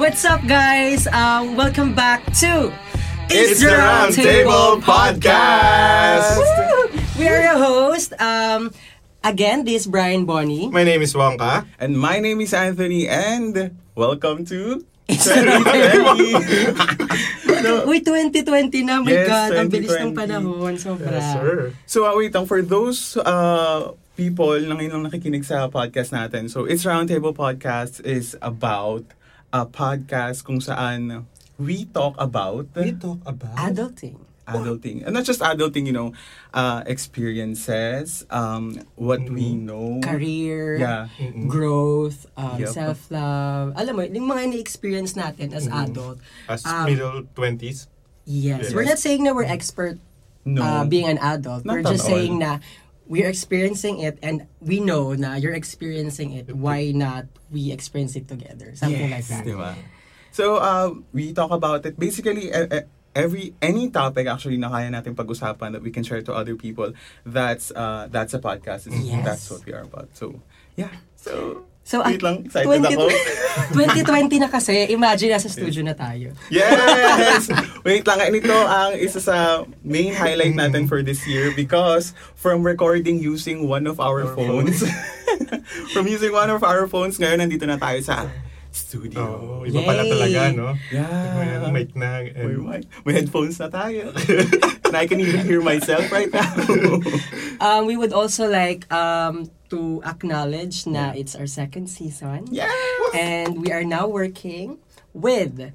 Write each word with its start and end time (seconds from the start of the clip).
What's 0.00 0.24
up, 0.24 0.40
guys? 0.48 1.04
Um, 1.12 1.54
welcome 1.60 1.92
back 1.94 2.24
to 2.40 2.72
It's 3.28 3.60
the 3.60 3.68
Round 3.76 4.16
Table 4.16 4.80
Podcast. 4.80 6.40
Woo! 6.40 6.88
We 7.20 7.28
are 7.28 7.44
your 7.44 7.60
host. 7.60 8.16
Um, 8.16 8.72
again, 9.22 9.68
this 9.68 9.84
is 9.84 9.86
Brian 9.86 10.24
Bonnie. 10.24 10.72
My 10.72 10.84
name 10.84 11.04
is 11.04 11.12
Wongka. 11.12 11.68
And 11.78 12.00
my 12.00 12.18
name 12.18 12.40
is 12.40 12.56
Anthony 12.56 13.06
and 13.08 13.76
welcome 13.94 14.48
to 14.48 14.84
It's 15.04 15.28
2020. 15.28 16.32
Uy, 17.92 18.00
2020 18.00 18.88
na. 18.88 19.04
My 19.04 19.12
Yes, 19.12 19.28
God, 19.28 19.50
ang 19.52 19.68
bilis 19.68 19.92
ng 20.00 20.16
2020. 20.16 20.16
panahon. 20.16 20.72
Sobra. 20.80 21.12
Yes, 21.12 21.26
sir. 21.36 21.76
so 21.84 22.08
uh, 22.08 22.16
wait 22.16 22.32
lang, 22.32 22.48
for 22.48 22.64
those 22.64 23.20
uh, 23.20 23.92
people 24.16 24.56
na 24.64 24.80
ngayon 24.80 24.96
lang 24.96 25.04
nakikinig 25.12 25.44
sa 25.44 25.68
podcast 25.68 26.16
natin, 26.16 26.48
so 26.48 26.64
It's 26.64 26.88
Roundtable 26.88 27.36
Podcast 27.36 28.00
is 28.00 28.32
about 28.40 29.04
a 29.52 29.66
podcast 29.66 30.44
kung 30.44 30.62
saan 30.62 31.26
we 31.58 31.84
talk 31.90 32.14
about 32.18 32.66
We 32.74 32.92
talk 32.94 33.20
about... 33.26 33.56
Adulting. 33.58 34.16
adulting. 34.50 35.06
And 35.06 35.14
not 35.14 35.22
just 35.24 35.38
adulting, 35.40 35.86
you 35.86 35.92
know, 35.94 36.10
uh, 36.54 36.82
experiences, 36.86 38.26
um, 38.30 38.82
what 38.96 39.22
we 39.30 39.54
know. 39.54 40.00
Career, 40.02 40.74
Yeah. 40.78 41.06
Mm-mm. 41.18 41.46
growth, 41.46 42.26
um, 42.34 42.58
Yup. 42.58 42.74
self-love. 42.74 43.78
Alam 43.78 43.92
mo, 43.94 44.02
yung 44.02 44.26
mga 44.26 44.50
ni-experience 44.50 45.14
natin 45.14 45.54
as 45.54 45.70
adult. 45.70 46.18
As 46.50 46.66
Um, 46.66 46.86
middle 46.90 47.22
20s. 47.38 47.86
Yes. 48.26 48.70
Yes. 48.70 48.74
We're 48.74 48.86
not 48.86 48.98
saying 48.98 49.22
na 49.22 49.30
we're 49.32 49.46
expert 49.46 49.98
No. 50.42 50.62
uh, 50.62 50.82
being 50.88 51.06
an 51.06 51.18
adult. 51.22 51.62
Not 51.62 51.78
we're 51.78 51.86
just 51.86 52.08
all. 52.08 52.16
saying 52.16 52.38
na 52.42 52.58
we're 53.10 53.26
experiencing 53.28 53.98
it 53.98 54.22
and 54.22 54.46
we 54.62 54.78
know 54.78 55.12
na 55.18 55.34
you're 55.34 55.52
experiencing 55.52 56.30
it. 56.32 56.54
Why 56.54 56.94
not 56.94 57.26
we 57.50 57.74
experience 57.74 58.14
it 58.14 58.30
together? 58.30 58.70
Something 58.78 59.10
like 59.10 59.26
that. 59.26 59.42
Diba? 59.44 59.74
So, 60.30 60.62
uh, 60.62 60.94
we 61.12 61.34
talk 61.34 61.50
about 61.50 61.82
it. 61.84 61.98
Basically, 61.98 62.54
e- 62.54 62.70
e- 62.70 62.86
every 63.18 63.50
any 63.58 63.90
topic 63.90 64.30
actually 64.30 64.62
na 64.62 64.70
kaya 64.70 64.86
natin 64.94 65.18
pag-usapan 65.18 65.74
that 65.74 65.82
we 65.82 65.90
can 65.90 66.06
share 66.06 66.22
to 66.22 66.30
other 66.30 66.54
people, 66.54 66.94
that's 67.26 67.74
uh, 67.74 68.06
that's 68.14 68.30
a 68.30 68.38
podcast. 68.38 68.86
Yes. 68.86 69.26
That's 69.26 69.50
what 69.50 69.66
we 69.66 69.74
are 69.74 69.82
about. 69.82 70.14
So, 70.14 70.38
yeah. 70.78 70.94
So, 71.18 71.66
So, 71.82 72.04
wait 72.06 72.22
lang. 72.22 72.46
Excited 72.46 72.70
20 72.70 72.94
ako. 72.94 73.06
2020 73.74 74.38
na 74.44 74.48
kasi, 74.52 74.74
imagine 74.94 75.34
nasa 75.34 75.50
studio 75.50 75.82
na 75.82 75.96
tayo. 75.96 76.30
Yes! 76.52 77.50
Wait 77.82 78.06
lang, 78.06 78.20
and 78.22 78.36
ito 78.36 78.52
ang 78.52 78.94
isa 78.94 79.18
sa 79.18 79.66
main 79.82 80.14
highlight 80.14 80.54
natin 80.54 80.86
for 80.86 81.02
this 81.02 81.26
year 81.26 81.50
because 81.56 82.14
from 82.38 82.62
recording 82.62 83.18
using 83.18 83.66
one 83.66 83.90
of 83.90 83.98
our 83.98 84.22
Our 84.22 84.36
phones, 84.36 84.84
from 85.96 86.06
using 86.06 86.30
one 86.30 86.52
of 86.52 86.62
our 86.62 86.86
phones, 86.86 87.16
ngayon 87.18 87.42
nandito 87.42 87.64
na 87.66 87.80
tayo 87.80 87.98
sa 88.04 88.28
studio. 88.72 89.60
Oh, 89.60 89.66
iba 89.66 89.82
pala 89.84 90.02
Yay! 90.02 90.10
talaga, 90.10 90.40
no? 90.54 90.68
Yeah. 90.90 91.66
May 91.66 91.70
mic 91.84 91.90
na. 91.96 92.22
May, 92.22 92.32
And, 92.34 92.62
mic. 92.66 92.82
May 93.04 93.12
headphones 93.18 93.58
na 93.58 93.68
tayo. 93.68 94.14
and 94.86 94.94
I 94.96 95.06
can 95.06 95.20
even 95.20 95.42
hear 95.44 95.60
myself 95.60 96.10
right 96.10 96.30
now. 96.32 96.48
Um, 97.60 97.84
we 97.84 97.92
would 97.92 98.16
also 98.16 98.48
like 98.48 98.88
um, 98.88 99.52
to 99.68 100.00
acknowledge 100.08 100.88
na 100.88 101.12
it's 101.12 101.36
our 101.36 101.44
second 101.44 101.92
season. 101.92 102.48
yes! 102.48 102.72
And 103.12 103.60
we 103.60 103.68
are 103.68 103.84
now 103.84 104.08
working 104.08 104.80
with 105.12 105.68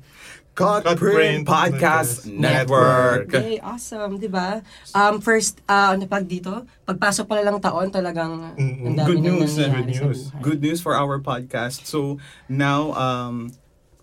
Cut 0.55 0.87
Cut 0.87 0.95
Print 0.95 1.43
Print 1.43 1.43
Podcast 1.43 2.23
Network. 2.31 3.27
Okay, 3.27 3.59
awesome, 3.59 4.15
di 4.15 4.31
ba? 4.31 4.63
Um, 4.95 5.19
first, 5.19 5.59
uh, 5.67 5.91
ano 5.91 6.07
pag 6.07 6.23
dito? 6.23 6.63
Pagpasok 6.87 7.27
pala 7.27 7.43
lang 7.43 7.59
taon, 7.59 7.91
talagang 7.91 8.55
dami 8.55 9.03
Good 9.03 9.19
news, 9.19 9.59
good 9.59 9.87
news. 9.91 10.19
Good 10.39 10.59
news 10.63 10.79
for 10.79 10.95
our 10.95 11.19
podcast. 11.19 11.83
So, 11.83 12.23
now, 12.47 12.95
um, 12.95 13.51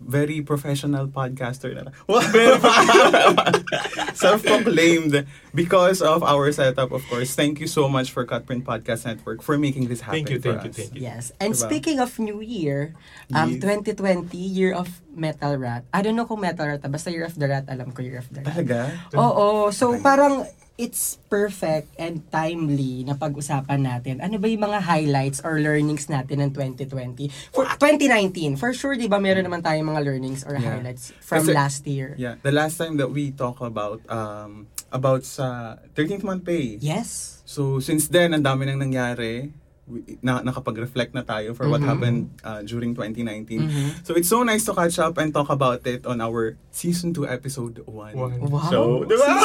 very 0.05 0.43
professional 0.43 1.09
podcaster 1.09 1.73
na. 1.73 1.89
Self-proclaimed 4.15 5.27
because 5.55 6.03
of 6.03 6.23
our 6.23 6.51
setup, 6.53 6.93
of 6.93 7.03
course. 7.09 7.35
Thank 7.35 7.61
you 7.61 7.67
so 7.67 7.89
much 7.89 8.13
for 8.13 8.25
Cut 8.25 8.47
Print 8.47 8.65
Podcast 8.65 9.07
Network 9.07 9.43
for 9.43 9.59
making 9.59 9.89
this 9.89 10.01
happen 10.01 10.25
Thank 10.25 10.31
you, 10.31 10.39
thank 10.41 10.65
you, 10.65 10.71
us. 10.71 10.77
thank 10.77 10.95
you. 10.95 11.01
Yes. 11.03 11.33
And 11.41 11.55
Diba? 11.55 11.67
speaking 11.67 12.01
of 12.01 12.19
New 12.19 12.41
Year, 12.41 12.95
um, 13.35 13.59
Yes. 13.59 13.63
2020, 13.97 14.37
Year 14.37 14.73
of 14.75 14.89
Metal 15.15 15.57
Rat. 15.57 15.85
I 15.93 16.03
don't 16.03 16.17
know 16.17 16.27
kung 16.27 16.41
Metal 16.41 16.67
Rat, 16.67 16.83
basta 16.91 17.11
Year 17.11 17.25
of 17.25 17.39
the 17.39 17.49
Rat, 17.49 17.65
alam 17.69 17.93
ko 17.93 18.03
Year 18.03 18.19
of 18.19 18.29
the 18.33 18.41
Rat. 18.43 18.53
Talaga? 18.53 18.79
Oo, 19.17 19.71
so 19.71 19.99
parang 20.01 20.45
it's 20.77 21.21
perfect 21.29 21.93
and 21.97 22.25
timely 22.29 23.05
na 23.05 23.13
pag-usapan 23.15 23.81
natin. 23.81 24.19
Ano 24.19 24.41
ba 24.41 24.49
yung 24.49 24.65
mga 24.65 24.81
highlights 24.83 25.39
or 25.45 25.61
learnings 25.61 26.09
natin 26.09 26.41
ng 26.41 26.51
2020? 26.51 27.29
For 27.53 27.69
2019, 27.77 28.57
for 28.57 28.73
sure, 28.73 28.97
di 28.97 29.07
ba, 29.07 29.21
meron 29.21 29.45
naman 29.45 29.61
tayong 29.61 29.89
mga 29.89 30.03
learnings 30.03 30.43
or 30.43 30.57
Yeah. 30.57 30.75
highlights 30.75 31.13
from 31.21 31.45
Kasi- 31.45 31.55
last 31.55 31.83
year. 31.87 32.17
Yeah, 32.17 32.41
the 32.41 32.53
last 32.53 32.81
time 32.81 32.97
that 32.99 33.13
we 33.13 33.31
talk 33.31 33.61
about 33.61 34.01
um 34.09 34.67
about 34.93 35.25
sa 35.25 35.77
13th 35.97 36.25
month 36.25 36.45
pay. 36.45 36.77
Yes. 36.81 37.41
So 37.45 37.81
since 37.81 38.09
then, 38.09 38.33
ang 38.33 38.45
dami 38.45 38.69
nang 38.69 38.81
nangyari. 38.81 39.53
We- 39.83 40.17
Na, 40.23 40.39
nakapag-reflect 40.41 41.11
na 41.11 41.27
tayo 41.27 41.59
for 41.59 41.67
what 41.67 41.83
Mhm. 41.83 41.89
happened 41.91 42.21
uh, 42.47 42.63
during 42.63 42.95
2019. 42.95 43.67
Mhm. 43.67 44.07
So 44.07 44.15
it's 44.15 44.31
so 44.31 44.47
nice 44.47 44.63
to 44.67 44.73
catch 44.73 44.95
up 44.99 45.19
and 45.19 45.35
talk 45.35 45.51
about 45.51 45.83
it 45.85 46.07
on 46.07 46.23
our 46.23 46.55
season 46.71 47.11
2 47.11 47.27
episode 47.27 47.83
1. 47.91 48.15
One. 48.15 48.39
Wow. 48.47 48.71
So, 48.71 48.79
di 49.03 49.19
ba? 49.19 49.43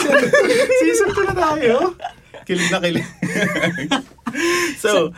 season 0.78 1.09
2 1.09 1.25
na 1.30 1.36
tayo. 1.36 1.98
Kilig 2.46 2.70
na 2.70 2.80
kilig. 2.80 3.08
so, 4.84 5.09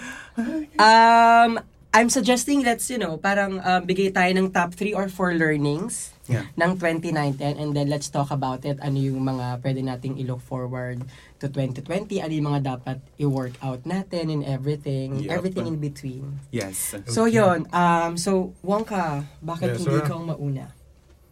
Um, 0.79 1.59
I'm 1.91 2.07
suggesting 2.07 2.63
let's, 2.63 2.87
you 2.87 2.95
know, 2.95 3.17
parang 3.17 3.59
um, 3.59 3.81
bigay 3.83 4.13
tayo 4.13 4.31
ng 4.31 4.55
top 4.55 4.71
3 4.71 4.95
or 4.95 5.11
4 5.11 5.35
learnings 5.35 6.15
yeah. 6.29 6.45
ng 6.55 6.77
2019 6.77 7.57
and 7.57 7.73
then 7.73 7.89
let's 7.89 8.07
talk 8.07 8.29
about 8.29 8.61
it. 8.63 8.77
Ano 8.79 9.01
yung 9.01 9.25
mga 9.25 9.59
pwede 9.65 9.81
nating 9.81 10.21
i-look 10.21 10.39
forward 10.45 11.01
to 11.41 11.49
2020? 11.49 12.21
Ano 12.21 12.31
yung 12.31 12.47
mga 12.53 12.61
dapat 12.77 12.97
i-work 13.17 13.57
out 13.65 13.81
natin 13.83 14.29
and 14.29 14.45
everything. 14.45 15.25
Yep. 15.25 15.33
Everything 15.33 15.65
in 15.65 15.81
between. 15.81 16.39
Yes. 16.53 16.93
So 17.09 17.25
yon 17.25 17.65
um 17.73 18.15
so 18.15 18.53
Wongka, 18.61 19.25
bakit 19.41 19.75
Yes, 19.75 19.77
hindi 19.83 19.99
sir. 19.99 20.05
ka 20.05 20.15
mauna? 20.21 20.71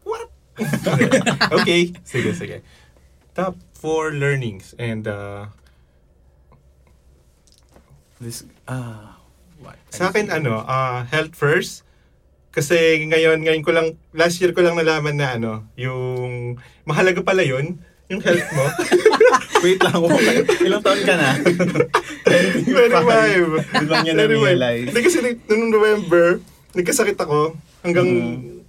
What? 0.02 0.34
okay, 1.62 1.94
sige, 2.02 2.34
sige. 2.34 2.66
Top 3.38 3.62
four 3.78 4.18
learnings 4.18 4.74
and 4.82 5.06
uh, 5.06 5.54
This, 8.18 8.50
ah, 8.66 9.22
what? 9.62 9.78
sa 9.94 10.10
akin 10.10 10.34
ano, 10.34 10.66
uh, 10.66 11.06
health 11.06 11.38
first. 11.38 11.86
Kasi 12.58 13.06
ngayon, 13.06 13.46
ngayon 13.46 13.62
ko 13.62 13.70
lang, 13.70 13.94
last 14.18 14.42
year 14.42 14.50
ko 14.50 14.66
lang 14.66 14.74
nalaman 14.74 15.14
na 15.14 15.38
ano, 15.38 15.70
yung 15.78 16.58
mahalaga 16.90 17.22
pala 17.22 17.46
yun, 17.46 17.78
yung 18.10 18.18
health 18.18 18.50
mo. 18.58 18.66
Wait 19.64 19.78
lang, 19.78 20.02
ilang 20.66 20.82
taon 20.82 21.02
ka 21.06 21.14
na? 21.14 21.38
25. 21.38 22.74
Doon 22.74 23.90
lang 23.94 24.02
niya 24.02 24.16
na-realize. 24.18 24.90
Hindi 24.90 25.02
kasi 25.06 25.18
nung 25.46 25.70
November, 25.70 26.42
nagkasakit 26.74 27.18
ako 27.22 27.54
hanggang 27.86 28.10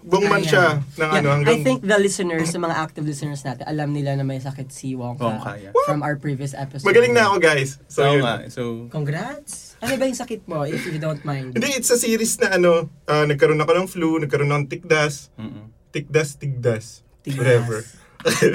buong 0.09 0.25
man 0.27 0.41
siya 0.41 0.81
ng 0.97 0.97
Yeah, 0.97 1.13
ano, 1.15 1.29
hanggang 1.37 1.53
I 1.53 1.63
think 1.63 1.79
the 1.83 1.95
listeners, 1.95 2.49
the 2.49 2.59
mga 2.59 2.75
active 2.75 3.05
listeners 3.05 3.41
natin, 3.43 3.63
alam 3.63 3.93
nila 3.93 4.17
na 4.17 4.25
may 4.25 4.41
sakit 4.41 4.69
si 4.69 4.93
Wongka, 4.93 5.21
Wongka, 5.21 5.53
yeah. 5.61 5.73
from 5.85 6.01
our 6.01 6.17
previous 6.17 6.53
episode. 6.53 6.83
magaling 6.83 7.13
na 7.13 7.29
ako 7.29 7.37
guys. 7.39 7.77
So, 7.87 8.01
So, 8.01 8.11
yun. 8.11 8.23
nga, 8.23 8.35
so, 8.49 8.63
Congrats! 8.89 9.77
Ano 9.79 9.95
ba 9.95 10.05
yung 10.05 10.17
sakit 10.17 10.43
mo, 10.45 10.65
if 10.65 10.81
you 10.83 10.97
don't 10.97 11.21
mind? 11.23 11.53
Hindi, 11.53 11.69
it's 11.71 11.89
a 11.89 11.97
series 11.97 12.35
na 12.39 12.57
ano, 12.57 12.89
ah, 13.05 13.23
nagkaroon 13.23 13.59
ako 13.59 13.73
ng 13.77 13.87
flu, 13.87 14.09
nagkaroon 14.19 14.49
ng 14.51 14.65
tikdas, 14.67 15.29
mm 15.37 15.77
tikdas, 15.89 16.37
tigdas, 16.37 16.87
Tigdas. 17.23 17.37
whatever. 17.39 17.79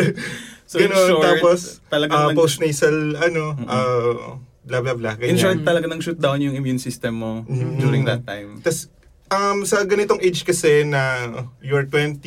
So, 0.65 0.77
in 0.77 0.89
Ganon, 0.89 1.05
short, 1.07 1.23
tapos, 1.23 1.59
talagang 1.87 2.17
ah, 2.17 2.27
nag- 2.27 2.35
postnasal, 2.35 2.95
ano, 3.15 3.53
Mm-mm. 3.53 3.67
ah, 3.67 4.41
blah, 4.63 4.81
blah, 4.81 4.95
blah. 4.95 5.13
in 5.15 5.33
ganyan. 5.33 5.37
short, 5.37 5.59
talaga 5.61 5.85
nang 5.85 5.99
shoot 5.99 6.17
down 6.17 6.39
yung 6.39 6.55
immune 6.55 6.77
system 6.77 7.13
mo 7.15 7.45
Mhm. 7.45 7.77
during 7.77 8.03
that 8.03 8.23
time. 8.23 8.57
Tapos, 8.57 8.89
um, 9.33 9.65
sa 9.65 9.81
ganitong 9.83 10.21
age 10.21 10.45
kasi 10.45 10.85
na 10.85 11.29
your 11.59 11.85
20, 11.85 12.21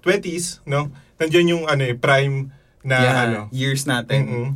20s, 0.00 0.64
no? 0.64 0.88
Nandiyan 1.20 1.52
yung 1.52 1.64
ano 1.68 1.84
eh, 1.84 1.94
prime 1.94 2.48
na 2.80 2.96
yeah, 2.96 3.16
ano. 3.28 3.40
years 3.52 3.84
natin. 3.84 4.20
Mm-mm. 4.24 4.48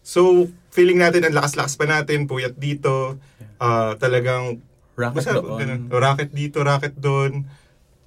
So, 0.00 0.48
feeling 0.70 0.96
natin 0.96 1.24
ang 1.24 1.36
lakas-lakas 1.36 1.76
pa 1.76 1.84
natin, 1.84 2.24
puyat 2.24 2.56
dito, 2.56 3.20
ah, 3.58 3.92
talagang 3.96 4.60
Rocket 4.96 5.16
basta 5.20 5.36
doon. 5.36 5.58
ganun. 5.60 5.80
Rocket 5.92 6.30
dito, 6.32 6.64
rocket 6.64 6.96
doon. 6.96 7.44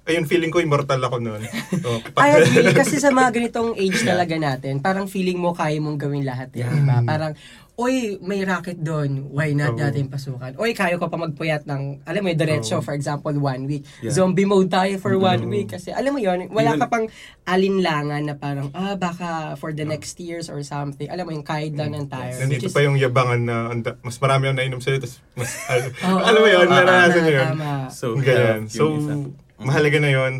Ayun, 0.02 0.26
feeling 0.26 0.50
ko 0.50 0.58
immortal 0.58 0.98
ako 0.98 1.22
noon. 1.22 1.42
Oh, 1.86 2.02
I 2.18 2.42
agree. 2.42 2.74
Kasi 2.74 2.98
sa 2.98 3.14
mga 3.14 3.30
ganitong 3.30 3.78
age 3.78 4.02
talaga 4.02 4.34
natin, 4.34 4.82
parang 4.82 5.06
feeling 5.06 5.38
mo 5.38 5.54
kaya 5.54 5.78
mong 5.78 5.96
gawin 5.96 6.26
lahat. 6.26 6.50
Eh, 6.52 6.66
Yeah. 6.66 6.74
di 6.74 6.82
ba? 6.82 6.98
Parang, 7.00 7.32
oy, 7.80 7.94
may 8.20 8.44
racket 8.44 8.76
doon. 8.78 9.32
Why 9.32 9.56
not 9.56 9.72
Oo. 9.72 9.80
natin 9.80 10.06
pasukan? 10.06 10.52
Oy, 10.54 10.76
kaya 10.76 11.00
ko 11.00 11.08
pa 11.08 11.16
magpuyat 11.16 11.64
ng, 11.64 12.04
alam 12.04 12.20
mo 12.20 12.28
yung 12.28 12.36
diretso, 12.36 12.76
Oo. 12.76 12.84
for 12.84 12.92
example, 12.92 13.32
one 13.32 13.64
week. 13.64 13.88
Yeah. 13.98 14.12
Zombie 14.12 14.44
mode 14.44 14.68
tayo 14.68 15.00
for 15.00 15.16
one 15.16 15.40
Oo. 15.40 15.48
week. 15.48 15.72
Kasi 15.72 15.88
alam 15.88 16.12
mo 16.12 16.20
yon 16.20 16.52
wala 16.52 16.76
Even- 16.76 16.80
ka 16.82 16.86
pang 16.86 17.06
alinlangan 17.46 18.22
na 18.22 18.36
parang, 18.36 18.68
ah, 18.72 18.94
baka 18.94 19.56
for 19.56 19.72
the 19.72 19.82
next 19.82 20.20
years 20.20 20.46
or 20.46 20.60
something. 20.62 21.08
Alam 21.08 21.24
mo 21.24 21.32
yung 21.32 21.46
kahit 21.46 21.72
lang 21.72 21.90
ng 21.90 22.04
tayo. 22.06 22.36
Nandito 22.36 22.68
pa 22.68 22.80
yung 22.80 23.00
yabangan 23.00 23.40
na 23.40 23.56
anda- 23.70 23.96
mas 24.00 24.20
marami 24.20 24.44
ang 24.46 24.60
nainom 24.60 24.78
sa'yo, 24.78 25.00
tapos 25.00 25.16
mas, 25.34 25.50
al- 25.72 25.88
Oo, 26.04 26.20
alam 26.20 26.40
mo 26.40 26.48
yun, 26.48 26.60
oo, 26.62 26.70
naranasan 26.70 27.20
nyo 27.22 27.32
yun. 27.32 27.48
tama. 27.48 27.72
So, 27.88 28.06
Ganyan. 28.14 28.60
So, 28.68 28.82
isa. 28.92 29.14
mahalaga 29.56 29.98
na 29.98 30.12
yun. 30.12 30.34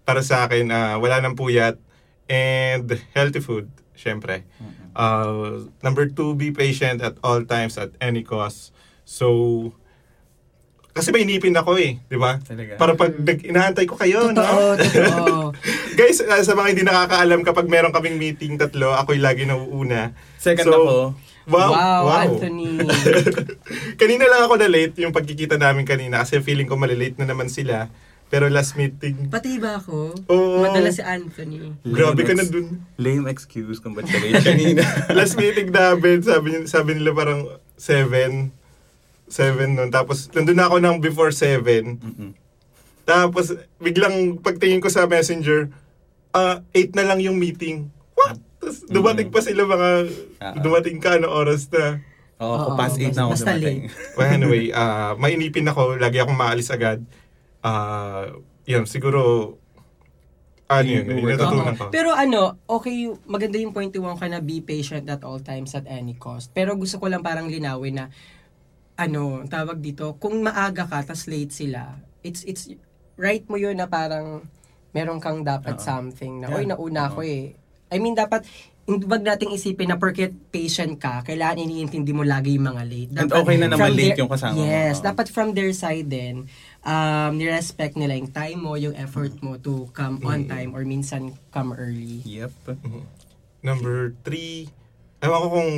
para 0.00 0.26
sa 0.26 0.42
akin, 0.44 0.66
ah, 0.68 0.98
wala 0.98 1.22
nang 1.22 1.38
puyat 1.38 1.78
and 2.26 2.82
healthy 3.14 3.38
food, 3.38 3.70
syempre. 3.94 4.42
Uh, 5.00 5.64
number 5.80 6.04
two, 6.06 6.36
be 6.36 6.52
patient 6.52 7.00
at 7.00 7.16
all 7.20 7.40
times 7.42 7.80
at 7.80 7.88
any 7.98 8.20
cost. 8.20 8.76
So, 9.02 9.72
kasi 10.90 11.08
may 11.08 11.24
inipin 11.24 11.56
ako 11.56 11.80
eh, 11.80 11.96
di 12.04 12.18
ba? 12.18 12.36
Talaga? 12.36 12.76
Para 12.76 12.92
pag 12.92 13.16
nag- 13.16 13.46
inaantay 13.46 13.88
ko 13.88 13.96
kayo, 13.96 14.28
Totoo, 14.28 14.76
no? 14.76 14.76
totoo. 14.76 15.28
Guys, 15.98 16.20
ah, 16.20 16.42
sa 16.42 16.52
mga 16.52 16.68
hindi 16.68 16.84
nakakaalam, 16.84 17.40
kapag 17.40 17.64
meron 17.64 17.94
kaming 17.94 18.20
meeting 18.20 18.60
tatlo, 18.60 18.92
ako'y 18.92 19.16
lagi 19.16 19.48
nauuna. 19.48 20.12
Second 20.36 20.66
So, 20.66 20.74
ako. 20.74 20.94
Wow, 21.48 21.70
wow, 21.72 22.00
wow. 22.04 22.20
Anthony. 22.28 22.78
kanina 24.00 24.28
lang 24.28 24.44
ako 24.44 24.54
na 24.56 24.68
late, 24.68 25.00
yung 25.00 25.10
pagkikita 25.10 25.56
namin 25.56 25.82
kanina, 25.82 26.20
kasi 26.20 26.38
feeling 26.38 26.68
ko 26.68 26.76
malilate 26.76 27.16
na 27.16 27.24
naman 27.24 27.48
sila. 27.48 27.88
Pero 28.30 28.46
last 28.46 28.78
meeting, 28.78 29.26
Pati 29.26 29.58
ba 29.58 29.76
ako? 29.76 30.14
Oo. 30.30 30.62
Madala 30.62 30.88
si 30.88 31.02
Anthony. 31.02 31.74
grabe 31.82 32.22
ka 32.22 32.30
na 32.32 32.46
dun. 32.46 32.78
Lame 32.94 33.26
excuse 33.26 33.82
kung 33.82 33.90
ba't 33.90 34.06
ka 34.06 34.16
late 34.16 34.38
kanina. 34.40 34.86
last 35.18 35.34
meeting 35.34 35.68
namin, 35.68 36.22
sabi, 36.22 36.46
niya- 36.54 36.70
sabi 36.70 36.94
nila 36.94 37.10
parang 37.10 37.50
7. 37.74 38.54
7 39.26 39.66
nun. 39.68 39.90
Tapos, 39.90 40.30
nandun 40.30 40.54
na 40.54 40.66
ako 40.66 40.78
ng 40.78 40.96
before 40.98 41.30
7. 41.30 41.98
Mm-mm. 41.98 42.30
Tapos, 43.02 43.50
biglang 43.76 44.38
pagtingin 44.38 44.78
ko 44.78 44.86
sa 44.86 45.10
messenger, 45.10 45.66
ah 46.30 46.62
8 46.70 46.94
na 46.94 47.10
lang 47.10 47.18
yung 47.18 47.34
meeting. 47.34 47.90
What? 48.14 48.38
Tapos, 48.60 48.86
dumating 48.86 49.34
pa 49.34 49.42
sila 49.42 49.66
mga, 49.66 49.90
Ah. 50.38 50.54
dumating 50.54 51.02
ka, 51.02 51.18
ano 51.18 51.26
oras 51.28 51.66
na. 51.68 51.98
Oo, 52.38 52.54
ako 52.54 52.68
past 52.72 52.94
8 52.94 53.10
na 53.10 53.26
ako 53.26 53.34
dumating. 53.36 53.90
Well, 54.14 54.30
anyway, 54.30 54.70
ah 54.70 55.12
mainipin 55.14 55.66
ako. 55.66 55.98
Lagi 55.98 56.22
akong 56.22 56.38
maalis 56.38 56.70
agad. 56.70 57.02
Ah, 57.60 58.32
yun, 58.64 58.84
siguro, 58.88 59.54
ano 60.70 60.88
yun, 60.88 61.04
natutunan 61.04 61.74
ko. 61.76 61.90
Pero 61.90 62.14
ano, 62.14 62.56
okay, 62.64 63.10
maganda 63.26 63.58
yung 63.58 63.74
point 63.74 63.90
one 63.90 64.16
ka 64.16 64.30
na 64.30 64.38
be 64.40 64.62
patient 64.62 65.04
at 65.10 65.20
all 65.26 65.42
times 65.42 65.74
at 65.74 65.84
any 65.90 66.14
cost. 66.14 66.54
Pero 66.54 66.78
gusto 66.78 67.02
ko 67.02 67.10
lang 67.10 67.26
parang 67.26 67.50
linawin 67.50 68.00
na, 68.00 68.06
ano, 68.96 69.44
tawag 69.50 69.82
dito, 69.82 70.14
kung 70.22 70.40
maaga 70.44 70.86
ka, 70.86 71.02
tas 71.02 71.26
late 71.26 71.50
sila, 71.52 71.98
it's, 72.22 72.46
it's, 72.46 72.70
right 73.20 73.44
mo 73.50 73.60
yun 73.60 73.76
na 73.76 73.88
parang, 73.90 74.44
meron 74.96 75.20
kang 75.20 75.44
dapat 75.44 75.76
Oo. 75.76 75.84
something 75.84 76.40
na, 76.40 76.48
Yeah. 76.48 76.56
oy, 76.56 76.64
nauna 76.64 77.12
ako 77.12 77.20
Oo. 77.20 77.28
eh. 77.28 77.52
I 77.90 77.96
mean, 77.98 78.14
dapat, 78.14 78.46
hindi 78.90 79.06
wag 79.06 79.22
nating 79.22 79.54
isipin 79.54 79.94
na 79.94 79.96
porket 79.96 80.34
patient 80.50 80.98
ka, 80.98 81.22
kailangan 81.22 81.62
iniintindi 81.62 82.10
mo 82.10 82.26
lagi 82.26 82.58
yung 82.58 82.66
mga 82.66 82.82
late. 82.82 83.10
And 83.14 83.30
okay 83.30 83.54
na 83.54 83.70
naman 83.70 83.94
late 83.94 84.18
their- 84.18 84.20
yung 84.26 84.30
kasama 84.30 84.58
mo. 84.58 84.66
Yes, 84.66 84.98
dapat 84.98 85.30
from 85.30 85.54
their 85.54 85.70
side 85.70 86.10
din, 86.10 86.50
um, 86.82 87.30
nirespect 87.38 87.94
nila 87.94 88.18
yung 88.18 88.34
time 88.34 88.58
mo, 88.58 88.74
yung 88.74 88.98
effort 88.98 89.30
mo 89.38 89.54
to 89.56 89.86
come 89.94 90.18
on 90.26 90.44
Mm. 90.44 90.50
time 90.50 90.70
or 90.74 90.82
minsan 90.82 91.30
come 91.54 91.70
early. 91.70 92.26
Yep. 92.26 92.74
Number 93.62 94.18
three, 94.26 94.66
ewan 95.22 95.38
ko 95.38 95.48
kung 95.52 95.70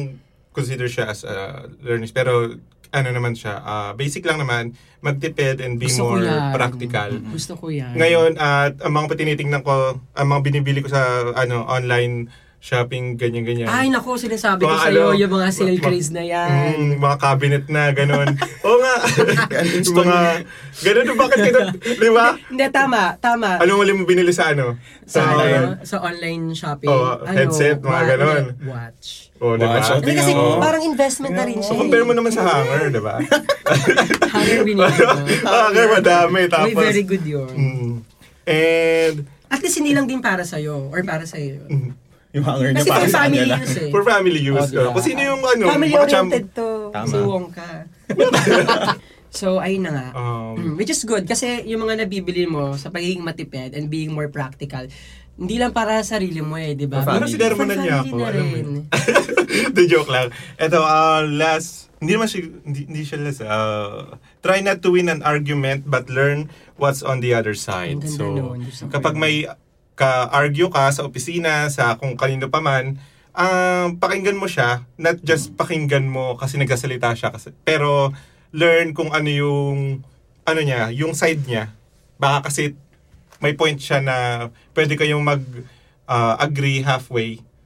consider 0.56 0.88
siya 0.88 1.12
as 1.12 1.20
a 1.22 1.68
learning, 1.84 2.08
pero 2.16 2.56
ano 2.92 3.08
naman 3.08 3.32
siya, 3.32 3.60
ah, 3.60 3.90
basic 3.92 4.24
lang 4.24 4.36
naman, 4.36 4.76
magtipid 5.00 5.58
and 5.64 5.80
be 5.80 5.88
Gusto 5.88 6.12
more 6.12 6.22
practical. 6.54 7.10
Gusto 7.32 7.56
ko 7.56 7.72
yan. 7.72 7.96
Ngayon, 7.96 8.36
at 8.38 8.78
ang 8.78 8.92
mga 8.92 9.16
tinitingnan 9.16 9.64
ko, 9.64 9.98
ang 10.14 10.26
mga 10.28 10.40
binibili 10.44 10.84
ko 10.84 10.92
sa 10.92 11.00
ano 11.34 11.66
online 11.66 12.28
shopping, 12.62 13.18
ganyan-ganyan. 13.18 13.66
Ay, 13.66 13.90
nako, 13.90 14.14
sinasabi 14.14 14.62
ko 14.62 14.70
sa'yo, 14.70 15.10
ano, 15.10 15.18
yung 15.18 15.34
mga 15.34 15.50
sale 15.50 15.74
craze 15.76 16.14
na 16.14 16.22
yan. 16.22 16.94
Mm, 16.94 17.02
mga 17.02 17.16
cabinet 17.18 17.64
na, 17.66 17.90
ganun. 17.90 18.38
Oo 18.64 18.78
nga. 18.78 18.94
yung 19.74 19.98
mga, 19.98 20.18
ganun, 20.78 21.06
bakit 21.18 21.38
kita, 21.42 21.60
di 22.06 22.10
ba? 22.10 22.38
Hindi, 22.38 22.64
tama, 22.70 23.18
tama. 23.18 23.58
Anong 23.58 23.82
huli 23.82 23.92
mo 23.92 24.06
binili 24.06 24.30
sa 24.30 24.54
ano? 24.54 24.78
sa, 25.02 25.26
Sa, 25.26 25.42
ano, 25.42 25.68
sa 25.82 25.96
online 26.00 26.54
shopping. 26.54 26.86
Oo, 26.86 27.26
headset, 27.26 27.82
mga 27.82 27.90
wa- 27.92 28.06
ganon. 28.06 28.44
Watch. 28.62 29.34
oh, 29.36 29.58
di 29.58 29.66
ba? 29.66 29.74
Watch 29.74 29.90
out. 29.90 29.98
Hindi 29.98 30.14
kasi 30.14 30.30
mo. 30.30 30.62
parang 30.62 30.82
investment 30.86 31.34
na 31.34 31.42
rin 31.42 31.58
siya. 31.58 31.74
eh. 31.74 31.80
Compare 31.82 32.04
mo 32.06 32.14
naman 32.14 32.30
sa 32.30 32.42
hanger, 32.46 32.82
di 32.88 33.02
ba? 33.02 33.18
Hanger 34.32 34.60
binili 34.62 34.86
ko. 34.96 35.10
hanger, 35.44 35.86
madami. 35.92 36.40
Tapos, 36.46 36.70
Uy, 36.70 36.78
very 36.78 37.02
good 37.02 37.26
yun. 37.26 37.50
Mm. 37.50 37.92
And, 38.44 39.16
At 39.46 39.58
least 39.60 39.76
hindi 39.76 39.92
lang 39.92 40.06
din 40.06 40.18
para 40.18 40.42
sa'yo 40.42 40.88
or 40.88 41.02
para 41.02 41.26
sa'yo. 41.26 41.66
mm, 41.66 41.90
Yung 42.32 42.42
hanger 42.42 42.68
niya 42.70 42.78
Kasi 42.78 42.88
para 42.88 42.98
for 42.98 43.08
sa 43.08 43.18
family 43.18 43.38
kanya 43.38 43.50
lang. 43.50 43.60
use 43.60 43.76
eh. 43.78 43.90
for 43.90 44.02
family 44.02 44.40
use. 44.42 44.56
Oh, 44.58 44.66
diba? 44.66 44.82
uh, 44.82 44.90
kung 44.90 45.04
sino 45.04 45.20
yung 45.22 45.40
ano, 45.42 45.64
Family 45.68 45.90
mga 45.90 46.06
cham- 46.06 46.26
oriented 46.26 46.46
to. 46.50 46.68
Tama. 46.90 47.06
Si 47.06 47.16
Wongka. 47.18 47.68
so, 49.32 49.46
ayun 49.58 49.82
na 49.82 49.92
nga. 49.92 50.06
Um, 50.14 50.40
Mm, 50.52 50.74
Which 50.76 50.88
is 50.88 51.02
good 51.02 51.24
kasi 51.24 51.64
yung 51.64 51.82
mga 51.82 52.02
nabibili 52.02 52.44
mo 52.44 52.72
sa 52.74 52.88
pagiging 52.88 53.20
matipid 53.20 53.72
and 53.72 53.88
being 53.88 54.10
more 54.10 54.28
practical, 54.28 54.84
hindi 55.34 55.56
lang 55.56 55.72
para 55.72 56.00
sa 56.00 56.16
sarili 56.16 56.40
mo 56.40 56.54
eh, 56.54 56.72
di 56.72 56.84
ba? 56.84 57.00
Pero 57.00 57.24
family. 57.24 57.32
sinermonan 57.32 57.68
For 57.70 57.82
niya 57.82 57.94
family 57.94 58.10
ako. 58.10 58.16
na 58.18 58.26
Alam 58.26 58.44
mo 58.44 58.52
rin. 58.54 58.66
yun. 58.66 58.84
The 59.76 59.84
joke 59.86 60.08
lang. 60.08 60.28
Ito, 60.56 60.78
uh, 60.78 61.22
last, 61.26 61.68
hindi 61.98 62.12
naman 62.12 62.26
siya, 62.26 62.40
hindi, 62.62 62.80
hindi 62.86 63.02
siya 63.02 63.18
last. 63.18 63.40
Uh, 63.42 64.16
try 64.40 64.60
not 64.60 64.80
to 64.80 64.90
win 64.90 65.08
an 65.08 65.20
argument 65.22 65.84
but 65.86 66.08
learn 66.08 66.48
what's 66.76 67.00
on 67.00 67.20
the 67.20 67.32
other 67.32 67.52
side. 67.54 67.96
Ang 67.98 68.04
ganda 68.06 68.16
So, 68.18 68.24
nun. 68.30 68.58
Gusto 68.62 68.82
ko 68.82 68.90
kapag 68.90 69.14
yun. 69.14 69.20
may 69.22 69.34
ka-argue 70.02 70.66
ka 70.66 70.90
sa 70.90 71.06
opisina, 71.06 71.70
sa 71.70 71.94
kung 71.94 72.18
kanino 72.18 72.50
pa 72.50 72.58
man, 72.58 72.98
um, 73.38 73.94
pakinggan 74.02 74.34
mo 74.34 74.50
siya, 74.50 74.82
not 74.98 75.22
just 75.22 75.54
pakinggan 75.54 76.10
mo 76.10 76.34
kasi 76.34 76.58
nagsasalita 76.58 77.14
siya. 77.14 77.30
Kasi, 77.30 77.54
pero 77.62 78.10
learn 78.50 78.98
kung 78.98 79.14
ano 79.14 79.30
yung, 79.30 80.02
ano 80.42 80.60
niya, 80.60 80.90
yung 80.90 81.14
side 81.14 81.46
niya. 81.46 81.70
Baka 82.18 82.50
kasi 82.50 82.74
may 83.38 83.54
point 83.54 83.78
siya 83.78 84.02
na 84.02 84.16
pwede 84.74 84.98
kayong 84.98 85.22
mag 85.22 85.42
uh, 86.06 86.34
agree 86.38 86.82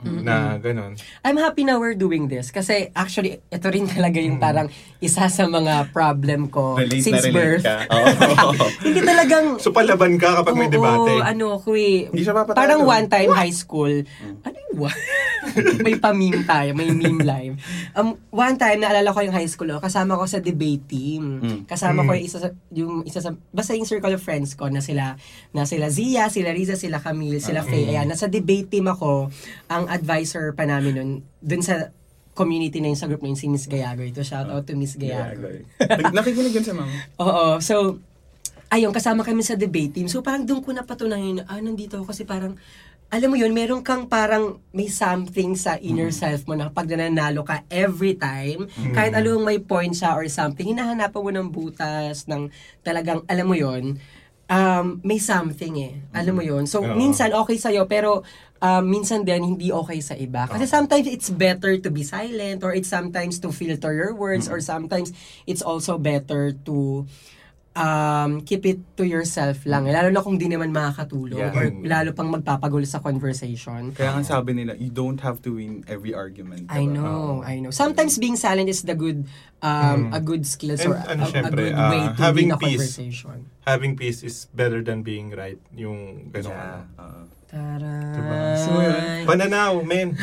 halfway 0.09 0.23
na 0.23 0.37
ganon. 0.57 0.93
I'm 1.21 1.37
happy 1.37 1.63
na 1.63 1.77
we're 1.77 1.95
doing 1.95 2.27
this 2.27 2.49
kasi 2.49 2.75
actually 2.93 3.43
ito 3.45 3.67
rin 3.67 3.87
talaga 3.87 4.17
yung 4.17 4.37
Mm. 4.37 4.45
parang 4.45 4.67
isa 4.99 5.27
sa 5.27 5.45
mga 5.45 5.91
problem 5.91 6.47
ko 6.47 6.77
Relate 6.77 6.97
na 6.97 7.03
since 7.03 7.25
relate 7.25 7.35
birth. 7.35 7.65
ka. 7.65 7.77
Oo. 8.43 8.53
hindi 8.83 9.01
talagang 9.01 9.47
So 9.59 9.71
palaban 9.71 10.17
ka 10.17 10.41
kapag 10.41 10.55
may 10.55 10.69
Oo, 10.69 10.73
debate. 10.73 11.23
ano 11.25 11.59
ko 11.59 11.73
eh. 11.73 12.07
Hindi 12.07 12.23
siya 12.23 12.35
papatalo. 12.35 12.57
Parang 12.57 12.81
one 12.83 13.07
time 13.07 13.31
high 13.33 13.53
school. 13.53 13.93
Ano 14.43 14.57
yung 14.57 14.79
one? 14.83 15.01
may 15.79 15.95
pa-meme 15.97 16.43
tayo, 16.43 16.71
may 16.73 16.91
meme 16.91 17.23
live. 17.23 17.55
Um, 17.93 18.19
one 18.29 18.57
time, 18.57 18.83
naalala 18.83 19.09
ko 19.09 19.23
yung 19.23 19.33
high 19.33 19.47
school, 19.47 19.71
oh, 19.71 19.79
kasama 19.79 20.15
ko 20.15 20.27
sa 20.27 20.39
debate 20.39 20.83
team. 20.87 21.39
Mm. 21.39 21.59
Kasama 21.65 22.03
Mm. 22.03 22.07
ko 22.07 22.13
yung 22.13 22.27
isa 22.27 22.39
sa, 22.39 22.49
yung 22.71 22.95
isa 23.03 23.21
sa, 23.21 23.31
basta 23.49 23.73
yung 23.73 23.87
circle 23.87 24.11
of 24.11 24.21
friends 24.21 24.53
ko 24.53 24.67
na 24.67 24.81
sila, 24.81 25.15
na 25.51 25.63
sila 25.63 25.87
Zia, 25.89 26.27
sila 26.29 26.51
Riza, 26.51 26.75
sila 26.75 26.99
Camille, 26.99 27.39
sila 27.39 27.63
Ah. 27.63 27.65
Faye. 27.65 27.89
Ayan, 27.89 28.07
nasa 28.07 28.27
debate 28.27 28.69
team 28.69 28.87
ako, 28.87 29.31
ang 29.67 29.87
advisor 29.97 30.53
pa 30.53 30.63
namin 30.63 30.93
nun, 30.93 31.11
dun 31.41 31.61
sa 31.61 31.91
community 32.33 32.79
na 32.79 32.93
yun, 32.93 32.99
sa 33.01 33.09
group 33.09 33.25
na 33.25 33.33
yun, 33.33 33.41
si 33.41 33.49
Miss 33.49 33.65
Gayago. 33.65 34.05
Ito, 34.05 34.21
shout 34.21 34.47
out 34.47 34.63
to 34.63 34.77
Miss 34.77 34.95
Gayago. 34.95 35.65
Nag- 35.81 36.13
Nakikinig 36.13 36.53
yun 36.53 36.63
sa 36.63 36.77
mama. 36.77 36.93
Oo. 37.25 37.57
So, 37.59 37.97
ayun, 38.69 38.93
kasama 38.93 39.25
kami 39.25 39.41
sa 39.41 39.57
debate 39.57 39.97
team. 39.97 40.07
So, 40.07 40.21
parang 40.21 40.45
doon 40.45 40.61
ko 40.61 40.71
napatunayan 40.71 41.41
na, 41.41 41.45
ah, 41.49 41.57
nandito 41.59 41.97
ako 41.97 42.13
kasi 42.13 42.29
parang, 42.29 42.61
alam 43.07 43.31
mo 43.31 43.39
yun, 43.39 43.55
meron 43.55 43.81
kang 43.81 44.05
parang 44.05 44.59
may 44.71 44.91
something 44.91 45.55
sa 45.55 45.79
inner 45.79 46.11
self 46.11 46.43
mo 46.45 46.53
na 46.53 46.69
pag 46.69 46.85
nananalo 46.85 47.41
ka 47.41 47.63
every 47.71 48.19
time, 48.19 48.67
kahit 48.93 49.15
anong 49.15 49.41
may 49.41 49.57
point 49.57 49.95
siya 49.95 50.13
or 50.13 50.27
something, 50.27 50.67
hinahanapan 50.67 51.23
mo 51.23 51.31
ng 51.31 51.49
butas, 51.49 52.27
ng 52.27 52.51
talagang, 52.83 53.23
alam 53.25 53.47
mo 53.47 53.55
yun, 53.55 53.97
um, 54.51 55.01
may 55.03 55.19
something 55.19 55.75
eh. 55.83 55.95
Alam 56.15 56.35
mo 56.39 56.43
yun. 56.43 56.65
So, 56.67 56.83
Oo. 56.83 56.95
minsan 56.95 57.35
okay 57.35 57.59
sa'yo, 57.59 57.87
pero 57.91 58.23
um, 58.63 58.83
minsan 58.87 59.27
din 59.27 59.57
hindi 59.57 59.69
okay 59.75 59.99
sa 60.01 60.15
iba. 60.15 60.47
Kasi 60.47 60.65
sometimes 60.67 61.07
it's 61.11 61.31
better 61.31 61.77
to 61.79 61.89
be 61.91 62.07
silent 62.07 62.63
or 62.63 62.73
it's 62.73 62.91
sometimes 62.91 63.39
to 63.43 63.51
filter 63.51 63.93
your 63.93 64.15
words 64.15 64.47
or 64.47 64.63
sometimes 64.63 65.13
it's 65.45 65.63
also 65.63 65.99
better 65.99 66.55
to 66.65 67.05
um, 67.77 68.41
keep 68.43 68.65
it 68.65 68.81
to 68.97 69.05
yourself 69.05 69.63
lang. 69.69 69.85
Lalo 69.85 70.09
na 70.09 70.25
kung 70.25 70.41
di 70.41 70.49
naman 70.49 70.73
makakatulong 70.73 71.37
Yeah. 71.39 71.53
or 71.53 71.65
lalo 71.85 72.11
pang 72.17 72.33
magpapagulo 72.33 72.89
sa 72.89 72.99
conversation. 72.99 73.93
Kaya 73.93 74.17
nga 74.17 74.25
sabi 74.25 74.57
nila, 74.57 74.73
you 74.75 74.89
don't 74.89 75.21
have 75.21 75.45
to 75.45 75.61
win 75.61 75.85
every 75.87 76.17
argument. 76.17 76.67
I 76.73 76.89
diba? 76.89 76.97
know, 76.97 77.45
I 77.45 77.61
know. 77.61 77.71
Sometimes 77.71 78.17
being 78.17 78.35
silent 78.35 78.73
is 78.73 78.81
the 78.83 78.97
good, 78.97 79.29
um, 79.61 80.11
a 80.11 80.19
good 80.19 80.49
skills 80.49 80.81
or 80.83 80.97
And 80.97 81.21
ano, 81.21 81.23
a, 81.23 81.29
a 81.29 81.33
syempre, 81.33 81.63
good 81.69 81.77
ah, 81.77 81.91
way 81.93 82.03
to 82.09 82.19
having 82.19 82.49
win 82.49 82.57
a 82.57 82.59
peace. 82.59 82.81
conversation. 82.81 83.37
Having 83.69 83.93
peace 84.01 84.25
is 84.25 84.49
better 84.57 84.81
than 84.81 85.05
being 85.05 85.29
right. 85.37 85.61
Yung 85.77 86.33
gano'n. 86.33 86.51
Yeah. 86.51 87.05
oo. 87.05 87.23
Taray. 87.47 88.11
Diba? 88.11 88.39
So, 88.59 88.71
yun. 88.75 89.23
Pananaw, 89.23 89.79
men. 89.81 90.19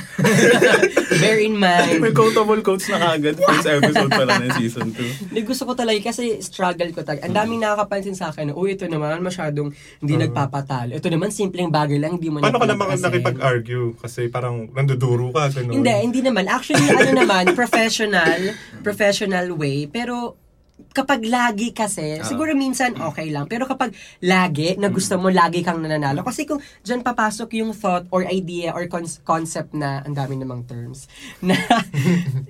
Bear 1.24 1.40
in 1.40 1.56
mind. 1.56 2.04
May 2.04 2.12
quotable 2.12 2.60
quotes 2.60 2.92
na 2.92 3.00
kagad. 3.00 3.40
First 3.40 3.64
episode 3.66 4.12
pa 4.12 4.28
lang 4.28 4.44
ng 4.44 4.54
season 4.60 4.92
2. 4.92 5.32
Hindi 5.32 5.42
gusto 5.42 5.64
ko 5.64 5.72
talaga 5.72 6.00
kasi 6.04 6.44
struggle 6.44 6.92
ko 6.92 7.00
talaga. 7.02 7.24
Ang 7.24 7.36
daming 7.36 7.64
nakakapansin 7.64 8.12
sa 8.14 8.28
akin 8.28 8.52
uy, 8.52 8.76
ito 8.76 8.84
naman 8.86 9.24
masyadong 9.24 9.72
hindi 10.04 10.14
Uh. 10.14 10.28
nagpapatalo. 10.28 10.92
Ito 10.94 11.08
naman 11.08 11.32
simpleng 11.32 11.72
bagay 11.72 11.96
lang, 11.96 12.20
hindi 12.20 12.28
mo 12.28 12.44
Paano 12.44 12.60
ka 12.60 12.68
na 12.68 12.76
naman 12.76 13.00
nakipag-argue? 13.00 13.96
Kasi 13.98 14.28
parang 14.28 14.68
nanduduro 14.70 15.32
ka, 15.32 15.48
gano'n. 15.50 15.80
Hindi, 15.80 15.94
hindi 16.04 16.20
naman. 16.20 16.52
Actually, 16.52 16.92
ano 16.92 17.24
naman, 17.24 17.52
professional, 17.60 18.52
professional 18.84 19.48
way. 19.56 19.88
Pero, 19.88 20.43
kapag 20.92 21.24
lagi 21.24 21.72
kasi, 21.72 22.20
Oo. 22.20 22.26
siguro 22.28 22.52
minsan 22.58 22.98
okay 23.00 23.32
lang. 23.32 23.48
Pero 23.48 23.64
kapag 23.64 23.96
lagi, 24.20 24.76
na 24.76 24.92
gusto 24.92 25.16
mo 25.16 25.32
lagi 25.32 25.64
kang 25.64 25.80
nananalo. 25.80 26.26
Kasi 26.26 26.44
kung 26.44 26.60
dyan 26.84 27.00
papasok 27.06 27.50
yung 27.60 27.72
thought 27.72 28.10
or 28.12 28.28
idea 28.28 28.76
or 28.76 28.86
con- 28.92 29.22
concept 29.24 29.72
na, 29.72 30.04
ang 30.04 30.18
dami 30.18 30.36
namang 30.40 30.68
terms, 30.68 31.08
na 31.48 31.56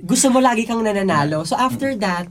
gusto 0.02 0.34
mo 0.34 0.42
lagi 0.42 0.66
kang 0.66 0.82
nananalo. 0.82 1.46
So 1.46 1.54
after 1.54 1.94
that, 2.02 2.28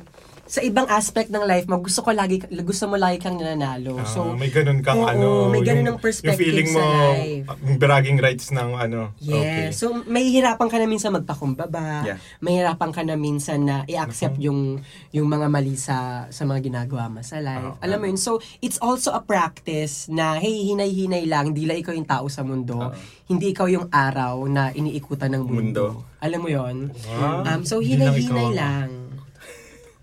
sa 0.52 0.60
ibang 0.60 0.84
aspect 0.84 1.32
ng 1.32 1.48
life 1.48 1.64
mo, 1.64 1.80
gusto 1.80 2.04
ko 2.04 2.12
lagi, 2.12 2.36
gusto 2.60 2.84
mo 2.84 3.00
lagi 3.00 3.16
kang 3.16 3.40
nananalo. 3.40 3.96
Ah, 3.96 4.04
So, 4.04 4.36
may 4.36 4.52
ganun 4.52 4.84
kang 4.84 5.00
Oo, 5.00 5.08
ano. 5.08 5.48
may 5.48 5.64
ganun 5.64 5.80
yung- 5.82 5.96
ng 5.96 5.98
perspective 5.98 6.36
Yung 6.36 6.44
feeling 6.44 6.68
sa 6.68 6.76
mo, 6.76 6.92
life. 6.92 7.44
yung 7.64 7.78
bragging 7.80 8.18
rights 8.20 8.52
ng 8.52 8.70
ano. 8.76 9.16
Yeah. 9.16 9.72
So, 9.72 10.04
may 10.04 10.28
hirapan 10.28 10.68
ka 10.68 10.76
na 10.76 10.84
minsan 10.84 11.16
magpakumbaba. 11.16 12.04
Yeah. 12.04 12.20
May 12.38 12.60
hirapan 12.60 12.92
ka 12.92 13.00
na 13.00 13.16
minsan 13.16 13.64
na 13.64 13.88
i-accept 13.88 14.36
yung 14.36 14.84
yung 15.08 15.24
mga 15.24 15.48
mali 15.48 15.72
sa 15.74 16.28
sa 16.28 16.44
mga 16.44 16.60
ginagawa 16.62 17.08
mo 17.08 17.24
sa 17.24 17.40
life. 17.40 17.72
Oo. 17.72 17.80
Alam 17.80 17.96
mo 17.96 18.06
yun? 18.06 18.20
So, 18.20 18.36
it's 18.60 18.76
also 18.76 19.08
a 19.10 19.24
practice 19.24 20.12
na, 20.12 20.36
hey, 20.36 20.68
hinay-hinay 20.68 21.24
lang. 21.24 21.56
Hindi 21.56 21.64
lang 21.64 21.80
ikaw 21.80 21.96
yung 21.96 22.04
tao 22.04 22.28
sa 22.28 22.44
mundo. 22.44 22.76
Oo. 22.76 22.92
Hindi 23.24 23.56
ikaw 23.56 23.64
yung 23.66 23.88
araw 23.88 24.44
na 24.44 24.68
iniikutan 24.70 25.32
ng 25.32 25.42
mundo. 25.42 25.96
Mundo. 25.96 26.20
Alam 26.20 26.38
mo 26.38 26.48
yon 26.50 26.76
Wow. 27.08 27.40
Um, 27.42 27.62
so, 27.64 27.80
hinay-hinay 27.80 28.20
ikaw. 28.46 28.52
lang. 28.52 29.01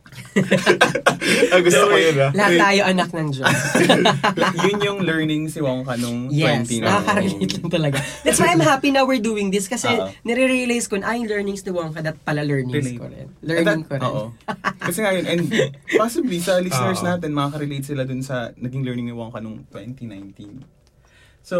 ah, 1.53 1.59
gusto 1.59 1.83
ko 1.85 1.95
yun 1.95 2.15
ah. 2.19 2.31
Lahat 2.33 2.53
tayo 2.59 2.81
anak 2.85 3.09
ng 3.09 3.27
Diyos. 3.29 3.57
Yun 4.65 4.77
yung 4.79 4.99
learning 5.01 5.47
si 5.47 5.59
Wongka 5.59 5.95
nung 5.95 6.27
Yes, 6.29 6.65
20 6.67 6.81
na. 6.81 6.85
nakaka-relate 6.91 7.53
lang 7.55 7.69
talaga. 7.69 7.97
That's 8.23 8.37
why 8.37 8.49
I'm 8.49 8.61
happy 8.61 8.89
now 8.89 9.05
we're 9.05 9.21
doing 9.21 9.49
this 9.49 9.65
kasi 9.65 9.89
Oo. 9.89 10.09
nire-realize 10.23 10.85
ko 10.85 10.97
na 10.97 11.13
ay, 11.13 11.23
learnings 11.23 11.61
ni 11.61 11.71
Wongka 11.71 12.01
that 12.01 12.17
pala 12.21 12.41
learnings 12.41 12.73
Relate. 12.75 12.97
ko 12.97 13.05
rin. 13.05 13.27
And 13.29 13.41
Learning 13.41 13.65
that- 13.65 13.85
ko 13.85 13.93
rin. 13.93 14.01
Oo. 14.03 14.23
Kasi 14.79 14.97
nga 14.99 15.11
yun, 15.13 15.25
and 15.25 15.41
possibly 15.93 16.39
sa 16.39 16.57
listeners 16.65 16.99
Oo. 16.99 17.07
natin, 17.07 17.29
makaka-relate 17.31 17.85
sila 17.85 18.03
dun 18.03 18.21
sa 18.21 18.49
naging 18.55 18.81
learning 18.81 19.07
ni 19.09 19.15
Wongka 19.15 19.39
nung 19.39 19.63
2019. 19.69 20.65
So, 21.41 21.57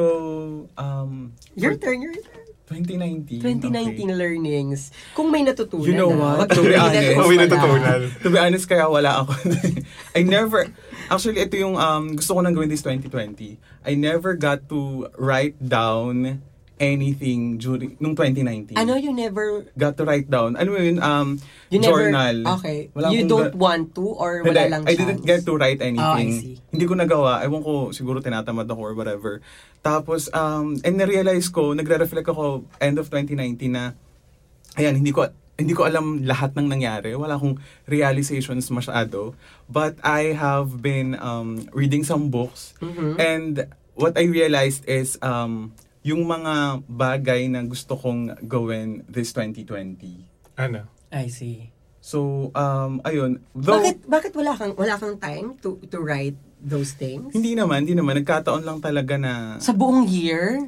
um, 0.76 1.34
Your 1.54 1.74
turn, 1.76 2.02
your 2.02 2.18
turn. 2.18 2.49
2019. 2.70 3.42
2019 3.42 4.14
learnings. 4.14 4.94
Kung 5.18 5.34
may 5.34 5.42
natutunan 5.42 5.90
You 5.90 5.98
know 5.98 6.14
what? 6.14 6.54
To 6.54 6.62
be 6.62 6.78
honest, 6.80 7.18
may 7.18 7.38
na 7.38 7.46
natutunan. 7.50 8.00
To 8.22 8.28
be 8.30 8.38
honest, 8.38 8.66
kaya 8.70 8.86
wala 8.86 9.26
ako. 9.26 9.34
I 10.18 10.22
never, 10.22 10.70
actually, 11.10 11.42
ito 11.42 11.58
yung 11.58 11.74
um, 11.76 12.14
gusto 12.14 12.38
ko 12.38 12.46
nang 12.46 12.54
gawin 12.54 12.70
this 12.70 12.86
2020. 12.86 13.58
I 13.82 13.98
never 13.98 14.38
got 14.38 14.70
to 14.70 15.10
write 15.18 15.58
down 15.58 16.46
anything 16.80 17.60
during, 17.60 18.00
nung 18.00 18.16
2019. 18.16 18.80
Ano, 18.80 18.96
you 18.96 19.12
never, 19.12 19.68
Got 19.76 20.00
to 20.00 20.08
write 20.08 20.32
down. 20.32 20.56
Ano 20.56 20.80
yun, 20.80 21.04
um, 21.04 21.36
you 21.68 21.78
never, 21.78 22.08
journal. 22.08 22.48
okay. 22.56 22.88
Wala 22.96 23.12
you 23.12 23.28
don't 23.28 23.52
ga- 23.52 23.58
want 23.60 23.92
to 24.00 24.08
or 24.16 24.40
Hindi, 24.42 24.56
wala 24.56 24.64
lang 24.72 24.82
I 24.88 24.96
chance? 24.96 25.00
didn't 25.04 25.26
get 25.28 25.44
to 25.44 25.60
write 25.60 25.84
anything. 25.84 26.00
Oh, 26.00 26.16
I 26.16 26.32
see. 26.32 26.56
Hindi 26.72 26.86
ko 26.88 26.96
nagawa. 26.96 27.44
Ewan 27.44 27.62
ko, 27.62 27.92
siguro 27.92 28.24
tinatamad 28.24 28.66
ako 28.72 28.80
or 28.80 28.94
whatever. 28.96 29.44
Tapos, 29.80 30.28
um, 30.36 30.76
and 30.84 30.96
na-realize 31.00 31.48
ko, 31.48 31.72
nagre-reflect 31.72 32.28
ako 32.28 32.68
end 32.84 33.00
of 33.00 33.08
2019 33.08 33.72
na, 33.72 33.96
ayan, 34.76 35.00
hindi 35.00 35.16
ko 35.16 35.28
hindi 35.60 35.76
ko 35.76 35.84
alam 35.84 36.24
lahat 36.24 36.56
ng 36.56 36.72
nangyari. 36.72 37.12
Wala 37.20 37.36
akong 37.36 37.60
realizations 37.84 38.72
masyado. 38.72 39.36
But 39.68 40.00
I 40.08 40.32
have 40.32 40.80
been 40.80 41.20
um, 41.20 41.68
reading 41.76 42.08
some 42.08 42.32
books. 42.32 42.80
Mhm. 42.80 43.20
And 43.20 43.68
what 44.00 44.16
I 44.16 44.32
realized 44.32 44.88
is 44.88 45.20
um, 45.20 45.76
yung 46.00 46.24
mga 46.32 46.88
bagay 46.88 47.52
na 47.52 47.68
gusto 47.68 48.00
kong 48.00 48.40
gawin 48.48 49.04
this 49.12 49.36
2020. 49.36 50.24
Ano? 50.56 50.88
I 51.12 51.28
see. 51.28 51.76
So, 52.00 52.50
um, 52.56 53.04
ayun. 53.04 53.44
Though, 53.52 53.84
bakit, 53.84 53.98
bakit 54.08 54.32
wala 54.32 54.56
kang, 54.56 54.74
wala 54.80 54.96
kang 54.96 55.20
time 55.20 55.60
to, 55.60 55.76
to 55.92 56.00
write 56.00 56.40
those 56.60 56.92
things? 56.94 57.32
Hindi 57.32 57.56
naman, 57.56 57.88
hindi 57.88 57.96
naman. 57.96 58.20
Nagkataon 58.20 58.64
lang 58.68 58.80
talaga 58.84 59.16
na... 59.16 59.58
Sa 59.64 59.72
buong 59.72 60.06
year? 60.08 60.68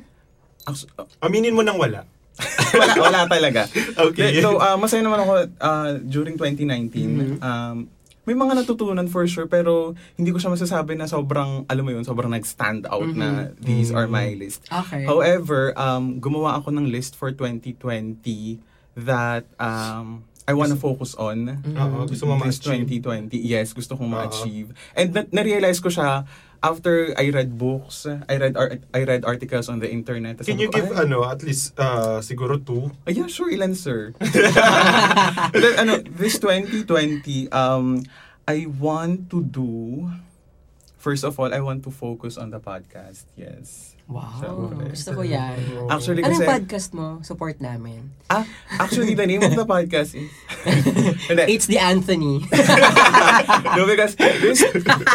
Actu- 0.63 0.89
Aminin 1.19 1.55
mo 1.55 1.61
nang 1.61 1.77
wala. 1.77 2.07
wala, 2.73 2.93
wala 2.97 3.19
talaga. 3.27 3.67
Okay. 4.11 4.39
So, 4.39 4.57
uh, 4.57 4.79
masaya 4.79 5.03
naman 5.03 5.21
ako 5.21 5.33
uh, 5.59 5.91
during 6.01 6.39
2019. 6.39 6.89
Mhm. 6.95 7.37
Um, 7.43 7.77
may 8.21 8.37
mga 8.37 8.63
natutunan 8.63 9.09
for 9.09 9.25
sure, 9.25 9.49
pero 9.49 9.97
hindi 10.13 10.29
ko 10.29 10.37
siya 10.37 10.53
masasabi 10.53 10.93
na 10.93 11.09
sobrang, 11.09 11.65
alam 11.65 11.83
mo 11.83 11.91
yun, 11.91 12.05
sobrang 12.05 12.29
nag-stand 12.29 12.85
out 12.85 13.09
na 13.17 13.49
these 13.57 13.89
are 13.89 14.05
my 14.05 14.37
list. 14.37 14.61
Okay. 14.69 15.09
However, 15.09 15.73
um, 15.73 16.21
gumawa 16.21 16.61
ako 16.61 16.69
ng 16.69 16.85
list 16.93 17.17
for 17.17 17.33
2020 17.33 18.61
that 18.93 19.49
um, 19.57 20.21
I 20.49 20.53
wanna 20.53 20.75
focus 20.75 21.13
on. 21.15 21.61
Oo, 21.63 22.05
gusto 22.05 22.25
mo 22.25 22.33
This 22.41 22.57
ma-achieve. 22.61 23.01
2020, 23.29 23.37
yes, 23.37 23.71
gusto 23.71 23.93
kong 23.93 24.09
ma-achieve. 24.09 24.73
And 24.93 25.13
na- 25.13 25.29
na-realize 25.31 25.77
ko 25.77 25.87
siya 25.87 26.25
after 26.61 27.13
I 27.17 27.29
read 27.29 27.57
books, 27.57 28.05
I 28.05 28.35
read 28.37 28.53
ar- 28.53 28.81
I 28.93 29.01
read 29.01 29.25
articles 29.25 29.65
on 29.65 29.81
the 29.81 29.89
internet. 29.89 30.41
Can 30.41 30.57
sabi 30.57 30.65
you 30.65 30.69
ko, 30.69 30.77
give 30.77 30.89
"Ay, 30.93 31.05
ano, 31.05 31.25
at 31.25 31.41
least 31.41 31.73
uh, 31.77 32.21
siguro 32.21 32.57
two? 32.57 32.89
Ah, 33.05 33.11
yeah, 33.11 33.25
sure, 33.25 33.49
ilan, 33.49 33.73
sir? 33.73 34.13
Then, 35.53 35.73
ano, 35.77 36.01
this 36.05 36.37
2020, 36.37 36.85
um, 37.51 38.01
I 38.45 38.65
want 38.67 39.29
to 39.29 39.41
do, 39.41 40.09
first 40.97 41.23
of 41.23 41.37
all, 41.39 41.53
I 41.53 41.61
want 41.61 41.81
to 41.85 41.91
focus 41.91 42.37
on 42.37 42.49
the 42.49 42.59
podcast. 42.59 43.25
Yes. 43.37 43.93
Wow. 44.11 44.75
Gusto 44.91 45.15
ko 45.15 45.23
yan. 45.23 45.55
Actually, 45.87 46.19
Anong 46.27 46.43
kasi, 46.43 46.51
podcast 46.51 46.87
mo? 46.91 47.23
Support 47.23 47.63
namin. 47.63 48.11
ah, 48.27 48.43
actually, 48.75 49.15
the 49.15 49.23
name 49.23 49.39
of 49.39 49.55
the 49.55 49.63
podcast 49.63 50.11
is. 50.19 50.27
It's 51.47 51.67
the 51.71 51.79
Anthony. 51.79 52.43
no, 53.79 53.87
because 53.87 54.19
this, 54.19 54.59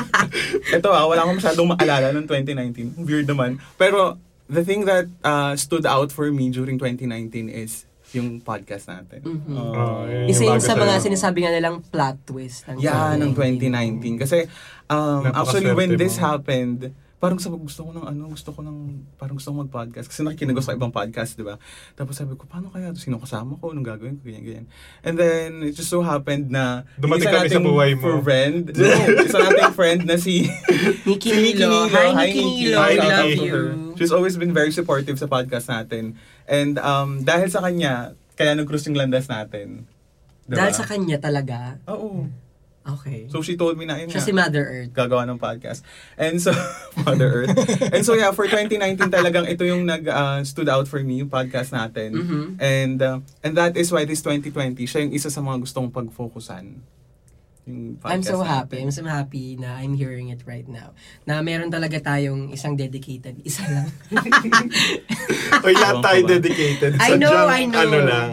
ito 0.77 0.89
ah, 0.89 1.05
wala 1.05 1.29
akong 1.29 1.37
masyadong 1.37 1.69
maalala 1.77 2.09
ng 2.17 2.25
2019. 2.25 3.05
Weird 3.05 3.29
naman. 3.29 3.61
Pero, 3.77 4.17
the 4.49 4.65
thing 4.65 4.89
that 4.89 5.13
uh, 5.21 5.53
stood 5.61 5.85
out 5.85 6.09
for 6.09 6.33
me 6.33 6.49
during 6.49 6.81
2019 6.81 7.53
is 7.53 7.85
yung 8.15 8.41
podcast 8.41 8.89
natin. 8.89 9.21
Mhm. 9.21 9.53
Oh, 9.53 10.09
yun 10.09 10.31
Isa 10.31 10.47
yung 10.47 10.57
yun 10.57 10.65
sa 10.65 10.73
mga 10.73 11.05
sinasabi 11.05 11.45
nga 11.45 11.53
nilang 11.53 11.85
plot 11.85 12.17
twist. 12.25 12.65
Ng 12.71 12.81
Yeah, 12.81 13.13
ng 13.19 13.37
2019. 13.37 14.17
Kasi, 14.17 14.49
um, 14.89 15.27
actually, 15.37 15.75
when 15.77 16.01
this 16.01 16.17
mo. 16.17 16.33
happened, 16.33 16.97
parang 17.17 17.41
sabi 17.41 17.57
ko, 17.57 17.65
gusto 17.65 17.83
ko 17.89 17.91
ng 17.97 18.07
ano, 18.13 18.23
gusto 18.29 18.53
ko 18.53 18.61
ng, 18.61 18.79
parang 19.17 19.41
gusto 19.41 19.49
ko 19.49 19.65
mag-podcast. 19.65 20.13
Kasi 20.13 20.21
nakikinig 20.21 20.53
ako 20.53 20.65
sa 20.69 20.77
ibang 20.77 20.93
podcast, 20.93 21.33
di 21.33 21.49
ba? 21.49 21.57
Tapos 21.97 22.13
sabi 22.13 22.37
ko, 22.37 22.45
paano 22.45 22.69
kaya? 22.69 22.93
Sino 22.93 23.17
kasama 23.17 23.57
ko? 23.57 23.73
Anong 23.73 23.89
gagawin 23.89 24.21
ko? 24.21 24.29
Ganyan, 24.29 24.45
ganyan. 24.45 24.67
And 25.01 25.17
then, 25.17 25.65
it 25.65 25.73
just 25.73 25.89
so 25.89 26.05
happened 26.05 26.53
na, 26.53 26.85
Dumating 27.01 27.33
kami 27.33 27.49
sa 27.49 27.65
buhay 27.65 27.97
mo. 27.97 28.21
Friend, 28.21 28.69
no, 28.77 28.85
isa 29.25 29.39
nating 29.41 29.73
friend 29.73 30.01
na 30.05 30.21
si, 30.21 30.45
Nikki 31.09 31.33
si 31.33 31.41
Nikki 31.41 31.65
Nilo. 31.65 31.89
Hi, 31.89 32.09
Nikki 32.13 32.43
Nilo. 32.45 32.79
Hi, 32.85 32.93
I 32.93 32.97
love 33.01 33.31
Nikki. 33.33 33.49
you. 33.49 33.61
She's 33.97 34.13
always 34.13 34.37
been 34.37 34.53
very 34.53 34.71
supportive 34.71 35.17
sa 35.17 35.25
podcast 35.25 35.73
natin. 35.73 36.21
And 36.45 36.77
um, 36.85 37.25
dahil 37.25 37.49
sa 37.49 37.65
kanya, 37.65 38.13
kaya 38.37 38.53
nag-cruise 38.53 38.85
yung 38.93 39.01
landas 39.01 39.33
natin. 39.33 39.89
Diba? 40.45 40.69
Dahil 40.69 40.75
sa 40.77 40.85
kanya 40.85 41.17
talaga. 41.17 41.81
Oo. 41.89 42.29
Okay. 42.87 43.27
So 43.27 43.43
she 43.43 43.59
told 43.59 43.75
me 43.75 43.83
na, 43.83 43.99
yun 43.99 44.07
Siya 44.07 44.23
nga, 44.23 44.29
si 44.29 44.33
Mother 44.33 44.63
Earth. 44.63 44.91
gagawa 44.95 45.27
ng 45.27 45.43
podcast. 45.43 45.83
And 46.15 46.39
so, 46.39 46.55
Mother 47.03 47.43
Earth. 47.43 47.59
And 47.91 48.07
so 48.07 48.15
yeah, 48.15 48.31
for 48.31 48.47
2019 48.47 49.11
talagang 49.11 49.51
ito 49.51 49.67
yung 49.67 49.83
nag 49.83 50.07
uh, 50.07 50.39
stood 50.47 50.71
out 50.71 50.87
for 50.87 51.03
me, 51.03 51.19
yung 51.19 51.29
podcast 51.29 51.75
natin. 51.75 52.15
Mhm. 52.15 52.43
And 52.63 52.99
uh, 53.03 53.19
and 53.43 53.59
that 53.59 53.75
is 53.75 53.91
why 53.91 54.07
this 54.07 54.23
2020, 54.23 54.79
siya 54.87 55.03
yung 55.03 55.11
isa 55.11 55.27
sa 55.27 55.43
mga 55.43 55.67
gustong 55.67 55.91
pag-focusan. 55.91 56.79
Yung 57.67 57.99
I'm 58.07 58.23
so 58.23 58.39
podcast 58.39 58.47
happy. 58.47 58.79
I'm 58.79 58.87
natin. 58.87 58.95
so 58.95 59.03
happy 59.05 59.47
na 59.59 59.83
I'm 59.83 59.99
hearing 59.99 60.31
it 60.31 60.47
right 60.47 60.71
now. 60.71 60.95
Na 61.27 61.43
meron 61.43 61.67
talaga 61.67 61.99
tayong 61.99 62.55
isang 62.55 62.79
dedicated. 62.79 63.43
Isa 63.43 63.67
lang. 63.67 63.91
Oy, 65.67 65.75
lahat 65.75 65.99
tayo 65.99 66.21
dedicated. 66.23 66.95
I 67.03 67.19
know, 67.19 67.35
Sadyang 67.35 67.51
I 67.51 67.63
know. 67.67 67.83
Ano 67.83 67.99
lang. 68.07 68.31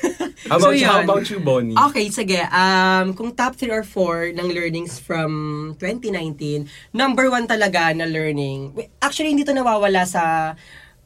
How 0.50 0.58
about, 0.58 0.74
So, 0.74 0.76
you, 0.76 0.86
how 0.86 1.00
yun. 1.00 1.04
about 1.06 1.24
you, 1.30 1.38
Bonnie? 1.38 1.76
Okay, 1.90 2.10
sige. 2.10 2.40
Um, 2.50 3.14
kung 3.14 3.30
top 3.32 3.54
3 3.54 3.70
or 3.70 3.84
4 3.86 4.34
ng 4.34 4.48
learnings 4.50 4.98
from 4.98 5.30
2019, 5.78 6.66
number 6.90 7.30
1 7.30 7.46
talaga 7.46 7.94
na 7.94 8.04
learning. 8.04 8.74
Actually, 8.98 9.32
hindi 9.32 9.46
to 9.46 9.54
nawawala 9.54 10.02
sa 10.02 10.52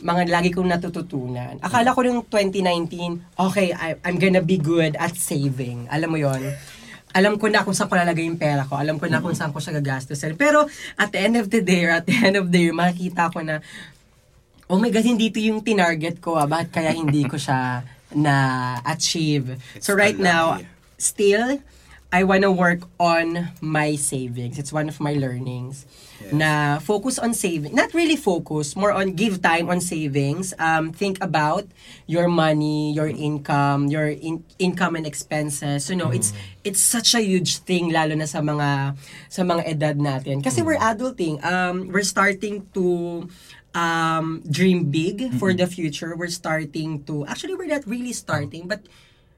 mga 0.00 0.28
lagi 0.28 0.50
kong 0.52 0.68
natututunan. 0.68 1.60
Akala 1.60 1.92
ko 1.92 2.04
nung 2.04 2.24
2019, 2.24 3.36
okay, 3.36 3.72
I, 3.72 3.96
I'm 4.04 4.20
gonna 4.20 4.44
be 4.44 4.60
good 4.60 4.96
at 4.96 5.16
saving. 5.16 5.88
Alam 5.88 6.16
mo 6.16 6.18
yon 6.20 6.40
alam 7.16 7.40
ko 7.40 7.48
na 7.48 7.64
kung 7.64 7.72
saan 7.72 7.88
ko 7.88 7.96
lalagay 7.96 8.28
yung 8.28 8.36
pera 8.36 8.68
ko. 8.68 8.76
Alam 8.76 9.00
ko 9.00 9.08
na 9.08 9.24
kung 9.24 9.32
saan 9.32 9.48
ko 9.48 9.56
siya 9.56 9.80
gagastusin. 9.80 10.36
Pero 10.36 10.68
at 11.00 11.08
the 11.08 11.20
end 11.24 11.40
of 11.40 11.48
the 11.48 11.64
day, 11.64 11.88
or 11.88 11.96
at 11.96 12.04
the 12.04 12.12
end 12.12 12.36
of 12.36 12.52
the 12.52 12.68
year, 12.68 12.76
makikita 12.76 13.32
ko 13.32 13.40
na, 13.40 13.64
oh 14.68 14.76
my 14.76 14.92
God, 14.92 15.08
hindi 15.08 15.32
to 15.32 15.40
yung 15.40 15.64
tinarget 15.64 16.20
ko. 16.20 16.36
Ah. 16.36 16.44
Bakit 16.44 16.68
kaya 16.76 16.92
hindi 16.92 17.24
ko 17.24 17.40
siya 17.40 17.80
na-achieve? 18.16 19.60
So 19.78 19.92
It's 19.92 20.00
right 20.00 20.18
a 20.18 20.22
now, 20.22 20.44
still, 20.96 21.60
I 22.12 22.22
wanna 22.24 22.50
work 22.50 22.86
on 22.96 23.50
my 23.60 23.96
savings. 23.96 24.58
It's 24.58 24.72
one 24.72 24.88
of 24.88 25.00
my 25.02 25.14
learnings. 25.14 25.84
Yes. 26.16 26.32
Na 26.32 26.50
focus 26.78 27.18
on 27.18 27.34
saving. 27.34 27.74
Not 27.76 27.92
really 27.92 28.16
focus, 28.16 28.72
more 28.72 28.88
on 28.88 29.12
give 29.12 29.42
time 29.42 29.68
on 29.68 29.84
savings. 29.84 30.54
Um, 30.56 30.94
think 30.94 31.20
about 31.20 31.68
your 32.06 32.24
money, 32.24 32.94
your 32.96 33.10
income, 33.10 33.92
your 33.92 34.08
in- 34.08 34.46
income 34.56 34.96
and 34.96 35.04
expenses. 35.04 35.90
You 35.90 36.00
know, 36.00 36.08
it's 36.08 36.32
it's 36.64 36.80
such 36.80 37.12
a 37.12 37.20
huge 37.20 37.60
thing 37.68 37.92
lalo 37.92 38.16
na 38.16 38.24
sa 38.24 38.40
mga 38.40 38.96
sa 39.28 39.42
mga 39.44 39.68
edad 39.68 39.96
natin. 40.00 40.40
Kasi 40.40 40.64
we're 40.64 40.80
adulting. 40.80 41.36
Um, 41.44 41.92
we're 41.92 42.06
starting 42.06 42.64
to 42.72 43.28
um, 43.76 44.40
dream 44.48 44.88
big 44.88 45.36
for 45.36 45.52
the 45.52 45.68
future. 45.68 46.16
We're 46.16 46.32
starting 46.32 47.04
to 47.04 47.28
actually 47.28 47.52
we're 47.54 47.68
not 47.68 47.84
really 47.84 48.16
starting, 48.16 48.64
but 48.66 48.80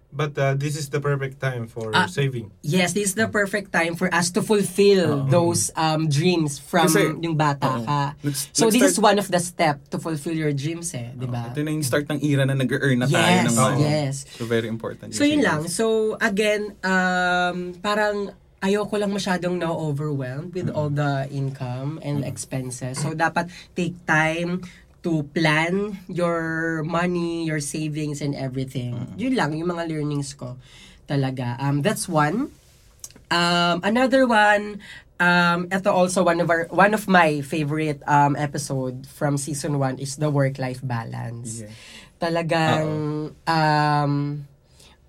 But 0.09 0.33
uh, 0.41 0.57
this 0.57 0.73
is 0.73 0.89
the 0.89 1.05
perfect 1.05 1.37
time 1.37 1.69
for 1.69 1.93
Ah, 1.93 2.09
saving. 2.09 2.49
Yes, 2.65 2.97
this 2.97 3.13
is 3.13 3.15
the 3.15 3.29
perfect 3.29 3.77
time 3.77 3.93
for 3.93 4.09
us 4.09 4.33
to 4.33 4.41
fulfill 4.41 5.29
those 5.29 5.69
um 5.77 6.09
dreams 6.09 6.57
from 6.57 6.89
Kasi- 6.89 7.13
yung 7.21 7.37
bata 7.37 7.69
Oo. 7.69 7.85
ka. 7.85 8.17
Let's- 8.25 8.49
so 8.57 8.65
let's 8.65 8.73
this 8.73 8.85
is 8.89 8.97
start- 8.97 9.05
one 9.05 9.19
of 9.21 9.29
the 9.29 9.37
step 9.37 9.85
to 9.93 10.01
fulfill 10.01 10.33
your 10.33 10.57
dreams 10.57 10.97
eh, 10.97 11.13
di 11.13 11.29
ba? 11.29 11.53
Ito 11.53 11.61
na 11.61 11.77
yung 11.77 11.85
start 11.85 12.09
ng 12.09 12.25
era 12.25 12.49
na 12.49 12.57
nag-earn 12.57 13.05
na 13.05 13.05
tayo 13.05 13.21
Yes, 13.21 13.45
ng 13.53 13.57
money. 13.61 13.85
yes. 13.85 14.15
So, 14.33 14.49
very 14.49 14.65
important. 14.73 15.13
So 15.13 15.29
yun 15.29 15.45
lang. 15.45 15.69
So 15.69 16.17
again, 16.25 16.73
um 16.81 17.77
parang 17.85 18.33
ayoko 18.59 18.99
lang 18.99 19.15
masyadong 19.15 19.59
na 19.59 19.71
overwhelmed 19.71 20.55
with 20.55 20.71
all 20.71 20.91
the 20.91 21.31
income 21.31 22.03
and 22.03 22.27
expenses. 22.27 22.99
So 22.99 23.15
dapat 23.15 23.51
take 23.79 23.95
time 24.07 24.67
to 25.07 25.23
plan 25.31 26.03
your 26.11 26.83
money, 26.83 27.47
your 27.47 27.63
savings 27.63 28.19
and 28.19 28.35
everything. 28.35 29.15
Yun 29.15 29.35
lang 29.39 29.55
yung 29.55 29.71
mga 29.71 29.87
learnings 29.87 30.35
ko 30.35 30.59
talaga. 31.07 31.55
Um 31.63 31.87
that's 31.87 32.11
one. 32.11 32.51
Um 33.31 33.79
another 33.87 34.27
one 34.27 34.83
um 35.19 35.67
ito 35.71 35.91
also 35.91 36.23
one 36.23 36.39
of 36.39 36.47
our 36.51 36.71
one 36.71 36.95
of 36.95 37.11
my 37.11 37.43
favorite 37.43 37.99
um 38.07 38.39
episode 38.39 39.03
from 39.07 39.35
season 39.35 39.79
1 39.79 39.99
is 39.99 40.19
the 40.19 40.31
work 40.31 40.59
life 40.59 40.83
balance. 40.83 41.63
Yeah. 41.63 41.75
Talagang 42.19 42.87
um 43.47 44.13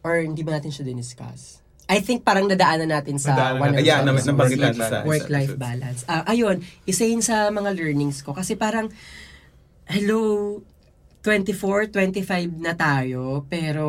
or 0.05 0.21
hindi 0.21 0.41
ba 0.45 0.57
natin 0.57 0.69
siya 0.73 0.85
diniscuss? 0.85 1.58
I 1.89 1.99
think 1.99 2.21
parang 2.21 2.45
nadaanan 2.45 2.93
natin 2.93 3.17
sa 3.17 3.33
Nadaanan 3.33 3.57
one 3.57 3.69
of 3.69 3.73
natin. 3.73 3.81
the 3.81 3.87
Yeah, 3.89 3.99
episodes. 3.99 4.27
nabanggit 4.29 4.37
Work-life 4.53 4.77
natin 4.77 4.93
sa 4.93 4.97
work-life 5.03 5.51
episodes. 5.51 5.59
balance. 5.59 5.99
Ah, 6.05 6.23
ayun, 6.23 6.55
isa 6.85 7.03
yun 7.03 7.21
sa 7.21 7.49
mga 7.49 7.69
learnings 7.73 8.21
ko. 8.21 8.31
Kasi 8.31 8.53
parang, 8.53 8.93
hello, 9.89 10.21
24, 11.21 11.89
25 11.89 12.61
na 12.61 12.73
tayo, 12.73 13.43
pero 13.49 13.85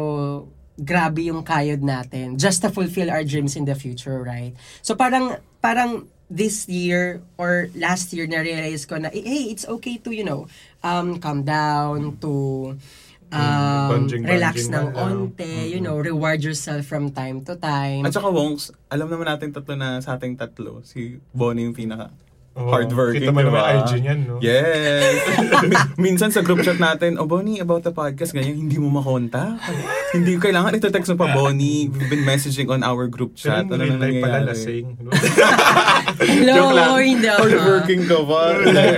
grabe 0.81 1.29
yung 1.29 1.45
kayod 1.45 1.85
natin 1.85 2.41
just 2.41 2.65
to 2.65 2.73
fulfill 2.73 3.13
our 3.13 3.21
dreams 3.21 3.53
in 3.55 3.69
the 3.69 3.77
future, 3.77 4.25
right? 4.25 4.57
So 4.81 4.97
parang, 4.97 5.37
parang 5.61 6.09
this 6.27 6.65
year 6.67 7.21
or 7.37 7.69
last 7.77 8.17
year 8.17 8.25
na-realize 8.25 8.89
ko 8.89 8.97
na, 8.97 9.13
hey, 9.13 9.53
it's 9.53 9.69
okay 9.69 10.01
to, 10.01 10.11
you 10.11 10.25
know, 10.25 10.49
um, 10.81 11.21
calm 11.21 11.45
down, 11.45 12.17
to 12.19 12.75
um, 13.31 13.89
Banjing-banjing 13.91 14.23
relax 14.27 14.55
na 14.69 14.85
ng 14.85 14.89
onte, 14.93 15.51
you 15.67 15.81
know, 15.81 15.97
reward 15.97 16.43
yourself 16.43 16.87
from 16.87 17.11
time 17.11 17.43
to 17.43 17.55
time. 17.57 18.05
At 18.05 18.15
saka, 18.15 18.31
Wongs, 18.31 18.71
alam 18.87 19.07
naman 19.07 19.27
natin 19.27 19.51
tatlo 19.51 19.75
na 19.75 19.99
sa 19.99 20.15
ating 20.15 20.37
tatlo, 20.37 20.83
si 20.83 21.19
Bonnie 21.31 21.65
yung 21.65 21.75
pinaka 21.75 22.11
Oo. 22.51 22.67
hardworking. 22.67 23.23
Kita 23.23 23.31
mo 23.31 23.47
naman 23.47 23.55
diba? 23.55 23.71
yung 23.71 23.81
IG 23.81 23.93
niyan, 24.03 24.19
no? 24.27 24.35
Yes. 24.43 25.15
Mi- 25.71 26.11
Minsan 26.11 26.35
sa 26.35 26.43
group 26.43 26.61
chat 26.61 26.83
natin, 26.83 27.15
oh 27.17 27.25
Bonnie, 27.25 27.63
about 27.63 27.87
the 27.87 27.95
podcast, 27.95 28.35
ganyan, 28.35 28.59
hindi 28.59 28.75
mo 28.77 28.91
makonta. 28.91 29.55
hindi 30.11 30.35
kailangan 30.35 30.75
ito 30.75 30.91
text 30.91 31.15
mo 31.15 31.23
pa, 31.23 31.31
Bonnie. 31.31 31.87
We've 31.87 32.11
been 32.11 32.27
messaging 32.27 32.67
on 32.67 32.83
our 32.83 33.07
group 33.07 33.39
Pero 33.39 33.43
chat. 33.55 33.65
yung 33.65 33.79
Ano 33.79 33.87
na 33.87 33.97
life 33.97 34.19
pala 34.19 34.39
nangyayari? 34.43 34.51
lasing. 34.51 34.85
Hello, 36.21 36.99
hindi 36.99 37.27
ako. 37.31 37.43
Hardworking 37.47 38.03
ka 38.05 38.19
ba? 38.27 38.43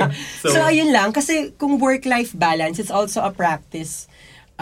So, 0.43 0.59
ayun 0.59 0.91
lang. 0.91 1.15
Kasi 1.15 1.55
kung 1.55 1.79
work-life 1.79 2.35
balance, 2.35 2.83
it's 2.83 2.91
also 2.91 3.23
a 3.23 3.31
practice 3.31 4.11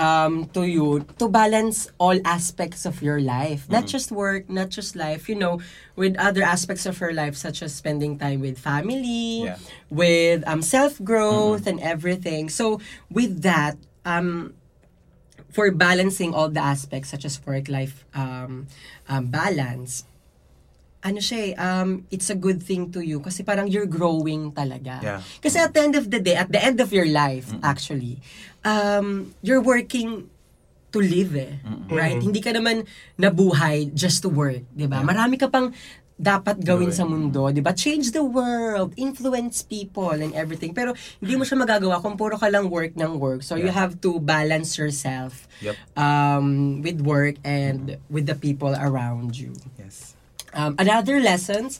um, 0.00 0.48
to 0.56 0.64
you 0.64 1.04
to 1.20 1.28
balance 1.28 1.92
all 2.00 2.16
aspects 2.24 2.88
of 2.88 3.04
your 3.04 3.20
life. 3.20 3.68
Not 3.68 3.84
just 3.84 4.08
work, 4.08 4.48
not 4.48 4.72
just 4.72 4.96
life, 4.96 5.28
you 5.28 5.36
know, 5.36 5.60
with 5.94 6.16
other 6.16 6.40
aspects 6.42 6.88
of 6.88 6.96
your 6.98 7.12
life 7.12 7.36
such 7.36 7.60
as 7.60 7.76
spending 7.76 8.16
time 8.16 8.40
with 8.40 8.56
family, 8.56 9.44
Yeah. 9.44 9.60
with 9.92 10.40
um, 10.48 10.64
self-growth 10.64 11.68
and 11.68 11.78
everything. 11.84 12.48
So, 12.48 12.80
with 13.12 13.44
that, 13.44 13.76
um, 14.08 14.56
for 15.52 15.68
balancing 15.70 16.32
all 16.32 16.48
the 16.48 16.62
aspects 16.64 17.10
such 17.12 17.28
as 17.28 17.36
work-life 17.44 18.06
um, 18.16 18.70
um, 19.10 19.26
balance, 19.28 20.08
ano 21.00 21.16
siya 21.16 21.40
eh, 21.40 21.52
um, 21.56 22.04
it's 22.12 22.28
a 22.28 22.36
good 22.36 22.60
thing 22.60 22.92
to 22.92 23.00
you 23.00 23.20
kasi 23.24 23.40
parang 23.40 23.66
you're 23.68 23.88
growing 23.88 24.52
talaga. 24.52 25.00
Yeah. 25.00 25.20
Kasi 25.40 25.56
at 25.58 25.72
the 25.72 25.80
end 25.80 25.96
of 25.96 26.12
the 26.12 26.20
day, 26.20 26.36
at 26.36 26.52
the 26.52 26.60
end 26.60 26.76
of 26.80 26.92
your 26.92 27.08
life, 27.08 27.48
actually, 27.64 28.20
um, 28.64 29.34
you're 29.42 29.62
working 29.62 30.28
to 30.90 30.98
live 30.98 31.38
eh. 31.38 31.62
Right? 31.86 32.18
Hindi 32.18 32.42
ka 32.42 32.50
naman 32.50 32.82
nabuhay 33.14 33.94
just 33.94 34.26
to 34.26 34.28
work, 34.28 34.66
di 34.74 34.90
ba? 34.90 35.02
Marami 35.06 35.38
ka 35.38 35.46
pang 35.46 35.70
dapat 36.20 36.60
gawin 36.60 36.92
sa 36.92 37.08
mundo, 37.08 37.48
di 37.48 37.64
ba? 37.64 37.72
Change 37.72 38.12
the 38.12 38.20
world, 38.20 38.92
influence 39.00 39.64
people 39.64 40.12
and 40.12 40.36
everything. 40.36 40.76
Pero 40.76 40.92
hindi 41.16 41.32
mo 41.32 41.48
siya 41.48 41.56
magagawa 41.56 41.96
kung 42.04 42.18
puro 42.18 42.36
ka 42.36 42.50
lang 42.52 42.68
work 42.68 42.92
ng 42.92 43.16
work. 43.16 43.40
So 43.40 43.56
you 43.56 43.72
Yeah. 43.72 43.78
have 43.86 44.04
to 44.04 44.20
balance 44.20 44.76
yourself 44.76 45.48
Yep. 45.64 45.80
um, 45.96 46.46
with 46.84 47.00
work 47.00 47.40
and 47.40 47.96
with 48.12 48.28
the 48.28 48.36
people 48.36 48.76
around 48.76 49.38
you. 49.40 49.56
Yes. 49.80 50.12
Um, 50.52 50.76
another 50.76 51.22
lessons, 51.24 51.78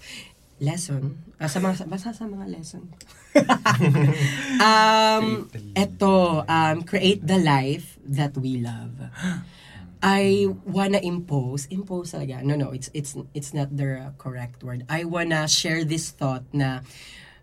lesson, 0.57 1.21
ah, 1.37 1.51
sa 1.51 1.61
mga, 1.61 1.85
basta 1.85 2.15
sa 2.15 2.25
mga 2.25 2.49
lesson. 2.49 2.89
um, 4.61 5.47
eto, 5.75 6.45
um, 6.49 6.83
create 6.83 7.27
the 7.27 7.39
life 7.39 7.99
that 8.05 8.37
we 8.37 8.59
love. 8.59 8.93
I 10.03 10.49
wanna 10.65 10.97
impose, 11.05 11.69
impose 11.69 12.17
talaga. 12.17 12.41
No, 12.41 12.57
no, 12.57 12.73
it's 12.73 12.89
it's 12.97 13.13
it's 13.37 13.53
not 13.53 13.69
the 13.77 14.17
correct 14.17 14.65
word. 14.65 14.89
I 14.89 15.05
wanna 15.05 15.45
share 15.45 15.85
this 15.85 16.09
thought 16.09 16.49
na 16.57 16.81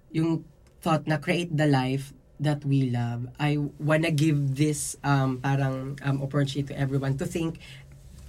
yung 0.10 0.42
thought 0.82 1.06
na 1.06 1.22
create 1.22 1.54
the 1.54 1.70
life 1.70 2.18
that 2.42 2.66
we 2.66 2.90
love. 2.90 3.30
I 3.38 3.62
wanna 3.78 4.10
give 4.10 4.58
this 4.58 4.98
um 5.06 5.38
parang 5.38 6.02
um 6.02 6.18
opportunity 6.26 6.74
to 6.74 6.74
everyone 6.74 7.22
to 7.22 7.30
think 7.30 7.62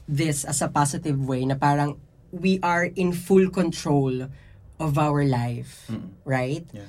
this 0.05 0.45
as 0.45 0.61
a 0.61 0.69
positive 0.69 1.17
way 1.25 1.49
na 1.49 1.57
parang 1.57 1.97
we 2.29 2.61
are 2.61 2.85
in 2.85 3.17
full 3.17 3.49
control 3.49 4.29
of 4.77 5.01
our 5.01 5.25
life, 5.25 5.89
right? 6.29 6.69
Yeah. 6.77 6.89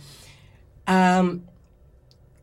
Um 0.90 1.46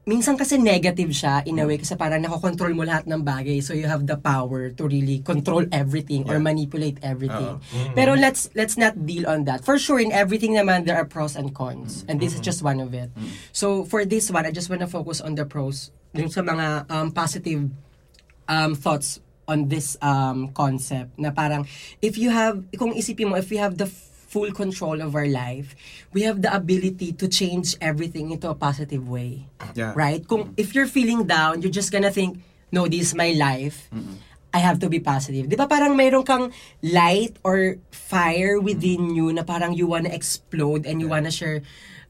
minsan 0.06 0.38
kasi 0.38 0.54
negative 0.54 1.10
siya 1.10 1.42
in 1.50 1.58
a 1.58 1.66
way 1.66 1.82
kasi 1.82 1.98
parang 1.98 2.22
nakokontrol 2.22 2.70
mo 2.78 2.86
lahat 2.86 3.10
ng 3.10 3.26
bagay 3.26 3.58
so 3.58 3.74
you 3.74 3.90
have 3.90 4.06
the 4.06 4.14
power 4.14 4.70
to 4.70 4.86
really 4.86 5.18
control 5.18 5.66
everything 5.74 6.22
or 6.30 6.38
Yeah. 6.38 6.46
manipulate 6.46 7.02
everything. 7.02 7.58
Oo. 7.58 7.90
Pero 7.90 8.14
let's 8.14 8.46
let's 8.54 8.78
not 8.78 8.94
deal 9.02 9.26
on 9.26 9.50
that. 9.50 9.66
For 9.66 9.82
sure 9.82 9.98
in 9.98 10.14
everything 10.14 10.54
naman 10.54 10.86
there 10.86 10.94
are 10.94 11.02
pros 11.02 11.34
and 11.34 11.50
cons 11.50 12.06
and 12.06 12.22
this 12.22 12.38
is 12.38 12.40
just 12.40 12.62
one 12.62 12.78
of 12.78 12.94
it. 12.94 13.10
So 13.50 13.82
for 13.82 14.06
this 14.06 14.30
one 14.30 14.46
I 14.46 14.54
just 14.54 14.70
want 14.70 14.86
to 14.86 14.90
focus 14.90 15.18
on 15.18 15.34
the 15.34 15.42
pros 15.42 15.90
yung 16.14 16.30
sa 16.30 16.38
mga 16.46 16.86
um, 16.86 17.10
positive 17.10 17.66
um, 18.46 18.78
thoughts 18.78 19.18
on 19.50 19.66
this 19.66 19.98
um, 19.98 20.54
concept 20.54 21.18
na 21.18 21.34
parang 21.34 21.66
if 21.98 22.14
you 22.14 22.30
have 22.30 22.62
kung 22.78 22.94
isipin 22.94 23.26
mo 23.30 23.34
if 23.34 23.50
we 23.50 23.58
have 23.58 23.74
the 23.74 23.90
full 24.36 24.52
control 24.52 25.00
of 25.00 25.16
our 25.16 25.24
life 25.24 25.72
we 26.12 26.28
have 26.28 26.44
the 26.44 26.52
ability 26.52 27.16
to 27.16 27.24
change 27.24 27.72
everything 27.80 28.28
into 28.36 28.52
a 28.52 28.56
positive 28.56 29.08
way. 29.08 29.48
Yeah. 29.72 29.96
right? 29.96 30.20
Kung 30.20 30.52
if 30.60 30.76
you're 30.76 30.88
feeling 30.88 31.24
down 31.24 31.64
you're 31.64 31.72
just 31.72 31.88
gonna 31.88 32.12
think 32.12 32.44
no 32.68 32.84
this 32.84 33.10
is 33.10 33.14
my 33.16 33.32
life. 33.32 33.88
I 34.52 34.60
have 34.60 34.80
to 34.84 34.88
be 34.92 35.00
positive. 35.00 35.48
'Di 35.48 35.56
ba 35.56 35.64
parang 35.68 35.96
mayroon 35.96 36.24
kang 36.24 36.52
light 36.84 37.36
or 37.44 37.80
fire 37.92 38.60
within 38.60 39.12
you 39.16 39.32
na 39.32 39.44
parang 39.44 39.72
you 39.72 39.88
wanna 39.88 40.12
explode 40.12 40.84
and 40.84 41.00
you 41.00 41.08
wanna 41.08 41.32
share 41.32 41.64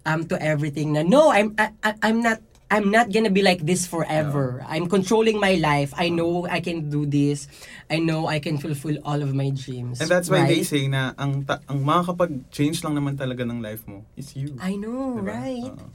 um 0.07 0.27
to 0.31 0.39
everything 0.39 0.95
na 0.95 1.03
no, 1.03 1.31
I'm 1.35 1.55
I- 1.59 1.99
I'm 2.03 2.23
not 2.23 2.39
I'm 2.67 2.91
not 2.91 3.15
gonna 3.15 3.31
be 3.31 3.47
like 3.47 3.63
this 3.63 3.87
forever. 3.87 4.65
I'm 4.67 4.91
controlling 4.91 5.39
my 5.39 5.55
life. 5.55 5.95
I 5.95 6.11
know 6.11 6.51
I 6.51 6.59
can 6.59 6.91
do 6.91 7.07
this. 7.07 7.47
I 7.87 8.03
know 8.03 8.27
I 8.27 8.43
can 8.43 8.59
fulfill 8.59 8.99
all 9.07 9.23
of 9.23 9.31
my 9.35 9.55
dreams. 9.55 10.03
And 10.03 10.11
that's 10.11 10.27
why 10.27 10.51
they 10.51 10.63
right? 10.63 10.67
say 10.67 10.91
na 10.91 11.15
ang 11.15 11.47
ta- 11.47 11.63
ang 11.71 11.87
makakapag-change 11.87 12.83
lang 12.83 12.99
naman 12.99 13.15
talaga 13.15 13.47
ng 13.47 13.63
life 13.63 13.87
mo 13.87 14.03
is 14.19 14.35
you. 14.35 14.59
I 14.59 14.75
know, 14.75 15.23
Diba? 15.23 15.31
right? 15.31 15.73
Oo. 15.79 15.95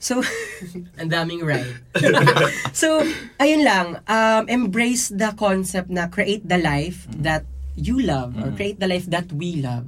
So, 0.00 0.24
ang 1.00 1.08
daming 1.12 1.44
right. 1.44 1.76
so, 2.72 3.04
ayun 3.40 3.64
lang. 3.64 3.86
Um, 4.08 4.48
embrace 4.48 5.12
the 5.12 5.32
concept 5.36 5.92
na 5.92 6.08
create 6.08 6.44
the 6.44 6.56
life 6.56 7.04
that 7.20 7.44
you 7.76 8.00
love 8.00 8.36
or 8.40 8.52
create 8.56 8.80
the 8.80 8.88
life 8.88 9.06
that 9.12 9.28
we 9.32 9.60
love. 9.60 9.84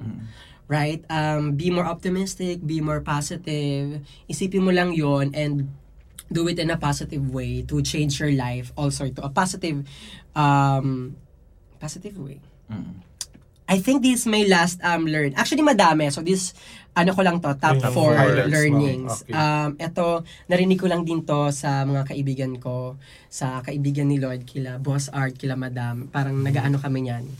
Right? 0.68 1.02
Um, 1.10 1.56
be 1.56 1.72
more 1.72 1.88
optimistic, 1.88 2.62
be 2.62 2.80
more 2.80 3.00
positive. 3.00 4.04
Isipin 4.30 4.62
mo 4.62 4.70
lang 4.70 4.94
yon 4.94 5.34
and 5.34 5.72
do 6.30 6.46
it 6.46 6.58
in 6.58 6.70
a 6.70 6.78
positive 6.78 7.34
way 7.34 7.62
to 7.66 7.82
change 7.82 8.22
your 8.22 8.30
life 8.32 8.70
also 8.78 9.10
to 9.10 9.20
a 9.26 9.30
positive 9.30 9.82
um, 10.38 11.18
positive 11.82 12.14
way. 12.18 12.38
Mm. 12.70 13.02
I 13.70 13.78
think 13.78 14.02
this 14.02 14.22
is 14.22 14.26
my 14.26 14.42
last 14.50 14.82
um 14.82 15.06
learn. 15.06 15.30
Actually, 15.38 15.62
madami. 15.62 16.10
So 16.10 16.26
this, 16.26 16.58
ano 16.90 17.14
ko 17.14 17.22
lang 17.22 17.38
to, 17.38 17.54
top 17.54 17.78
Yung 17.78 17.94
four 17.94 18.18
highlights 18.18 18.50
mo. 18.50 18.54
learnings. 18.58 19.14
Okay. 19.22 19.30
Um, 19.30 19.78
ito, 19.78 20.26
narinig 20.50 20.82
ko 20.82 20.90
lang 20.90 21.06
din 21.06 21.22
to 21.22 21.54
sa 21.54 21.86
mga 21.86 22.02
kaibigan 22.10 22.58
ko, 22.58 22.98
sa 23.30 23.62
kaibigan 23.62 24.10
ni 24.10 24.18
Lord, 24.18 24.42
kila 24.42 24.82
Boss 24.82 25.06
Art, 25.14 25.38
kila 25.38 25.54
Madam. 25.54 26.10
Parang 26.10 26.34
nagaano 26.42 26.82
kami 26.82 27.06
niyan. 27.06 27.30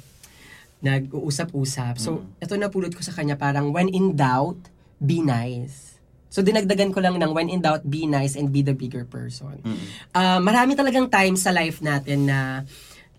Nag-uusap-usap. 0.86 1.98
So, 1.98 2.22
ito 2.38 2.54
napulot 2.54 2.94
ko 2.94 3.02
sa 3.02 3.10
kanya, 3.10 3.34
parang 3.34 3.74
when 3.74 3.90
in 3.90 4.14
doubt, 4.14 4.70
be 5.02 5.18
nice. 5.18 5.89
So, 6.30 6.46
dinagdagan 6.46 6.94
ko 6.94 7.02
lang 7.02 7.18
ng 7.18 7.34
when 7.34 7.50
in 7.50 7.60
doubt, 7.60 7.82
be 7.90 8.06
nice 8.06 8.38
and 8.38 8.54
be 8.54 8.62
the 8.62 8.72
bigger 8.72 9.02
person. 9.02 9.58
Ah, 10.14 10.38
marami 10.38 10.78
talagang 10.78 11.10
times 11.10 11.42
sa 11.42 11.50
life 11.50 11.82
natin 11.82 12.30
na 12.30 12.62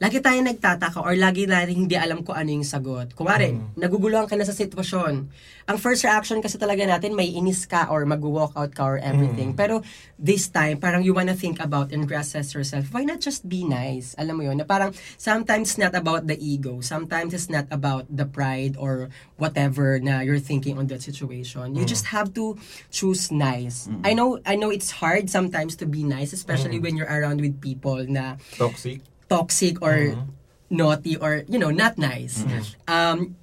lagi 0.02 0.18
tayo 0.18 0.42
nagtataka 0.42 1.06
or 1.06 1.14
lagi 1.14 1.46
natin 1.46 1.86
hindi 1.86 1.94
alam 1.94 2.26
ko 2.26 2.34
ano 2.34 2.50
yung 2.50 2.66
sagot. 2.66 3.14
Kumari, 3.14 3.54
naguguluhan 3.78 4.26
ka 4.26 4.34
na 4.34 4.50
sa 4.50 4.58
sitwasyon. 4.58 5.30
Ang 5.70 5.78
first 5.78 6.02
reaction 6.02 6.42
kasi 6.42 6.58
talaga 6.58 6.82
natin, 6.90 7.14
may 7.14 7.30
inis 7.30 7.70
ka 7.70 7.86
or 7.86 8.02
mag-walk 8.10 8.50
out 8.58 8.74
ka 8.74 8.82
or 8.82 8.98
everything. 8.98 9.54
Pero 9.54 9.86
this 10.18 10.50
time, 10.50 10.82
parang 10.82 11.06
you 11.06 11.14
wanna 11.14 11.38
think 11.38 11.62
about 11.62 11.94
and 11.94 12.10
reassess 12.10 12.58
yourself. 12.58 12.90
Why 12.90 13.06
not 13.06 13.22
just 13.22 13.46
be 13.46 13.62
nice? 13.62 14.18
Alam 14.18 14.42
mo 14.42 14.44
yun, 14.50 14.58
na 14.58 14.66
parang 14.66 14.90
sometimes 15.22 15.78
not 15.78 15.94
about 15.94 16.26
the 16.26 16.34
ego. 16.42 16.82
Sometimes 16.82 17.38
it's 17.38 17.54
not 17.54 17.70
about 17.70 18.10
the 18.10 18.26
pride 18.26 18.82
or 18.82 19.14
whatever 19.38 20.02
na 20.02 20.26
you're 20.26 20.42
thinking 20.42 20.82
on 20.82 20.90
that 20.90 21.06
situation. 21.06 21.78
You 21.78 21.86
just 21.86 22.10
have 22.10 22.34
to 22.42 22.58
choose 22.90 23.30
nice. 23.30 23.86
I 24.02 24.18
know 24.18 24.42
I 24.50 24.58
know 24.58 24.74
it's 24.74 24.98
hard 24.98 25.30
sometimes 25.30 25.78
to 25.78 25.86
be 25.86 26.02
nice, 26.02 26.34
especially 26.34 26.82
when 26.82 26.98
you're 26.98 27.10
around 27.10 27.38
with 27.38 27.62
people 27.62 28.02
na 28.10 28.42
Toxic. 28.58 29.11
Toxic 29.32 29.80
or 29.80 30.20
naughty 30.68 31.16
or 31.16 31.48
you 31.48 31.56
know 31.56 31.72
not 31.72 31.96
nice. 31.96 32.44
Um 32.84 33.40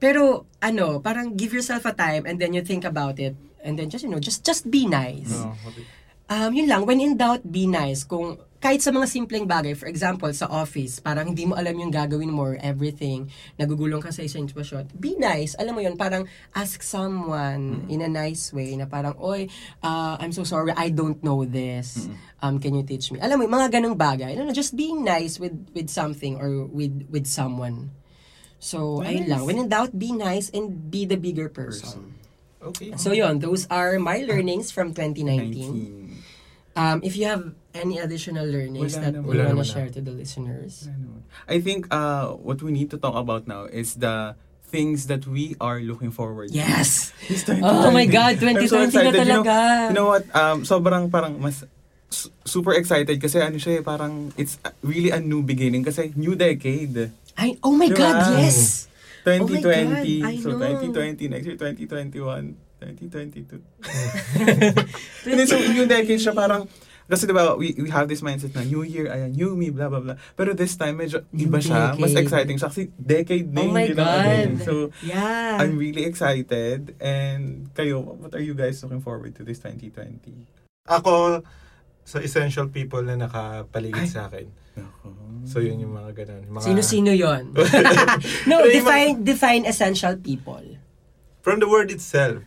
pero 0.00 0.48
ano 0.64 1.04
parang 1.04 1.36
give 1.36 1.52
yourself 1.52 1.84
a 1.84 1.92
time 1.92 2.24
and 2.24 2.40
then 2.40 2.56
you 2.56 2.64
think 2.64 2.88
about 2.88 3.20
it 3.20 3.36
and 3.60 3.76
then 3.76 3.92
just 3.92 4.00
you 4.00 4.08
know 4.08 4.22
just 4.22 4.40
just 4.40 4.72
be 4.72 4.88
nice. 4.88 5.28
No, 5.28 5.52
um 6.32 6.50
yun 6.56 6.72
lang 6.72 6.88
when 6.88 7.04
in 7.04 7.20
doubt 7.20 7.44
be 7.44 7.68
nice. 7.68 8.08
Kung 8.08 8.40
kahit 8.58 8.82
sa 8.82 8.90
mga 8.90 9.06
simpleng 9.06 9.46
bagay 9.46 9.78
for 9.78 9.86
example 9.86 10.26
sa 10.34 10.50
office 10.50 10.98
parang 10.98 11.30
hindi 11.30 11.46
mo 11.46 11.54
alam 11.54 11.78
yung 11.78 11.94
gagawin 11.94 12.26
mo 12.26 12.42
or 12.42 12.58
everything 12.58 13.30
nagugulong 13.54 14.02
ka 14.02 14.10
sa 14.10 14.26
isang 14.26 14.50
sitwasyon 14.50 14.90
be 14.98 15.14
nice. 15.14 15.54
Alam 15.54 15.78
mo 15.78 15.80
yun 15.82 15.94
parang 15.94 16.26
ask 16.50 16.82
someone 16.82 17.86
in 17.86 18.02
a 18.02 18.10
nice 18.10 18.50
way 18.50 18.74
na 18.74 18.90
parang 18.90 19.14
oy 19.22 19.46
uh, 19.86 20.18
I'm 20.18 20.34
so 20.34 20.42
sorry 20.42 20.74
I 20.74 20.90
don't 20.90 21.22
know 21.22 21.46
this. 21.46 22.10
Um 22.42 22.58
can 22.58 22.74
you 22.74 22.82
teach 22.82 23.14
me? 23.14 23.22
Alam 23.22 23.38
mo 23.38 23.42
yung 23.46 23.56
mga 23.62 23.78
ganong 23.78 23.94
bagay. 23.94 24.34
Ano 24.34 24.50
just 24.50 24.74
being 24.74 25.06
nice 25.06 25.38
with 25.38 25.54
with 25.70 25.86
something 25.86 26.34
or 26.38 26.66
with 26.66 27.06
with 27.14 27.30
someone. 27.30 27.94
So 28.58 29.06
ayun 29.06 29.30
lang. 29.30 29.46
When 29.46 29.58
in 29.58 29.70
doubt 29.70 29.94
be 29.94 30.10
nice 30.10 30.50
and 30.50 30.90
be 30.90 31.06
the 31.06 31.14
bigger 31.14 31.46
person, 31.46 32.18
Okay. 32.58 32.90
so 32.98 33.14
yun 33.14 33.38
those 33.38 33.70
are 33.70 34.02
my 34.02 34.18
learnings 34.26 34.74
from 34.74 34.90
2019 34.90 36.18
19. 36.74 36.74
Um, 36.78 36.98
if 37.02 37.14
you 37.18 37.26
have 37.26 37.54
any 37.78 37.98
additional 37.98 38.42
learnings 38.44 38.98
Wala 38.98 39.02
that 39.06 39.12
naman. 39.14 39.30
you 39.30 39.38
wanna 39.38 39.54
naman 39.54 39.66
share 39.66 39.88
to 39.88 40.02
the 40.02 40.10
listeners. 40.10 40.90
I 41.46 41.62
think 41.62 41.86
uh, 41.88 42.34
what 42.34 42.58
we 42.60 42.70
need 42.70 42.90
to 42.90 42.98
talk 42.98 43.14
about 43.14 43.46
now 43.46 43.64
is 43.64 43.94
the 43.94 44.34
things 44.68 45.06
that 45.08 45.24
we 45.24 45.56
are 45.62 45.80
looking 45.80 46.10
forward 46.10 46.50
to. 46.50 46.58
Yes! 46.58 47.14
Oh 47.64 47.88
my 47.88 48.04
2020. 48.04 48.12
God, 48.12 48.34
I'm 48.42 48.68
so 48.68 48.76
2020 48.76 48.76
na 48.76 48.84
excited. 48.84 49.06
You 49.08 49.12
know- 49.14 49.42
talaga. 49.42 49.56
You 49.88 49.94
know, 49.96 50.08
what? 50.10 50.24
Um, 50.34 50.58
sobrang 50.66 51.08
parang 51.08 51.40
mas 51.40 51.64
su- 52.10 52.32
super 52.44 52.76
excited 52.76 53.16
kasi 53.16 53.40
ano 53.40 53.56
siya 53.56 53.80
eh, 53.80 53.82
parang 53.82 54.32
it's 54.36 54.58
really 54.82 55.08
a 55.08 55.20
new 55.20 55.40
beginning 55.40 55.80
kasi 55.80 56.12
new 56.18 56.34
decade. 56.34 57.14
I, 57.38 57.54
oh 57.62 57.72
my 57.72 57.86
Diba? 57.88 57.96
God, 57.96 58.42
yes! 58.42 58.84
Oh 59.24 59.44
my 59.44 59.60
2020. 59.60 60.20
God, 60.20 60.28
I 60.28 60.34
so 60.40 60.48
know. 60.56 60.80
2020, 60.90 61.28
next 61.28 61.44
year 61.44 61.56
2021, 61.56 62.16
2022. 62.80 63.60
Hindi, 65.24 65.42
so 65.44 65.56
new 65.58 65.84
decade 65.84 66.16
siya 66.18 66.32
parang 66.32 66.64
kasi 67.08 67.24
diba, 67.24 67.56
we, 67.56 67.72
we 67.80 67.88
have 67.88 68.04
this 68.04 68.20
mindset 68.20 68.52
na 68.52 68.68
new 68.68 68.84
year, 68.84 69.08
ayan, 69.08 69.32
new 69.32 69.56
me, 69.56 69.72
blah, 69.72 69.88
blah, 69.88 70.04
blah. 70.04 70.16
Pero 70.36 70.52
this 70.52 70.76
time, 70.76 71.00
medyo 71.00 71.24
New 71.32 71.48
iba 71.48 71.56
siya. 71.56 71.96
Mas 71.96 72.12
decade. 72.12 72.28
exciting 72.28 72.56
siya 72.60 72.68
kasi 72.68 72.82
decade 73.00 73.48
na 73.48 73.60
Oh 73.60 73.64
yung 73.64 73.74
my. 73.74 73.88
God. 73.96 74.48
So, 74.60 74.72
Yeah. 75.00 75.56
I'm 75.56 75.80
really 75.80 76.04
excited. 76.04 76.92
And 77.00 77.72
kayo, 77.72 78.04
what 78.04 78.36
are 78.36 78.44
you 78.44 78.52
guys 78.52 78.84
looking 78.84 79.00
forward 79.00 79.32
to 79.40 79.42
this 79.42 79.56
2020? 79.64 80.44
Ako, 80.84 81.40
sa 82.04 82.20
essential 82.20 82.68
people 82.68 83.00
na 83.04 83.16
nakapaligid 83.16 84.04
Ay. 84.04 84.12
sa 84.12 84.28
akin. 84.28 84.48
So, 85.48 85.64
yun 85.64 85.80
yung 85.80 85.96
mga 85.96 86.24
ganun. 86.24 86.44
Mga, 86.48 86.64
Sino-sino 86.64 87.10
yon? 87.12 87.56
no, 88.52 88.64
define 88.68 89.24
define 89.24 89.64
essential 89.64 90.16
people. 90.20 90.62
From 91.48 91.64
the 91.64 91.66
word 91.66 91.88
itself. 91.88 92.44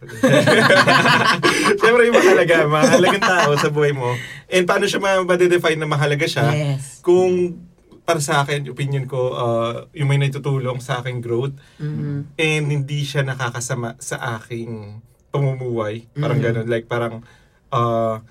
Siyempre 1.82 2.06
yung 2.06 2.14
mahalaga, 2.14 2.70
mahalagang 2.70 3.18
tao 3.18 3.58
sa 3.58 3.74
buhay 3.74 3.98
mo. 3.98 4.14
And 4.46 4.70
paano 4.70 4.86
siya 4.86 5.02
ma- 5.02 5.26
ma-define 5.26 5.74
na 5.74 5.90
mahalaga 5.90 6.30
siya? 6.30 6.46
Yes. 6.54 7.02
Kung 7.02 7.58
para 8.06 8.22
sa 8.22 8.46
akin, 8.46 8.70
opinion 8.70 9.10
ko, 9.10 9.34
uh, 9.34 9.90
yung 9.92 10.06
may 10.06 10.22
naitutulong 10.22 10.78
sa 10.78 11.02
aking 11.02 11.18
growth 11.18 11.58
Mhm. 11.78 12.30
and 12.36 12.64
hindi 12.68 13.02
siya 13.02 13.26
nakakasama 13.26 13.98
sa 13.98 14.38
aking 14.38 15.02
pamumuhay. 15.30 16.06
Parang 16.14 16.38
Mhm. 16.38 16.46
ganun. 16.46 16.68
Like 16.70 16.86
parang 16.86 17.26
uh, 17.74 18.22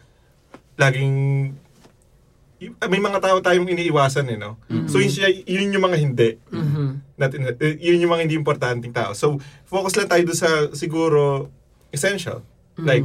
laging 0.76 1.16
may 2.60 3.00
mga 3.00 3.18
tao 3.24 3.40
tayong 3.40 3.72
iniiwasan 3.72 4.28
eh, 4.28 4.36
no? 4.36 4.60
So 4.84 5.00
yun, 5.00 5.08
siya, 5.08 5.32
yun 5.32 5.72
yung 5.72 5.84
mga 5.88 5.96
hindi. 5.96 6.30
Mhm. 6.52 7.16
Natin, 7.16 7.38
eh, 7.56 7.76
yun 7.80 8.04
yung 8.04 8.12
mga 8.12 8.28
hindi 8.28 8.36
importanteng 8.36 8.92
tao. 8.92 9.16
So, 9.16 9.40
focus 9.64 9.96
lang 9.96 10.12
tayo 10.12 10.22
doon 10.28 10.36
sa 10.36 10.50
siguro 10.76 11.48
essential. 11.88 12.44
Like, 12.80 13.04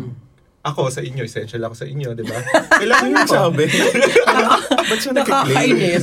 ako 0.66 0.90
sa 0.90 1.06
inyo, 1.06 1.22
essential 1.22 1.62
ako 1.62 1.76
sa 1.78 1.86
inyo, 1.86 2.18
di 2.18 2.26
ba? 2.26 2.42
Kailangan 2.82 3.08
nyo 3.14 3.18
yung 3.22 3.30
ko. 3.30 3.38
sabi? 3.38 3.64
Ba't 3.70 5.00
siya 5.00 5.12
nakiklaim? 5.14 5.74
Nakakainis. 5.78 6.02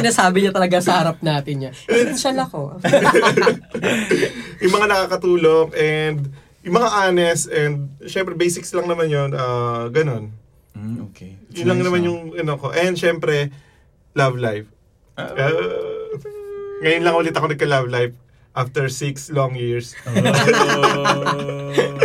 Sinasabi 0.00 0.36
niya 0.40 0.52
talaga 0.56 0.76
sa 0.80 0.92
harap 1.04 1.20
natin 1.20 1.54
niya. 1.60 1.70
Essential 1.84 2.40
ako. 2.40 2.80
yung 4.64 4.72
mga 4.72 4.86
nakakatulong 4.88 5.68
and 5.76 6.32
yung 6.64 6.74
mga 6.80 6.88
honest 6.88 7.52
and 7.52 7.92
syempre 8.08 8.32
basics 8.32 8.72
lang 8.72 8.88
naman 8.88 9.12
yun, 9.12 9.30
ah, 9.36 9.92
ganun. 9.92 10.32
Mm, 10.76 11.10
okay. 11.10 11.38
Yun 11.54 11.66
lang 11.68 11.80
naman 11.82 12.00
yung 12.04 12.20
ano 12.36 12.54
ko. 12.58 12.70
And 12.74 12.94
syempre, 12.98 13.50
love 14.14 14.36
life. 14.36 14.68
Ah. 15.18 15.34
Ah, 15.34 15.52
ngayon 16.82 17.02
lang 17.02 17.14
ulit 17.18 17.34
ako 17.34 17.50
nagka-love 17.50 17.90
life 17.90 18.14
after 18.54 18.86
six 18.90 19.30
long 19.30 19.54
years. 19.54 19.94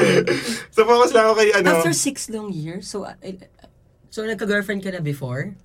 Oh. 0.03 0.75
so 0.75 0.83
focus 0.83 1.15
lang 1.15 1.29
ako 1.29 1.33
kay 1.39 1.49
ano. 1.55 1.79
After 1.79 1.95
six 1.95 2.27
long 2.27 2.51
years, 2.51 2.89
so, 2.89 3.07
uh, 3.07 3.15
so 4.11 4.25
nagka-girlfriend 4.25 4.83
ka 4.83 4.91
na 4.91 4.99
before? 4.99 5.55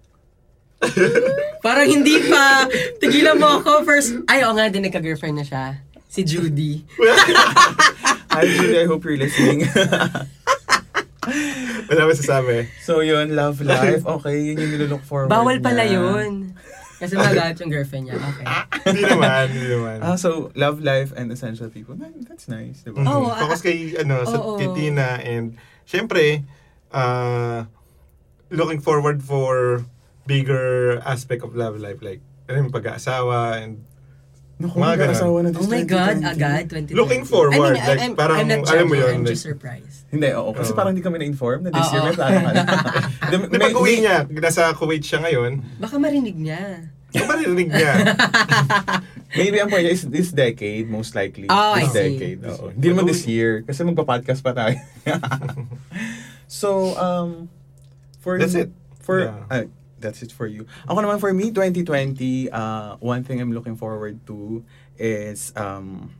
Parang 1.66 1.88
hindi 1.90 2.22
pa. 2.30 2.70
Tigilan 3.02 3.36
mo 3.40 3.58
ako 3.58 3.82
first. 3.82 4.14
Ay, 4.30 4.46
oo 4.46 4.54
nga, 4.54 4.70
din 4.70 4.86
nagka-girlfriend 4.86 5.42
na 5.42 5.46
siya. 5.46 5.64
Si 6.06 6.22
Judy. 6.22 6.86
Hi, 8.32 8.44
Julie. 8.46 8.80
I 8.80 8.86
hope 8.86 9.02
you're 9.02 9.18
listening. 9.18 9.66
Wala 11.86 12.02
ba 12.04 12.12
sasabi? 12.12 12.66
so, 12.80 13.00
yun. 13.00 13.32
Love 13.32 13.60
life. 13.60 14.04
Okay, 14.20 14.36
yun 14.42 14.56
yung 14.58 14.72
nilook 14.74 15.04
forward 15.04 15.28
Bawal 15.28 15.60
pala 15.60 15.84
niya. 15.84 15.96
yun. 15.98 16.52
Kasi 16.98 17.14
magalit 17.14 17.54
yung 17.62 17.70
girlfriend 17.70 18.10
niya. 18.10 18.18
Okay. 18.18 18.44
hindi 18.90 19.02
naman, 19.06 19.44
hindi 19.54 19.68
naman. 19.70 19.96
Ah, 20.02 20.18
so, 20.18 20.50
love 20.52 20.82
life 20.82 21.14
and 21.14 21.30
essential 21.30 21.70
people. 21.70 21.94
That's 22.26 22.50
nice, 22.50 22.82
diba? 22.82 23.00
Mhm. 23.00 23.06
Oo, 23.06 23.30
Focus 23.38 23.62
kay 23.62 23.94
ano 23.94 24.26
sa 24.26 24.36
oo. 24.36 24.58
kay 24.58 24.66
Tina 24.74 25.22
and 25.22 25.54
syempre 25.86 26.42
uh, 26.90 27.64
looking 28.50 28.82
forward 28.82 29.22
for 29.22 29.84
bigger 30.26 31.00
aspect 31.06 31.40
of 31.40 31.56
love 31.56 31.80
life 31.80 32.04
like 32.04 32.20
ano 32.44 32.66
yung 32.66 32.72
pag-aasawa 32.74 33.62
and 33.62 33.80
Naku, 34.58 34.74
Mga 34.74 34.90
ganun. 34.90 34.98
mag-aasawa 34.98 35.36
na 35.38 35.50
this 35.54 35.62
Oh 35.62 35.70
my 35.70 35.84
God, 35.86 36.14
2020. 36.18 36.34
agad, 36.34 36.62
2020. 36.66 36.98
Looking 36.98 37.22
forward, 37.22 37.54
like, 37.78 38.00
I'm, 38.02 38.18
parang, 38.18 38.36
I'm 38.36 38.48
not 38.50 38.66
alam 38.66 38.86
mo 38.86 38.94
yun, 38.94 39.06
I'm 39.08 39.22
like- 39.22 39.30
just 39.30 39.46
surprised. 39.46 40.02
Hindi, 40.10 40.28
oo. 40.34 40.50
Kasi 40.50 40.70
Oo. 40.72 40.76
parang 40.76 40.90
hindi 40.90 41.04
kami 41.04 41.22
na-inform 41.22 41.62
na 41.62 41.70
this 41.70 41.86
Oo. 41.86 41.94
year 41.94 42.02
may 42.04 42.14
plano 42.16 42.38
ka 42.42 42.50
na. 42.50 42.62
Di, 43.22 43.34
Di 43.38 43.56
pag 43.56 43.74
uwi 43.76 43.94
niya, 44.02 44.16
nasa 44.26 44.74
Kuwait 44.74 45.04
siya 45.04 45.22
ngayon, 45.22 45.52
Baka 45.78 45.94
marinig 45.96 46.34
niya. 46.34 46.90
ba 47.08 47.34
narinig 47.34 47.70
niya? 47.70 47.92
Maybe 49.38 49.60
ang 49.60 49.68
point 49.68 49.80
niya 49.80 49.94
is 49.94 50.04
this 50.04 50.28
decade, 50.28 50.90
most 50.90 51.14
likely. 51.14 51.46
Oh, 51.46 51.72
I 51.72 51.86
this 51.86 51.94
see. 51.94 52.18
decade. 52.18 52.38
Oo. 52.44 52.68
Hindi 52.68 52.86
naman 52.88 53.06
this 53.06 53.24
year. 53.24 53.62
Kasi 53.62 53.80
magpa-podcast 53.80 54.42
pa 54.42 54.52
tayo. 54.52 54.74
so, 56.50 56.96
um, 56.96 57.46
for 58.18 58.36
That's 58.36 58.56
it. 58.56 58.72
For, 59.00 59.24
Yeah. 59.24 59.48
ah, 59.48 59.64
that's 60.00 60.22
it 60.22 60.32
for 60.32 60.46
you. 60.46 60.66
Ako 60.88 60.98
naman, 61.02 61.20
for 61.20 61.32
me, 61.34 61.50
2020, 61.50 62.50
uh, 62.50 62.96
one 62.98 63.24
thing 63.24 63.40
I'm 63.40 63.52
looking 63.52 63.76
forward 63.76 64.24
to 64.26 64.64
is, 64.98 65.52
um, 65.56 66.14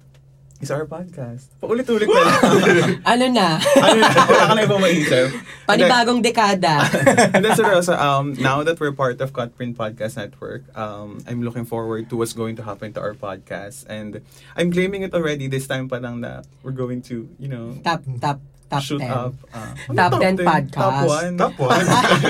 is 0.61 0.71
our 0.75 0.87
podcast. 0.91 1.55
Paulit-ulit 1.63 2.11
na 2.11 2.19
lang. 2.19 2.99
Ano 3.15 3.25
na? 3.31 3.63
ano 3.63 3.99
na, 4.03 4.11
wala 4.27 4.45
ka 4.51 4.55
na 4.59 4.63
ibang 4.67 4.83
maisip. 4.83 5.31
Panibagong 5.71 6.19
dekada. 6.19 6.83
And 7.35 7.47
then 7.47 7.55
seryoso, 7.55 7.95
um, 7.95 8.35
now 8.43 8.67
that 8.67 8.79
we're 8.83 8.95
part 8.95 9.23
of 9.23 9.31
Cutprint 9.31 9.79
Podcast 9.79 10.19
Network, 10.19 10.67
um, 10.75 11.23
I'm 11.31 11.47
looking 11.47 11.65
forward 11.65 12.11
to 12.11 12.19
what's 12.19 12.35
going 12.35 12.59
to 12.59 12.67
happen 12.67 12.93
to 12.99 13.01
our 13.01 13.15
podcast. 13.15 13.87
And 13.87 14.23
I'm 14.59 14.75
claiming 14.75 15.03
it 15.07 15.15
already 15.15 15.47
this 15.47 15.71
time 15.71 15.87
pa 15.87 16.03
lang 16.03 16.27
na 16.27 16.43
we're 16.67 16.75
going 16.75 17.03
to, 17.07 17.31
you 17.39 17.49
know, 17.49 17.79
top, 17.87 18.03
top, 18.19 18.43
top 18.69 18.83
shoot 18.85 19.01
10. 19.01 19.11
up. 19.11 19.35
uh, 19.53 19.73
Top 19.97 20.13
10 20.21 20.37
10? 20.37 20.45
podcast. 20.45 20.73
Top 20.77 20.97
1. 21.09 21.41
Top 21.41 21.55
one. 21.57 21.87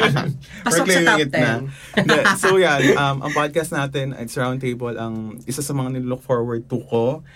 Pasok 0.66 0.87
sa 0.87 1.01
top 1.03 1.20
10. 1.35 1.66
Hindi, 1.98 2.18
so 2.38 2.57
yan, 2.57 2.81
um, 2.94 3.27
ang 3.27 3.33
podcast 3.35 3.70
natin, 3.74 4.14
it's 4.14 4.38
Roundtable, 4.38 4.94
ang 4.94 5.42
isa 5.44 5.61
sa 5.61 5.74
mga 5.74 5.98
nilook 5.98 6.22
forward 6.22 6.64
to 6.70 6.79
ko. 6.87 7.27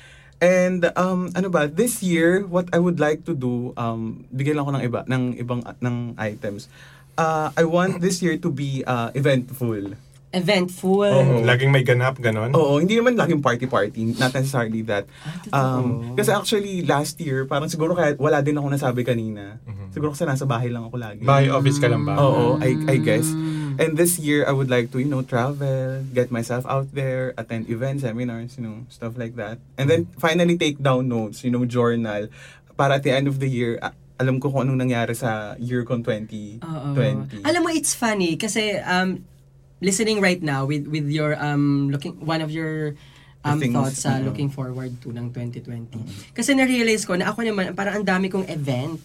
And 0.43 0.91
um 0.99 1.31
ano 1.39 1.55
ba, 1.55 1.71
this 1.71 2.03
year 2.03 2.43
what 2.43 2.67
I 2.75 2.83
would 2.83 2.99
like 2.99 3.23
to 3.31 3.35
do 3.35 3.71
um 3.79 4.27
bigyan 4.35 4.59
lang 4.59 4.67
ako 4.67 4.73
ng 4.75 4.85
iba 4.91 5.01
ng 5.07 5.23
ibang 5.39 5.63
ng 5.79 6.19
items. 6.19 6.67
Uh, 7.15 7.55
I 7.55 7.63
want 7.63 8.03
this 8.03 8.19
year 8.19 8.35
to 8.43 8.51
be 8.51 8.83
uh, 8.83 9.15
eventful. 9.15 9.95
Eventful. 10.33 11.07
Oo. 11.07 11.45
Laging 11.45 11.69
may 11.69 11.85
ganap, 11.85 12.17
ganon. 12.17 12.51
Oo, 12.53 12.81
hindi 12.81 12.97
naman 12.97 13.15
laging 13.15 13.39
party-party. 13.39 14.17
Not 14.17 14.33
necessarily 14.33 14.81
that. 14.83 15.05
Ah, 15.53 15.77
Um, 15.79 16.17
kasi 16.17 16.33
actually, 16.33 16.83
last 16.83 17.21
year, 17.21 17.45
parang 17.45 17.69
siguro 17.69 17.93
kaya 17.93 18.17
wala 18.17 18.41
din 18.41 18.57
ako 18.57 18.67
nasabi 18.69 19.05
kanina. 19.05 19.61
Siguro 19.93 20.17
kasi 20.17 20.25
nasa 20.25 20.49
bahay 20.49 20.73
lang 20.73 20.89
ako 20.89 20.97
lagi. 20.97 21.21
Bahay 21.21 21.53
office 21.53 21.77
ka 21.77 21.87
lang 21.87 22.03
ba? 22.03 22.17
Oo, 22.17 22.57
I, 22.59 22.73
I 22.89 22.97
guess. 22.97 23.29
Mm. 23.29 23.77
And 23.77 23.91
this 23.95 24.17
year, 24.17 24.45
I 24.45 24.53
would 24.53 24.69
like 24.69 24.89
to, 24.93 25.01
you 25.01 25.09
know, 25.09 25.21
travel, 25.21 26.01
get 26.13 26.29
myself 26.29 26.65
out 26.65 26.89
there, 26.93 27.33
attend 27.37 27.69
events, 27.69 28.01
seminars, 28.03 28.57
you 28.57 28.65
know, 28.65 28.85
stuff 28.89 29.17
like 29.17 29.37
that. 29.37 29.61
And 29.77 29.89
then, 29.89 30.09
finally 30.17 30.57
take 30.57 30.81
down 30.81 31.09
notes, 31.09 31.45
you 31.45 31.53
know, 31.53 31.65
journal. 31.65 32.29
Para 32.73 32.97
at 32.97 33.05
the 33.05 33.13
end 33.13 33.29
of 33.29 33.37
the 33.37 33.49
year, 33.49 33.77
a- 33.81 33.93
alam 34.17 34.39
ko 34.39 34.49
kung 34.49 34.65
anong 34.65 34.87
nangyari 34.87 35.13
sa 35.13 35.57
year 35.57 35.83
kong 35.83 36.05
2020. 36.05 36.63
Oo. 36.63 36.89
Alam 37.43 37.61
mo, 37.61 37.69
it's 37.69 37.93
funny 37.93 38.37
kasi 38.37 38.77
um, 38.81 39.25
listening 39.83 40.23
right 40.23 40.41
now 40.41 40.65
with 40.65 40.87
with 40.87 41.11
your 41.11 41.35
um 41.43 41.91
looking 41.91 42.15
one 42.23 42.41
of 42.41 42.55
your 42.55 42.95
um, 43.43 43.59
things, 43.59 43.75
thoughts 43.75 44.07
sa 44.07 44.19
oo. 44.19 44.31
looking 44.31 44.49
forward 44.49 44.95
to 45.03 45.11
ng 45.11 45.35
2020. 45.35 45.99
Kasi 46.33 46.55
na-realize 46.55 47.03
ko 47.03 47.19
na 47.19 47.35
ako 47.35 47.43
naman, 47.43 47.75
parang 47.75 48.01
ang 48.01 48.07
dami 48.07 48.31
kong 48.31 48.47
event. 48.47 49.03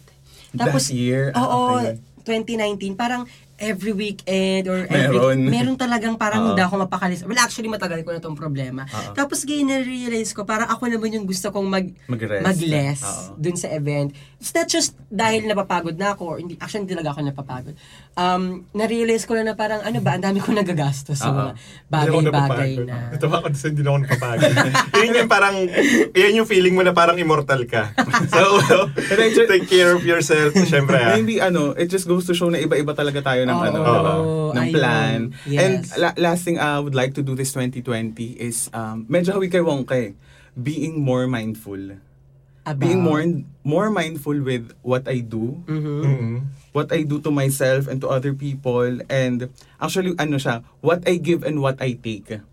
Last 0.54 0.94
year? 0.94 1.34
Ah, 1.34 1.44
Oo, 1.44 1.82
okay. 1.82 1.98
2019, 2.24 2.94
parang 2.94 3.26
every 3.58 3.90
weekend 3.90 4.70
or 4.70 4.86
every, 4.86 5.18
Meron. 5.18 5.38
meron 5.50 5.76
talagang 5.76 6.14
parang 6.14 6.46
Oo. 6.46 6.48
hindi 6.54 6.62
ako 6.62 6.86
mapakalis. 6.86 7.26
Well, 7.26 7.42
actually, 7.42 7.68
matagal 7.68 8.06
ko 8.06 8.14
na 8.14 8.22
tong 8.22 8.38
problema. 8.38 8.86
Oo. 8.86 9.18
Tapos, 9.18 9.42
ngayon 9.42 9.66
na-realize 9.66 10.32
ko, 10.38 10.46
parang 10.46 10.70
ako 10.70 10.86
naman 10.86 11.10
yung 11.18 11.26
gusto 11.26 11.50
kong 11.50 11.66
mag, 11.66 11.90
Mag-rest. 12.06 12.46
mag-less 12.46 13.02
Oo. 13.02 13.42
dun 13.42 13.58
sa 13.58 13.74
event. 13.74 14.14
It's 14.38 14.54
not 14.54 14.70
just 14.70 14.94
dahil 15.10 15.50
napapagod 15.50 15.98
na 15.98 16.14
ako, 16.14 16.24
or 16.30 16.38
hindi, 16.38 16.54
actually, 16.62 16.86
hindi 16.86 16.94
talaga 16.94 17.18
ako 17.18 17.20
napapagod. 17.26 17.76
Um, 18.14 18.70
na-realize 18.78 19.26
ko 19.26 19.34
lang 19.34 19.50
na 19.50 19.58
parang, 19.58 19.82
ano 19.82 19.98
ba, 20.06 20.14
ang 20.14 20.24
dami 20.30 20.38
ko 20.38 20.54
nagagastos 20.54 21.18
sa 21.18 21.34
mga 21.34 21.52
bagay-bagay 21.90 22.72
na. 22.86 23.10
Ito 23.18 23.26
ako 23.26 23.50
sa 23.58 23.74
hindi 23.74 23.82
na 23.82 23.90
ako 23.90 24.00
napapagod. 24.06 24.54
yun 25.02 25.18
yung 25.18 25.30
parang, 25.30 25.56
yun 26.14 26.34
yung 26.44 26.48
feeling 26.48 26.78
mo 26.78 26.86
na 26.86 26.94
parang 26.94 27.18
immortal 27.18 27.66
ka. 27.66 27.90
So, 28.28 28.60
take 29.48 29.70
care 29.70 29.96
of 29.96 30.04
yourself. 30.04 30.54
Siyempre, 30.68 31.00
ah. 31.00 31.16
Hindi 31.16 31.40
ano, 31.40 31.72
it 31.74 31.88
just 31.88 32.06
goes 32.06 32.28
to 32.28 32.36
show 32.36 32.52
na 32.52 32.60
iba-iba 32.60 32.92
talaga 32.92 33.24
tayo 33.24 33.47
ng 33.48 33.56
Oo, 33.56 33.64
ano, 33.64 33.78
diba? 33.80 34.14
ng 34.52 34.64
ayun. 34.64 34.76
plan. 34.76 35.20
Yes. 35.44 35.60
And 35.60 35.76
la- 35.98 36.18
last 36.22 36.44
thing 36.44 36.58
I 36.58 36.78
would 36.78 36.94
like 36.94 37.16
to 37.16 37.24
do 37.24 37.34
this 37.34 37.52
2020 37.52 37.88
is 38.38 38.68
um 38.72 39.08
medyo 39.08 39.34
hawi 39.34 39.48
kay 39.48 39.64
Wongka 39.64 39.96
eh, 39.96 40.12
being 40.54 41.00
more 41.00 41.26
mindful. 41.26 41.98
About- 42.68 42.84
Being 42.84 43.00
more 43.00 43.24
more 43.64 43.88
mindful 43.88 44.36
with 44.38 44.76
what 44.84 45.08
I 45.08 45.24
do, 45.24 45.64
Mhm. 45.64 46.04
Mhm. 46.04 46.36
what 46.72 46.92
I 46.92 47.02
do 47.02 47.24
to 47.24 47.32
myself 47.32 47.88
and 47.88 48.04
to 48.04 48.12
other 48.12 48.36
people 48.36 49.00
and 49.08 49.48
actually 49.78 50.12
ano 50.16 50.36
siya, 50.36 50.68
what 50.80 51.08
I 51.08 51.16
give 51.16 51.48
and 51.48 51.64
what 51.64 51.80
I 51.80 51.96
take. 51.96 52.44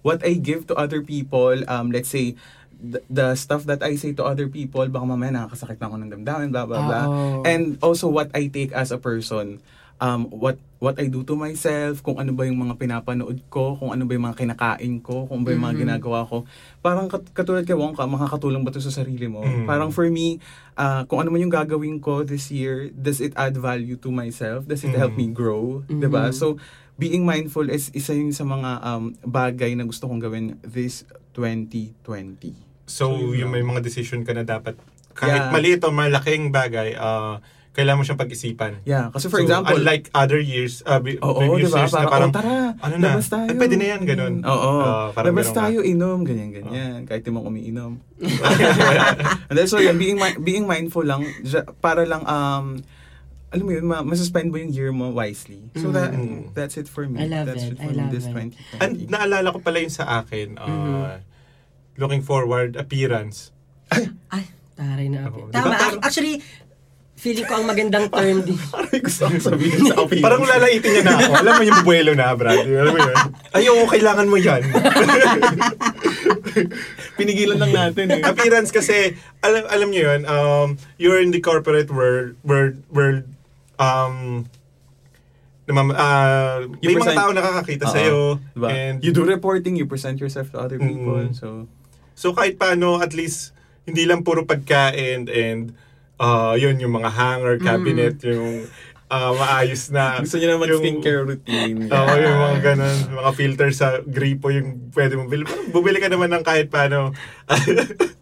What 0.00 0.20
I 0.20 0.36
give 0.36 0.68
to 0.68 0.76
other 0.76 1.00
people, 1.00 1.64
um 1.66 1.88
let's 1.88 2.08
say 2.08 2.36
the, 2.72 3.00
the 3.08 3.32
stuff 3.34 3.64
that 3.64 3.80
I 3.80 3.96
say 3.96 4.12
to 4.16 4.24
other 4.24 4.48
people, 4.48 4.88
baka 4.88 5.04
mamaya 5.04 5.32
nakakasakit 5.34 5.76
na 5.76 5.88
ako 5.88 5.96
ng 6.00 6.10
damdamin, 6.10 6.48
blah, 6.48 6.64
blah, 6.64 6.80
blah. 6.82 7.04
Oo. 7.04 7.40
And 7.44 7.76
also 7.80 8.08
what 8.08 8.32
I 8.32 8.48
take 8.48 8.72
as 8.72 8.88
a 8.88 8.96
person. 8.96 9.60
Um, 10.00 10.32
what 10.32 10.56
what 10.80 10.96
I 10.96 11.12
do 11.12 11.20
to 11.28 11.36
myself, 11.36 12.00
kung 12.00 12.16
ano 12.16 12.32
ba 12.32 12.48
yung 12.48 12.56
mga 12.56 12.80
pinapanood 12.80 13.36
ko, 13.52 13.76
kung 13.76 13.92
ano 13.92 14.08
ba 14.08 14.16
yung 14.16 14.24
mga 14.24 14.40
kinakain 14.40 15.04
ko, 15.04 15.28
kung 15.28 15.44
ano 15.44 15.44
ba 15.44 15.52
yung 15.52 15.60
mga 15.62 15.76
Mhm. 15.76 15.82
ginagawa 15.84 16.24
ko. 16.24 16.48
Parang 16.80 17.04
kat- 17.04 17.28
katulad 17.36 17.68
kay 17.68 17.76
Wongka, 17.76 18.08
makakatulong 18.08 18.64
ba 18.64 18.72
to 18.72 18.80
sa 18.80 18.88
sarili 18.88 19.28
mo? 19.28 19.44
Mhm. 19.44 19.68
Parang 19.68 19.92
for 19.92 20.08
me, 20.08 20.40
ah, 20.74 21.04
kung 21.04 21.20
ano 21.20 21.28
man 21.28 21.44
yung 21.44 21.52
gagawin 21.52 22.00
ko 22.00 22.24
this 22.24 22.48
year, 22.48 22.88
does 22.90 23.20
it 23.20 23.36
add 23.36 23.52
value 23.54 23.92
to 23.94 24.08
myself? 24.08 24.64
Does 24.64 24.80
it 24.80 24.96
help 24.96 25.12
Mhm. 25.12 25.20
me 25.20 25.26
grow? 25.30 25.84
Mhm. 25.84 26.00
'Di 26.00 26.08
ba? 26.08 26.32
So, 26.32 26.56
being 26.96 27.28
mindful 27.28 27.68
is 27.68 27.92
isa 27.92 28.16
yun 28.16 28.32
sa 28.32 28.48
mga 28.48 28.80
um, 28.80 29.12
bagay 29.20 29.76
na 29.76 29.84
gusto 29.84 30.08
kong 30.08 30.16
gawin 30.18 30.56
this 30.64 31.04
2020. 31.36 32.56
So, 32.88 33.14
yung 33.30 33.52
may 33.52 33.60
mga 33.60 33.80
decision 33.80 34.24
ka 34.24 34.32
na 34.32 34.42
dapat, 34.42 34.80
kahit 35.12 35.44
Yeah. 35.44 35.52
maliit 35.52 35.84
o 35.84 35.92
malaking 35.92 36.48
bagay, 36.50 36.96
uh, 36.96 37.36
kailangan 37.70 37.96
mo 37.96 38.04
siyang 38.04 38.18
pag-isipan. 38.18 38.72
Yeah, 38.82 39.08
kasi 39.08 39.26
for 39.26 39.38
So, 39.38 39.46
example, 39.46 39.78
unlike 39.78 40.10
other 40.12 40.36
years, 40.36 40.82
uh, 40.82 40.98
be- 40.98 41.18
Oo, 41.18 41.38
previous 41.38 41.70
di 41.70 41.72
ba? 41.72 41.78
years 41.80 41.92
na 41.92 42.02
Parang, 42.02 42.10
parang, 42.10 42.28
oh, 42.28 42.34
tara, 42.34 42.54
ano 42.76 42.94
na, 42.96 43.06
labas 43.14 43.28
tayo. 43.28 43.46
ay, 43.46 43.54
pwede 43.54 43.74
na 43.76 43.86
yan, 43.88 44.02
ganun. 44.04 44.34
Oo, 44.42 44.72
Ah, 44.76 45.06
parang 45.10 45.30
labas 45.30 45.46
ganun 45.46 45.54
nga. 45.54 45.62
tayo, 45.64 45.78
inom, 45.80 46.18
ganyan-ganyan. 46.20 46.98
Kahit 47.04 47.22
di 47.22 47.30
mo 47.30 47.40
umiinom. 47.40 47.92
And 49.48 49.54
then, 49.54 49.66
so 49.66 49.78
yun, 49.78 49.96
being, 49.96 50.16
mi- 50.16 50.40
being 50.40 50.64
mindful 50.64 51.02
lang, 51.02 51.22
para 51.78 52.02
lang, 52.02 52.22
um, 52.22 52.82
alam 53.48 53.62
mo 53.62 53.72
yun, 53.72 53.84
ma- 53.84 54.02
masuspend 54.02 54.46
mo 54.48 54.58
yung 54.58 54.70
year 54.70 54.90
mo 54.90 55.10
wisely. 55.10 55.70
So 55.74 55.90
that 55.90 56.10
Mm. 56.12 56.54
that's 56.54 56.74
it 56.76 56.86
for 56.86 57.02
me. 57.04 57.18
I 57.18 57.26
love 57.26 57.46
that's 57.46 57.66
it. 57.66 57.74
for 57.76 57.82
I 57.82 57.86
me 57.88 57.98
love 57.98 58.10
this 58.12 58.22
it. 58.24 58.30
2020. 58.30 58.78
And 58.78 58.90
naalala 59.08 59.50
ko 59.50 59.58
pala 59.58 59.78
yung 59.78 59.90
sa 59.90 60.06
akin, 60.20 60.54
uh, 60.54 60.66
Mhm. 60.66 61.02
looking 61.96 62.22
forward, 62.22 62.74
appearance. 62.74 63.50
Ay, 64.30 64.46
taray 64.72 65.06
na. 65.06 65.26
Oo. 65.26 65.50
Tama. 65.50 65.50
Di 65.50 65.58
ba 65.60 65.70
parang- 65.72 65.98
Ac- 65.98 66.02
Actually, 66.04 66.38
feeling 67.20 67.44
ko 67.44 67.54
ang 67.54 67.68
magandang 67.68 68.08
term 68.08 68.40
din. 68.40 68.56
Parang 68.72 68.96
gusto 68.96 69.28
akong 69.28 69.44
sabihin 69.44 69.80
sa 69.84 70.00
opinion. 70.02 70.24
Parang 70.24 70.42
lalaitin 70.42 70.90
niya 70.90 71.02
na 71.04 71.12
ako. 71.14 71.32
Alam 71.36 71.52
mo 71.52 71.62
yung 71.62 71.78
bubuelo 71.84 72.12
na, 72.16 72.32
Brad. 72.32 72.64
Alam 72.64 72.90
mo 72.90 72.98
yun? 72.98 73.16
Ay, 73.52 73.64
oo, 73.68 73.84
kailangan 73.84 74.24
mo 74.24 74.40
yan. 74.40 74.60
Pinigilan 77.20 77.60
lang 77.60 77.72
natin 77.72 78.04
eh. 78.10 78.20
appearance 78.24 78.72
kasi, 78.72 79.14
alam, 79.40 79.68
alam 79.68 79.88
niyo 79.92 80.08
yun, 80.08 80.20
um, 80.24 80.68
you're 80.96 81.20
in 81.20 81.30
the 81.30 81.38
corporate 81.38 81.92
world, 81.92 82.34
world, 82.40 82.80
world 82.88 83.28
um, 83.76 84.48
namam, 85.68 85.92
uh, 85.92 86.64
You 86.80 86.90
may 86.90 86.96
mga 86.96 87.04
present- 87.04 87.20
tao 87.20 87.30
nakakakita 87.30 87.84
Oo. 87.84 87.92
sa'yo. 87.92 88.18
Diba? 88.56 88.68
And, 88.72 88.96
you 89.04 89.12
do 89.12 89.22
reporting, 89.22 89.76
you 89.76 89.84
present 89.84 90.18
yourself 90.18 90.50
to 90.50 90.58
other 90.58 90.80
people. 90.80 91.20
Mm. 91.20 91.36
So, 91.36 91.68
So 92.16 92.32
kahit 92.32 92.56
paano, 92.56 93.00
at 93.00 93.12
least, 93.12 93.52
hindi 93.84 94.04
lang 94.04 94.20
puro 94.20 94.44
pagkain 94.44 95.24
and 95.26 95.72
uh, 96.20 96.54
yun, 96.54 96.76
yung 96.76 96.92
mga 96.92 97.10
hanger, 97.10 97.54
cabinet, 97.58 98.20
yung 98.22 98.68
uh, 99.08 99.32
maayos 99.34 99.88
na. 99.90 100.20
gusto 100.20 100.36
niyo 100.36 100.46
na 100.46 100.54
yung- 100.54 100.62
mag-skincare 100.62 101.24
routine. 101.26 101.88
Oo, 101.88 102.12
yung 102.14 102.38
mga 102.38 102.58
ganun, 102.62 102.96
mga 103.10 103.30
filter 103.34 103.68
sa 103.72 103.98
gripo 104.04 104.52
yung 104.52 104.92
pwede 104.92 105.16
mo 105.16 105.26
bili. 105.26 105.48
Bumili 105.72 105.98
ka 105.98 106.12
naman 106.12 106.30
ng 106.30 106.44
kahit 106.44 106.68
paano. 106.68 107.10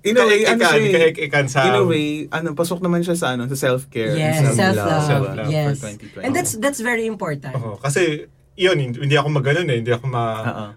In 0.00 0.16
a 0.16 0.24
way, 0.24 0.48
ano 0.48 0.64
siya 0.64 0.80
in 0.80 1.76
a 1.76 1.84
way, 1.84 2.24
ano, 2.32 2.56
pasok 2.56 2.80
naman 2.80 3.04
siya 3.04 3.12
sa 3.12 3.36
ano, 3.36 3.44
sa 3.44 3.52
self-care. 3.52 4.16
Yes, 4.16 4.56
self-love. 4.56 5.04
Self-love 5.04 5.52
Yes. 5.52 5.76
for 5.76 5.92
2020. 5.92 6.24
And 6.24 6.32
that's 6.32 6.56
that's 6.56 6.80
very 6.80 7.04
important. 7.04 7.52
Oo, 7.52 7.76
kasi, 7.76 8.24
yun, 8.56 8.80
hindi 8.80 9.12
ako 9.20 9.28
maganon 9.28 9.68
eh. 9.68 9.84
Hindi 9.84 9.92
ako 9.92 10.08
ma... 10.08 10.24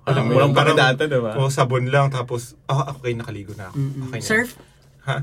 Mo 0.04 0.36
Walang 0.36 0.52
parang- 0.52 0.76
pakidata, 0.76 1.08
diba? 1.08 1.40
Oo, 1.40 1.48
sabon 1.48 1.88
lang. 1.88 2.12
Tapos, 2.12 2.60
ah, 2.68 2.92
okay, 2.92 3.16
nakaligo 3.16 3.56
na 3.56 3.72
ako. 3.72 3.76
Mm-mm. 3.80 4.12
Okay 4.12 4.20
na. 4.20 4.28
Surf? 4.28 4.60
Ha? 5.04 5.20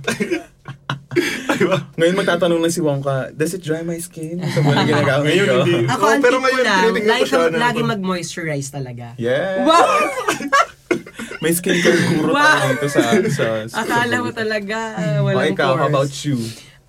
diba? 1.57 1.79
Ngayon 1.97 2.16
magtatanong 2.16 2.61
na 2.61 2.71
si 2.71 2.81
Wongka, 2.81 3.33
does 3.33 3.53
it 3.53 3.64
dry 3.64 3.81
my 3.83 3.99
skin? 3.99 4.40
Sa 4.40 4.61
mga 4.61 4.85
ginagamit 4.90 5.27
Ngayon, 5.27 5.47
ko. 5.47 5.57
hindi. 5.61 5.77
Ako, 5.88 6.05
ang 6.05 6.23
pero 6.23 6.37
tip 6.37 6.40
ko 6.40 6.47
ngayon, 6.47 6.64
lang, 6.64 6.81
tinitignan 6.81 7.01
ko 7.01 7.16
lagi, 7.16 7.29
siya, 7.29 7.40
ano, 7.81 7.88
mag-moisturize 7.88 8.69
talaga. 8.71 9.07
Yeah. 9.16 9.64
Wow! 9.64 9.88
May 11.43 11.57
skincare 11.57 12.01
guru 12.12 12.37
Wow! 12.37 12.61
dito 12.69 12.87
sa... 12.93 13.01
sa, 13.33 13.47
sa 13.64 13.77
Akala 13.81 14.21
mo 14.21 14.31
talaga, 14.31 14.79
uh, 14.95 15.19
walang 15.25 15.57
ikaw, 15.57 15.73
how 15.75 15.88
pores. 15.88 15.93
about 15.93 16.12
you? 16.23 16.37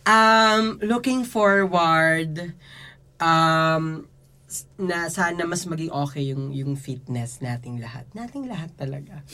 Um, 0.03 0.63
looking 0.83 1.23
forward, 1.23 2.51
um, 3.17 4.10
na 4.75 5.07
sana 5.07 5.47
mas 5.47 5.63
maging 5.63 5.91
okay 5.91 6.35
yung 6.35 6.51
yung 6.51 6.73
fitness 6.75 7.39
nating 7.39 7.79
lahat. 7.79 8.03
Nating 8.11 8.45
lahat 8.51 8.71
talaga. 8.75 9.23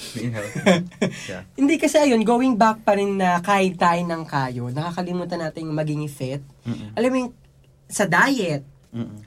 Yeah. 1.27 1.43
Hindi 1.59 1.75
kasi 1.75 1.99
ayun, 1.99 2.23
going 2.23 2.55
back 2.55 2.83
pa 2.87 2.95
rin 2.95 3.19
na 3.19 3.41
kahit 3.43 3.75
tayo 3.75 3.99
ng 3.99 4.23
kayo, 4.23 4.69
nakakalimutan 4.71 5.43
natin 5.43 5.67
maging 5.71 6.07
fit. 6.07 6.43
Mm-mm. 6.63 6.95
Alam 6.95 7.09
mo 7.11 7.17
yung, 7.25 7.31
sa 7.87 8.07
diet, 8.07 8.63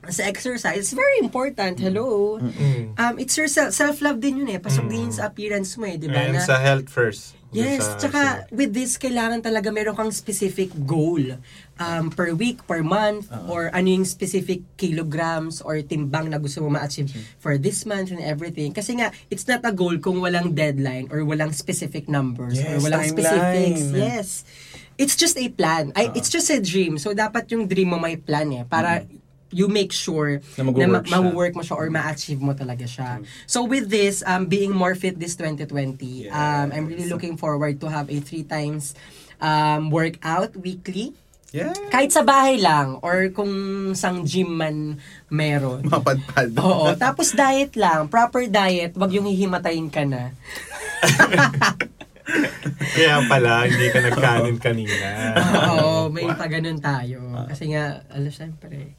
Sa 0.09 0.23
exercise, 0.25 0.75
it's 0.77 0.91
very 0.91 1.17
important. 1.19 1.79
Hello. 1.79 2.39
Mm. 2.41 2.97
Um, 2.97 3.15
it's 3.19 3.37
your 3.37 3.47
self- 3.47 3.71
self-love 3.71 4.19
din 4.19 4.43
yun 4.43 4.49
eh. 4.51 4.59
Pasok 4.59 4.89
din 4.89 5.07
yun 5.07 5.13
sa 5.13 5.29
appearance 5.29 5.77
mo 5.77 5.85
eh, 5.85 5.95
di 5.95 6.09
ba? 6.09 6.27
And 6.27 6.35
Na- 6.35 6.43
sa 6.43 6.59
health 6.59 6.89
first. 6.89 7.37
Yes, 7.51 7.83
Sa- 7.83 7.99
tsaka 7.99 8.19
sa- 8.23 8.41
with 8.49 8.71
this, 8.71 8.95
kailangan 8.95 9.43
talaga 9.43 9.75
meron 9.75 9.91
kang 9.91 10.07
specific 10.09 10.71
goal 10.87 11.19
um, 11.77 12.07
per 12.07 12.31
week, 12.31 12.63
per 12.63 12.79
month, 12.79 13.27
or 13.47 13.67
ano 13.75 13.91
yung 13.91 14.07
specific 14.07 14.63
kilograms 14.79 15.59
or 15.59 15.75
timbang 15.83 16.31
na 16.31 16.39
gusto 16.39 16.63
mo 16.63 16.71
ma-achieve 16.71 17.11
for 17.43 17.59
this 17.59 17.83
month 17.83 18.07
and 18.07 18.23
everything. 18.23 18.71
Kasi 18.71 18.95
nga, 18.97 19.11
it's 19.27 19.43
not 19.45 19.67
a 19.67 19.71
goal 19.75 19.99
kung 19.99 20.23
walang 20.23 20.55
deadline 20.55 21.11
or 21.11 21.27
walang 21.27 21.51
specific 21.51 22.07
numbers 22.07 22.55
or 22.55 22.79
Yes, 22.79 22.83
walang 22.83 23.03
timeline. 23.03 23.15
specifics. 23.19 23.81
Yes. 23.91 24.27
It's 24.95 25.15
just 25.15 25.35
a 25.35 25.47
plan. 25.51 25.91
Ay, 25.91 26.07
it's 26.15 26.31
just 26.31 26.47
a 26.47 26.59
dream. 26.59 26.95
So, 26.95 27.11
dapat 27.11 27.51
yung 27.51 27.67
dream 27.67 27.91
mo 27.91 27.99
may 27.99 28.15
plan 28.15 28.47
eh. 28.53 28.63
Para 28.63 29.03
you 29.51 29.67
make 29.67 29.91
sure 29.91 30.39
Na 30.55 30.63
mag-work 30.63 31.05
ma- 31.05 31.21
ma-work 31.21 31.53
mo 31.53 31.61
siya 31.61 31.75
or 31.75 31.87
ma-achieve 31.87 32.39
mo 32.39 32.51
talaga 32.51 32.87
siya. 32.87 33.19
So 33.45 33.63
with 33.63 33.87
this, 33.87 34.23
um, 34.23 34.47
being 34.47 34.71
more 34.71 34.95
fit 34.95 35.19
this 35.19 35.35
2020, 35.35 36.27
um, 36.27 36.71
I'm 36.71 36.87
really 36.87 37.05
Yes. 37.05 37.11
looking 37.11 37.35
forward 37.35 37.77
to 37.79 37.87
have 37.87 38.07
a 38.07 38.17
three 38.17 38.43
times 38.43 38.95
um, 39.37 39.91
workout 39.91 40.55
weekly. 40.55 41.11
Yeah. 41.51 41.75
Kahit 41.91 42.15
sa 42.15 42.23
bahay 42.23 42.55
lang 42.57 43.03
or 43.03 43.27
kung 43.29 43.51
sang 43.91 44.23
gym 44.23 44.55
man 44.55 45.03
meron. 45.27 45.83
Mapadpad. 45.91 46.55
Oo. 46.55 46.95
Tapos 46.95 47.35
diet 47.35 47.75
lang. 47.75 48.07
Proper 48.07 48.47
diet. 48.47 48.95
Wag 48.95 49.11
yung 49.11 49.27
hihimatayin 49.27 49.91
ka 49.91 50.07
na. 50.07 50.31
Kaya 52.95 53.25
pala, 53.25 53.65
hindi 53.65 53.87
ka 53.89 53.99
nagkanin 54.01 54.57
kanina. 54.57 55.07
Oo. 55.81 56.09
May 56.09 56.27
pa 56.27 56.45
ganun 56.45 56.77
tayo. 56.77 57.21
Kasi 57.49 57.73
nga, 57.73 58.05
alam 58.11 58.31
siyempre. 58.31 58.95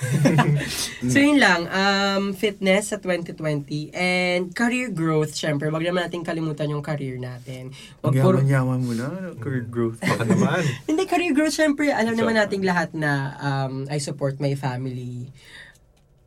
so 1.12 1.20
yun 1.20 1.36
lang, 1.36 1.68
um, 1.68 2.32
fitness 2.32 2.92
sa 2.92 2.96
2020 2.96 3.92
and 3.92 4.56
career 4.56 4.88
growth, 4.88 5.36
syempre, 5.36 5.68
wag 5.68 5.84
naman 5.84 6.08
natin 6.08 6.24
kalimutan 6.24 6.72
yung 6.72 6.80
career 6.80 7.20
natin. 7.20 7.74
Wag 8.00 8.16
puro- 8.16 8.40
yaman-yaman 8.40 8.80
mo 8.80 8.92
na. 8.96 9.08
Career 9.36 9.66
growth. 9.68 10.00
Baka 10.00 10.24
naman. 10.24 10.64
Hindi, 10.88 11.04
career 11.04 11.36
growth, 11.36 11.52
syempre, 11.54 11.92
alam 11.92 12.16
So, 12.16 12.24
naman 12.24 12.40
nating 12.40 12.64
lahat 12.64 12.96
na 12.96 13.36
um, 13.38 13.84
I 13.92 14.00
support 14.00 14.40
my 14.40 14.56
family. 14.56 15.28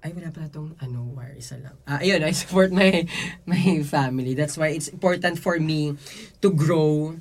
Ay, 0.03 0.11
wala 0.11 0.35
pala 0.35 0.51
tong, 0.51 0.75
ano, 0.83 1.15
wire, 1.15 1.39
isa 1.39 1.55
lang. 1.63 1.79
Ah, 1.87 2.03
ayun, 2.03 2.19
I 2.27 2.35
support 2.35 2.75
my, 2.75 3.07
my 3.47 3.79
family. 3.87 4.35
That's 4.35 4.59
why 4.59 4.75
it's 4.75 4.91
important 4.91 5.39
for 5.39 5.55
me 5.63 5.95
to 6.43 6.51
grow 6.51 7.15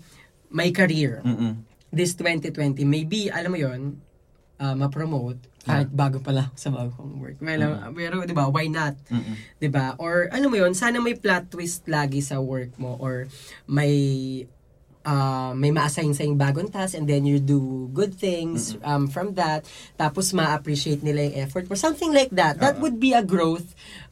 my 0.51 0.75
career 0.75 1.23
Mm-mm. 1.23 1.63
this 1.95 2.19
2020. 2.19 2.83
Maybe, 2.83 3.31
alam 3.31 3.55
mo 3.55 3.59
yon 3.63 4.03
uh, 4.59 4.75
ma-promote 4.75 5.39
kahit 5.63 5.95
bago 5.95 6.19
pa 6.19 6.35
lang 6.35 6.51
sa 6.59 6.75
bago 6.75 6.91
kong 6.99 7.23
work. 7.23 7.39
Well, 7.39 7.63
uh, 7.63 7.95
pero, 7.95 8.27
di 8.27 8.35
ba, 8.35 8.51
why 8.51 8.67
not? 8.67 8.99
Mm-mm. 9.07 9.39
'di 9.63 9.71
ba? 9.71 9.95
Or 10.03 10.27
ano 10.35 10.51
mo 10.51 10.59
'yon, 10.59 10.75
sana 10.75 10.99
may 10.99 11.15
plot 11.15 11.55
twist 11.55 11.87
lagi 11.87 12.19
sa 12.19 12.43
work 12.43 12.75
mo 12.83 12.99
or 12.99 13.31
may 13.71 13.95
uh, 15.05 15.53
may 15.55 15.71
ma-assign 15.71 16.15
sa 16.15 16.25
bagong 16.33 16.71
task 16.71 16.95
and 16.95 17.07
then 17.07 17.27
you 17.27 17.39
do 17.39 17.91
good 17.93 18.15
things 18.15 18.77
um, 18.83 19.07
from 19.07 19.35
that 19.35 19.67
tapos 19.99 20.33
ma-appreciate 20.33 21.03
nila 21.03 21.27
yung 21.31 21.37
effort 21.43 21.67
or 21.71 21.77
something 21.77 22.13
like 22.13 22.31
that. 22.31 22.59
That 22.59 22.79
would 22.81 22.99
be 22.99 23.13
a 23.13 23.23
growth 23.23 23.67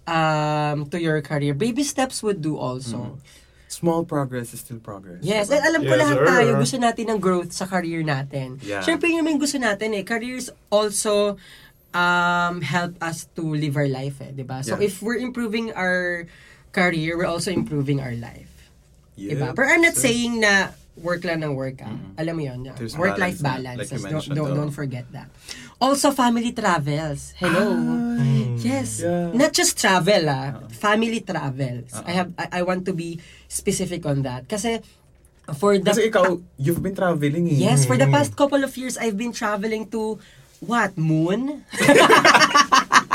um, 0.06 0.86
to 0.90 0.98
your 0.98 1.22
career. 1.22 1.54
Baby 1.54 1.82
steps 1.82 2.22
would 2.22 2.42
do 2.42 2.58
also. 2.58 3.18
Small 3.70 4.02
progress 4.02 4.50
is 4.50 4.66
still 4.66 4.82
progress. 4.82 5.22
Yes, 5.22 5.46
and 5.46 5.62
alam 5.62 5.86
ko 5.86 5.94
Yes, 5.94 6.02
lahat 6.02 6.16
sir. 6.18 6.26
tayo, 6.26 6.50
gusto 6.58 6.76
natin 6.82 7.04
ng 7.06 7.20
growth 7.22 7.54
sa 7.54 7.70
career 7.70 8.02
natin. 8.02 8.58
Yeah. 8.66 8.82
Siyempre, 8.82 9.06
yun 9.06 9.22
yung 9.22 9.38
gusto 9.38 9.62
natin 9.62 9.94
eh. 9.94 10.02
Careers 10.02 10.50
also 10.74 11.38
um, 11.94 12.66
help 12.66 12.98
us 12.98 13.30
to 13.38 13.46
live 13.46 13.78
our 13.78 13.86
life 13.86 14.18
eh, 14.18 14.34
di 14.34 14.42
ba? 14.42 14.66
So, 14.66 14.74
Yeah. 14.74 14.90
if 14.90 14.98
we're 14.98 15.22
improving 15.22 15.70
our 15.70 16.26
career, 16.74 17.14
we're 17.14 17.30
also 17.30 17.54
improving 17.54 18.02
our 18.02 18.14
life. 18.18 18.50
Yep. 19.20 19.30
Diba? 19.36 19.48
Pero 19.52 19.66
I'm 19.68 19.84
not 19.84 19.96
So, 20.00 20.08
saying 20.08 20.40
na 20.40 20.72
work 20.96 21.24
lang 21.28 21.44
ng 21.44 21.52
work 21.52 21.84
ah. 21.84 21.92
Alam 22.16 22.34
mo 22.40 22.42
yun. 22.44 22.58
There's 22.76 22.96
Work-life 22.96 23.40
balance 23.44 23.92
like 23.92 24.08
don't, 24.08 24.26
don't, 24.32 24.52
don't 24.56 24.74
forget 24.74 25.04
that. 25.12 25.28
Also, 25.80 26.12
family 26.12 26.52
travels. 26.56 27.36
Hello. 27.36 27.76
Yes. 28.60 29.00
Yeah. 29.00 29.32
Not 29.32 29.52
just 29.52 29.76
travel 29.76 30.28
ah. 30.28 30.64
Family 30.72 31.20
travels. 31.20 31.92
I 32.04 32.12
have 32.16 32.32
I, 32.36 32.60
I 32.60 32.62
want 32.64 32.84
to 32.88 32.92
be 32.96 33.20
specific 33.48 34.04
on 34.08 34.24
that. 34.24 34.48
Kasi 34.48 34.80
for 35.56 35.76
the 35.76 35.92
Kasi 35.92 36.08
ikaw, 36.12 36.40
you've 36.56 36.80
been 36.80 36.96
traveling 36.96 37.48
eh. 37.48 37.60
Yes, 37.60 37.84
for 37.84 37.96
the 37.96 38.08
past 38.08 38.36
couple 38.36 38.60
of 38.64 38.72
years 38.76 38.96
I've 39.00 39.16
been 39.16 39.32
traveling 39.32 39.88
to 39.92 40.20
what? 40.60 40.92
Moon? 40.96 41.64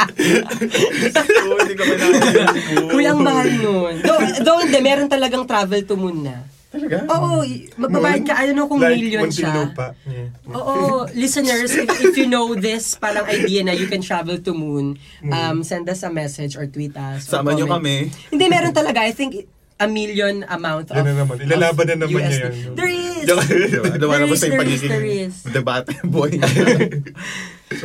Oo, 0.06 1.56
hindi 1.62 1.74
ko 1.76 1.84
pinakalimutan. 1.86 2.48
Uy, 2.94 3.04
ang 3.06 3.20
mahal 3.22 3.50
nun. 3.62 3.94
Though, 4.02 4.22
though 4.44 4.60
hindi, 4.62 4.80
meron 4.82 5.08
talagang 5.10 5.46
travel 5.48 5.82
to 5.86 5.96
moon 5.96 6.26
na. 6.26 6.46
Talaga? 6.76 7.08
Oo, 7.08 7.40
magbabayad 7.80 8.22
ka, 8.28 8.34
I 8.36 8.52
don't 8.52 8.60
know 8.60 8.68
kung 8.68 8.84
like, 8.84 9.00
million 9.00 9.32
siya. 9.32 9.48
Muntinlupa. 9.48 9.96
Yeah. 10.04 10.28
Oo, 10.52 11.08
listeners, 11.16 11.72
if, 11.72 11.88
if 12.04 12.20
you 12.20 12.28
know 12.28 12.52
this 12.52 13.00
parang 13.00 13.24
idea 13.32 13.64
na 13.64 13.72
you 13.72 13.88
can 13.88 14.04
travel 14.04 14.36
to 14.36 14.52
moon, 14.52 15.00
um, 15.32 15.64
send 15.64 15.88
us 15.88 16.04
a 16.04 16.12
message 16.12 16.60
or 16.60 16.68
tweet 16.68 16.92
us. 17.00 17.32
or 17.32 17.40
Sama 17.40 17.56
nyo 17.56 17.64
comment. 17.64 18.12
kami. 18.12 18.28
Hindi, 18.28 18.46
meron 18.52 18.76
talaga. 18.76 19.08
I 19.08 19.16
think 19.16 19.48
a 19.76 19.88
million 19.88 20.46
amount 20.48 20.88
of 20.88 20.96
Yan 20.96 21.06
na 21.06 21.14
naman. 21.20 21.36
Ilalaban 21.42 21.86
na 21.86 21.96
of 21.98 22.00
naman 22.00 22.16
USD. 22.16 22.32
niya 22.32 22.40
yan. 22.40 22.76
There 22.76 22.92
is! 22.92 23.24
Diba 23.26 23.44
na 23.92 23.98
There 23.98 24.08
ba 24.08 24.32
is, 24.32 24.40
sa 24.40 24.46
yung 24.46 24.56
there 24.56 24.62
is, 24.62 24.62
pagiging 24.62 24.92
there 24.92 25.08
is. 25.08 25.34
debate 25.46 25.88
boy? 26.16 26.32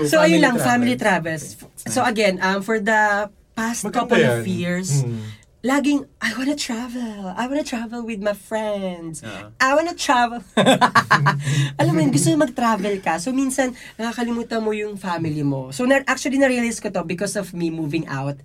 So, 0.06 0.20
ayun 0.20 0.40
lang, 0.40 0.60
family 0.60 0.94
travels. 0.94 1.56
So, 1.88 2.04
again, 2.04 2.38
um, 2.38 2.60
for 2.60 2.78
the 2.78 3.32
past 3.56 3.82
Maganda 3.82 3.94
couple 3.96 4.20
of 4.20 4.44
yan. 4.44 4.60
years, 4.60 5.02
Mm. 5.02 5.24
Laging, 5.60 6.08
I 6.20 6.32
wanna 6.36 6.56
travel. 6.56 7.32
I 7.36 7.44
wanna 7.44 7.64
travel 7.64 8.00
with 8.00 8.20
my 8.20 8.32
friends. 8.32 9.20
Ah. 9.20 9.52
I 9.60 9.76
wanna 9.76 9.92
travel. 9.92 10.40
Alam 11.80 11.92
mo 11.92 12.00
yun, 12.00 12.12
gusto 12.12 12.32
mo 12.32 12.48
mag-travel 12.48 12.96
ka. 13.04 13.20
So, 13.20 13.32
minsan, 13.32 13.76
nakakalimutan 14.00 14.64
mo 14.64 14.72
yung 14.72 14.96
family 14.96 15.44
mo. 15.44 15.68
So, 15.72 15.84
na- 15.84 16.04
actually, 16.08 16.40
na-realize 16.40 16.80
ko 16.80 16.88
to 16.88 17.04
because 17.04 17.36
of 17.36 17.52
me 17.52 17.68
moving 17.68 18.08
out. 18.08 18.40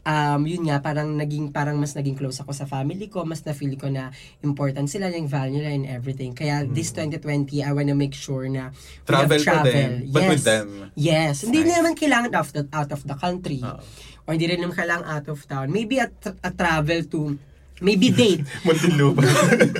Um, 0.00 0.46
yun 0.46 0.70
nga, 0.70 0.78
parang 0.80 1.12
naging, 1.18 1.50
parang 1.50 1.76
mas 1.76 1.92
naging 1.92 2.14
close 2.16 2.38
ako 2.38 2.54
sa 2.54 2.64
family 2.64 3.10
ko. 3.10 3.26
Mas 3.26 3.42
na-feel 3.42 3.74
ko 3.74 3.90
na 3.90 4.14
important 4.40 4.86
sila, 4.86 5.10
yung 5.10 5.26
value 5.26 5.58
nila 5.58 5.74
and 5.74 5.86
everything. 5.90 6.32
Kaya, 6.32 6.62
this 6.70 6.94
2020, 6.94 7.66
I 7.66 7.70
wanna 7.74 7.98
make 7.98 8.14
sure 8.14 8.46
na 8.46 8.70
Travel 9.04 9.42
travel. 9.42 9.74
din, 9.74 9.92
but 10.14 10.22
with 10.30 10.46
them. 10.46 10.94
Yes. 10.94 11.42
Nice. 11.42 11.50
Hindi 11.50 11.74
naman 11.74 11.98
kailangan 11.98 12.30
out 12.30 12.46
of 12.46 12.50
the, 12.54 12.62
out 12.70 12.90
of 12.94 13.02
the 13.02 13.16
country. 13.18 13.58
Oo. 13.58 13.82
Or 14.30 14.38
hindi 14.38 14.46
rin 14.46 14.62
naman 14.62 14.78
kailangan 14.78 15.02
out 15.02 15.26
of 15.26 15.42
town. 15.44 15.74
Maybe 15.74 15.98
a, 15.98 16.06
tra- 16.06 16.38
a 16.38 16.54
travel 16.54 17.02
to, 17.10 17.34
maybe 17.82 18.14
date. 18.14 18.46
Muntinlupa. 18.62 19.26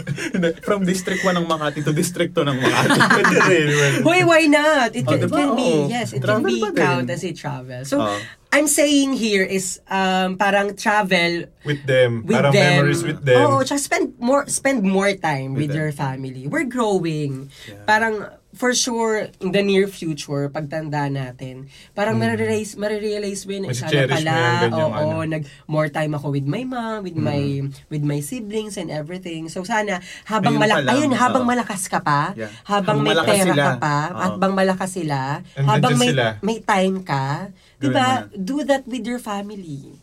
From 0.67 0.83
District 0.83 1.23
1 1.23 1.39
ng 1.39 1.47
Makati 1.47 1.87
to 1.87 1.95
District 1.95 2.35
2 2.35 2.43
ng 2.43 2.59
Makati. 2.59 2.99
Pwede 3.15 3.37
rin. 3.47 3.67
well. 3.71 3.95
Hoy, 4.11 4.21
why 4.27 4.43
not? 4.51 4.91
It 4.99 5.07
Oh, 5.07 5.15
can, 5.15 5.23
it 5.23 5.31
diba? 5.31 5.39
can 5.39 5.51
be, 5.55 5.71
Oo. 5.71 5.87
yes, 5.87 6.11
it 6.11 6.27
Travel 6.27 6.51
can 6.51 6.75
be 6.75 6.75
count 6.75 7.07
as 7.07 7.23
a 7.23 7.31
travel. 7.31 7.87
So, 7.87 8.03
Oo. 8.03 8.19
I'm 8.51 8.67
saying 8.67 9.15
here 9.15 9.47
is 9.47 9.79
um 9.87 10.35
parang 10.35 10.75
travel 10.75 11.47
With 11.63 11.87
them. 11.87 12.27
with 12.27 12.35
Parang 12.35 12.51
them. 12.51 12.83
memories 12.83 13.07
with 13.07 13.23
them. 13.23 13.47
Oo, 13.47 13.63
tsaka 13.63 13.79
spend 13.79 14.19
more 14.19 14.43
spend 14.51 14.83
more 14.83 15.15
time 15.15 15.55
with, 15.55 15.71
With 15.71 15.79
your 15.79 15.95
family. 15.95 16.51
We're 16.51 16.67
growing. 16.67 17.55
Yeah. 17.71 17.87
Parang 17.87 18.27
for 18.61 18.77
sure 18.77 19.33
in 19.41 19.57
the 19.57 19.65
near 19.65 19.89
future 19.89 20.53
pagtanda 20.53 21.09
natin, 21.09 21.65
parang 21.97 22.21
marirealize 22.21 22.77
marirealize 22.77 23.49
mo 23.49 23.57
yun, 23.57 23.65
Mas 23.65 23.81
sana 23.81 24.05
pala, 24.05 24.37
oo, 24.69 24.93
ano. 24.93 25.25
nag 25.25 25.49
more 25.65 25.89
time 25.89 26.13
ako 26.13 26.29
with 26.29 26.45
my 26.45 26.61
mom, 26.63 27.01
with 27.01 27.17
my 27.17 27.65
with 27.89 28.05
my 28.05 28.21
siblings 28.21 28.77
and 28.77 28.93
everything. 28.93 29.49
So 29.49 29.65
sana 29.65 30.05
habang 30.29 30.61
malak 30.61 30.85
ayun 30.85 31.17
habang 31.17 31.49
oo. 31.49 31.51
malakas 31.51 31.89
ka 31.89 32.05
pa, 32.05 32.37
Yeah. 32.37 32.53
habang 32.69 33.01
Habang 33.01 33.09
may 33.09 33.17
pera 33.17 33.49
sila. 33.49 33.65
ka 33.65 33.73
pa, 33.81 33.97
Oo. 34.13 34.21
habang 34.21 34.53
malakas 34.53 34.91
sila, 34.93 35.21
Andyan 35.57 35.65
habang 35.65 35.95
may 35.97 36.11
sila. 36.13 36.27
may 36.45 36.59
time 36.61 36.97
ka, 37.01 37.49
'di 37.81 37.89
ba? 37.89 38.29
Do 38.31 38.61
that 38.63 38.85
with 38.85 39.09
your 39.09 39.17
family. 39.19 39.97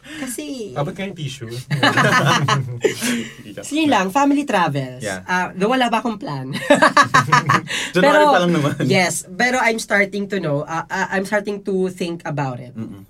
Kasi 0.00 0.72
Abot 0.74 0.90
kayong 0.90 1.14
tissue. 1.14 1.46
Yun 3.70 3.86
lang, 3.86 4.08
family 4.10 4.42
travels. 4.42 5.04
Yeah. 5.04 5.22
Ah, 5.22 5.52
though 5.54 5.70
wala 5.70 5.86
ba 5.86 6.00
akong 6.02 6.18
plan. 6.18 6.50
January 7.94 8.26
pa 8.26 8.38
lang 8.42 8.52
naman. 8.52 8.74
Yes, 8.86 9.24
pero 9.26 9.58
I'm 9.62 9.78
starting 9.78 10.26
to 10.30 10.42
know, 10.42 10.66
uh, 10.66 10.84
uh, 10.88 11.08
I'm 11.10 11.24
starting 11.24 11.62
to 11.64 11.88
think 11.90 12.22
about 12.26 12.58
it. 12.58 12.74
Mm-mm. 12.74 13.06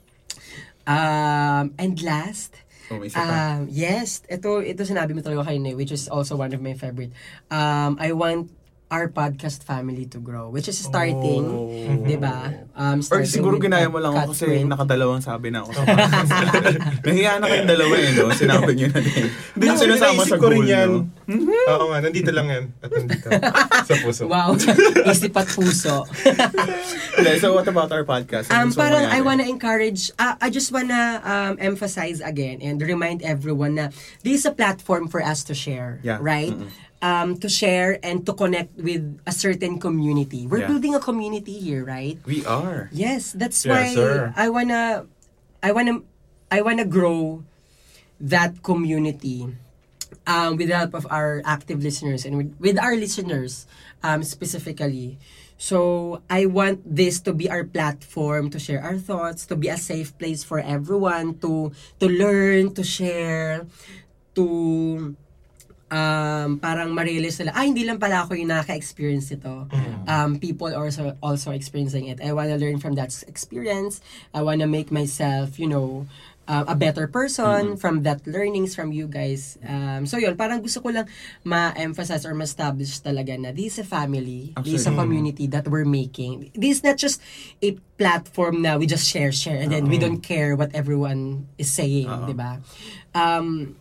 Um, 0.85 1.65
and 1.79 1.95
last, 2.03 2.57
Oh, 2.91 2.99
um, 2.99 3.71
yes, 3.71 4.27
ito, 4.27 4.59
ito 4.67 4.83
sinabi 4.83 5.15
mo 5.15 5.23
talaga 5.23 5.47
kayo 5.47 5.63
which 5.79 5.95
is 5.95 6.11
also 6.11 6.35
one 6.35 6.51
of 6.51 6.59
my 6.59 6.75
favorite. 6.75 7.15
Um, 7.47 7.95
I 8.03 8.11
want 8.11 8.51
our 8.91 9.07
podcast 9.07 9.63
family 9.63 10.03
to 10.05 10.19
grow, 10.19 10.51
which 10.51 10.67
is 10.67 10.75
starting, 10.77 11.47
Oh. 11.47 11.71
'di 12.03 12.19
ba? 12.19 12.67
Um, 12.75 12.99
Or 13.01 13.23
starting 13.23 13.31
siguro 13.31 13.55
ginaya 13.57 13.87
mo 13.87 13.97
lang 13.97 14.13
ako 14.13 14.35
kasi 14.35 14.67
nakadalawang 14.67 15.23
sabi 15.23 15.49
na 15.49 15.63
ako 15.63 15.71
sa 15.73 15.83
podcast. 15.87 16.31
Nahiya 17.07 17.33
na 17.39 17.47
kayong 17.47 17.71
dalawa 17.71 17.95
eh, 17.97 18.11
no? 18.13 18.25
Sinabi 18.31 18.71
niyo 18.75 18.87
na 18.91 18.99
din. 18.99 19.27
Hindi 19.31 19.65
yung 19.65 19.79
sinasama 19.79 20.13
Naisip 20.19 20.27
sa 20.27 20.37
ko 20.37 20.43
goal, 20.43 20.53
rin 20.53 20.67
yan. 20.67 20.91
no? 20.91 21.07
Oo 21.71 21.85
nga, 21.89 21.99
nandito 22.03 22.31
lang 22.31 22.47
yan. 22.51 22.65
At 22.79 22.91
nandito. 22.91 23.27
sa 23.89 23.95
puso. 24.03 24.23
Wow, 24.27 24.59
isip 25.07 25.33
at 25.33 25.49
puso. 25.49 25.97
So 27.41 27.53
what 27.53 27.69
about 27.69 27.93
our 27.93 28.05
podcast? 28.05 28.49
Um, 28.49 28.57
Ano 28.57 28.65
gusto 28.69 28.81
mo 28.81 28.85
parang 28.89 29.05
I 29.07 29.21
wanna 29.21 29.45
encourage, 29.45 30.11
uh, 30.17 30.35
I 30.41 30.49
just 30.49 30.73
wanna 30.73 31.21
um, 31.23 31.55
emphasize 31.61 32.21
again 32.21 32.61
and 32.61 32.81
remind 32.81 33.21
everyone 33.23 33.77
na 33.77 33.93
this 34.25 34.41
is 34.41 34.45
a 34.45 34.53
platform 34.53 35.07
for 35.07 35.21
us 35.21 35.45
to 35.47 35.55
share, 35.55 36.01
Yeah. 36.03 36.19
right? 36.21 36.53
Mm-mm. 36.53 36.73
Um, 37.01 37.41
to 37.41 37.49
share 37.49 37.97
and 38.05 38.29
to 38.29 38.37
connect 38.37 38.77
with 38.77 39.01
a 39.25 39.33
certain 39.33 39.81
community. 39.81 40.45
We're 40.45 40.69
Yeah. 40.69 40.77
building 40.77 40.93
a 40.93 41.01
community 41.01 41.57
here, 41.57 41.81
right? 41.81 42.21
We 42.29 42.45
are. 42.45 42.93
Yes, 42.93 43.33
that's 43.33 43.65
Yes, 43.65 43.73
why 43.73 43.85
sir. 43.97 44.35
I 44.37 44.53
wanna, 44.53 45.09
I 45.65 45.73
wanna, 45.73 46.05
I 46.53 46.61
wanna 46.61 46.85
grow 46.85 47.41
that 48.21 48.61
community 48.61 49.49
um, 50.29 50.61
with 50.61 50.69
the 50.69 50.77
help 50.77 50.93
of 50.93 51.09
our 51.09 51.41
active 51.49 51.81
listeners 51.81 52.29
and 52.29 52.37
with, 52.37 52.53
with 52.61 52.77
our 52.77 52.93
listeners 52.93 53.65
um, 54.05 54.21
specifically. 54.21 55.17
So 55.57 56.21
I 56.29 56.45
want 56.53 56.85
this 56.85 57.17
to 57.25 57.33
be 57.33 57.49
our 57.49 57.65
platform 57.65 58.53
to 58.53 58.61
share 58.61 58.85
our 58.85 59.01
thoughts, 59.01 59.49
to 59.49 59.57
be 59.57 59.73
a 59.73 59.81
safe 59.81 60.13
place 60.21 60.45
for 60.45 60.61
everyone 60.61 61.41
to 61.41 61.73
to 61.97 62.07
learn, 62.13 62.77
to 62.77 62.85
share, 62.85 63.65
to 64.37 65.17
um, 65.91 66.59
parang 66.59 66.95
ma-realize 66.95 67.43
nila, 67.43 67.53
ah, 67.53 67.67
hindi 67.67 67.85
lang 67.85 67.99
pala 67.99 68.25
ako 68.25 68.39
yung 68.39 68.49
nakaka-experience 68.49 69.35
nito. 69.35 69.67
Um, 70.07 70.39
people 70.39 70.71
also 70.73 71.19
also 71.21 71.51
experiencing 71.51 72.07
it. 72.07 72.23
I 72.23 72.33
wanna 72.33 72.57
learn 72.57 72.79
from 72.79 72.95
that 72.97 73.11
experience. 73.27 74.01
I 74.33 74.41
wanna 74.43 74.71
make 74.71 74.95
myself, 74.95 75.59
you 75.59 75.67
know, 75.67 76.07
uh, 76.51 76.65
a 76.67 76.75
better 76.75 77.07
person 77.07 77.77
from 77.79 78.03
that 78.03 78.27
learnings 78.27 78.75
from 78.75 78.91
you 78.91 79.07
guys. 79.07 79.55
Um, 79.63 80.07
so 80.07 80.19
yun, 80.19 80.35
parang 80.35 80.63
gusto 80.63 80.83
ko 80.83 80.91
lang 80.91 81.07
ma-emphasize 81.47 82.27
or 82.27 82.35
ma-establish 82.35 82.99
talaga 83.03 83.39
na 83.39 83.55
this 83.55 83.79
is 83.79 83.79
a 83.83 83.87
family, 83.87 84.51
this 84.67 84.83
is 84.83 84.87
a 84.87 84.91
Absolutely. 84.91 84.99
community 84.99 85.47
that 85.47 85.67
we're 85.71 85.87
making. 85.87 86.51
This 86.59 86.81
is 86.81 86.83
not 86.83 86.99
just 86.99 87.23
a 87.63 87.79
platform 87.95 88.63
na 88.67 88.79
we 88.79 88.87
just 88.91 89.07
share, 89.07 89.31
share, 89.31 89.63
and 89.63 89.71
then 89.71 89.87
we 89.87 89.99
don't 89.99 90.23
care 90.23 90.59
what 90.59 90.75
everyone 90.75 91.47
is 91.55 91.71
saying, 91.71 92.11
Oo. 92.11 92.27
di 92.27 92.35
ba? 92.35 92.59
Um, 93.15 93.77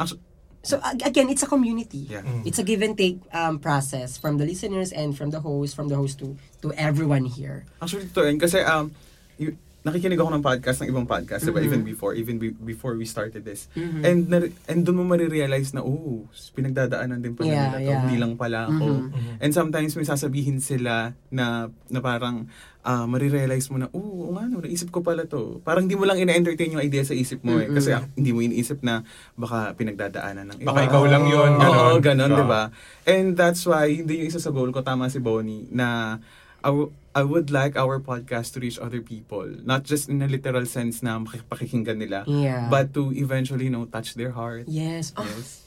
Actu- 0.00 0.20
So 0.62 0.78
ag- 0.78 1.02
again, 1.02 1.28
it's 1.28 1.42
a 1.42 1.50
community. 1.50 2.06
Yeah. 2.06 2.22
It's 2.46 2.58
a 2.58 2.62
give 2.62 2.82
and 2.82 2.94
take 2.96 3.18
um, 3.34 3.58
process 3.58 4.14
from 4.16 4.38
the 4.38 4.46
listeners 4.46 4.92
and 4.94 5.10
from 5.16 5.30
the 5.34 5.40
host, 5.42 5.74
from 5.74 5.88
the 5.90 5.96
host 5.98 6.22
to 6.22 6.38
to 6.62 6.70
everyone 6.78 7.26
here. 7.26 7.66
Actually, 7.82 8.06
to. 8.14 8.38
Kasi, 8.38 8.62
um, 8.62 8.94
y- 9.38 9.58
nakikinig 9.82 10.14
ako 10.14 10.30
ng 10.30 10.42
podcast, 10.42 10.78
ng 10.78 10.88
ibang 10.88 11.04
podcast, 11.04 11.42
diba? 11.42 11.58
Mhm. 11.58 11.66
Even 11.66 11.80
before, 11.82 12.12
even 12.12 12.36
be- 12.36 12.54
before 12.56 12.94
we 12.94 13.02
started 13.02 13.42
this. 13.42 13.66
Mhm. 13.72 14.00
And, 14.00 14.18
nar- 14.26 14.52
and 14.66 14.80
doon 14.80 14.96
mo 14.96 15.04
marirealize 15.04 15.70
na, 15.70 15.82
oh, 15.82 16.22
pinagdadaanan 16.52 17.18
din 17.18 17.34
pala 17.34 17.46
Yeah, 17.46 17.62
nila 17.64 17.76
to. 17.76 17.82
yeah. 17.84 18.00
Hindi 18.00 18.16
lang 18.16 18.32
pala 18.34 18.66
ako. 18.66 18.86
Mhm. 19.08 19.38
And 19.38 19.50
sometimes 19.50 19.92
may 19.92 20.04
sasabihin 20.04 20.58
sila 20.58 21.10
na, 21.28 21.46
na 21.88 21.98
parang, 21.98 22.46
ah 22.82 23.06
marirealize 23.06 23.70
mo 23.70 23.78
na, 23.78 23.86
oh, 23.90 24.02
oo 24.26 24.30
nga 24.32 24.42
no, 24.44 24.58
naisip 24.58 24.90
ko 24.90 25.02
pala 25.02 25.22
to. 25.24 25.62
Parang 25.62 25.86
hindi 25.86 25.94
mo 25.94 26.02
lang 26.02 26.18
ina-entertain 26.18 26.72
yung 26.72 26.82
idea 26.82 27.02
sa 27.02 27.14
isip 27.14 27.38
mo 27.40 27.54
eh. 27.56 27.66
Mhm. 27.66 27.74
Kasi 27.74 27.90
ah, 27.90 28.02
hindi 28.12 28.30
mo 28.30 28.38
iniisip 28.40 28.82
na 28.82 29.02
baka 29.34 29.74
pinagdadaanan 29.74 30.46
ng 30.46 30.58
Baka 30.62 30.80
ikaw 30.84 31.02
lang 31.06 31.26
yun, 31.26 31.50
Oo, 31.52 31.58
ganon. 31.58 31.98
ganon, 32.00 32.30
Oo. 32.32 32.38
di 32.38 32.44
ba? 32.44 32.62
And 33.04 33.34
that's 33.34 33.62
why, 33.64 33.86
hindi 33.92 34.18
yung 34.18 34.28
isa 34.28 34.38
sa 34.38 34.50
goal 34.50 34.70
ko, 34.70 34.82
tama 34.82 35.06
si 35.06 35.18
Bonnie, 35.18 35.66
na 35.70 36.18
I, 36.58 36.70
w- 36.70 36.90
I 37.14 37.22
would 37.22 37.50
like 37.52 37.76
our 37.76 38.00
podcast 38.00 38.54
to 38.54 38.60
reach 38.60 38.78
other 38.80 39.00
people. 39.04 39.44
Not 39.64 39.84
just 39.84 40.08
in 40.08 40.22
a 40.22 40.28
literal 40.28 40.64
sense 40.64 41.02
na 41.02 41.18
makipakikinggan 41.20 41.96
nila, 42.00 42.24
Yeah. 42.26 42.68
but 42.72 42.94
to 42.96 43.12
eventually, 43.12 43.68
you 43.68 43.74
know, 43.74 43.84
touch 43.84 44.14
their 44.16 44.32
heart. 44.32 44.64
yes. 44.68 45.12
Oh, 45.16 45.24
Yes. 45.28 45.60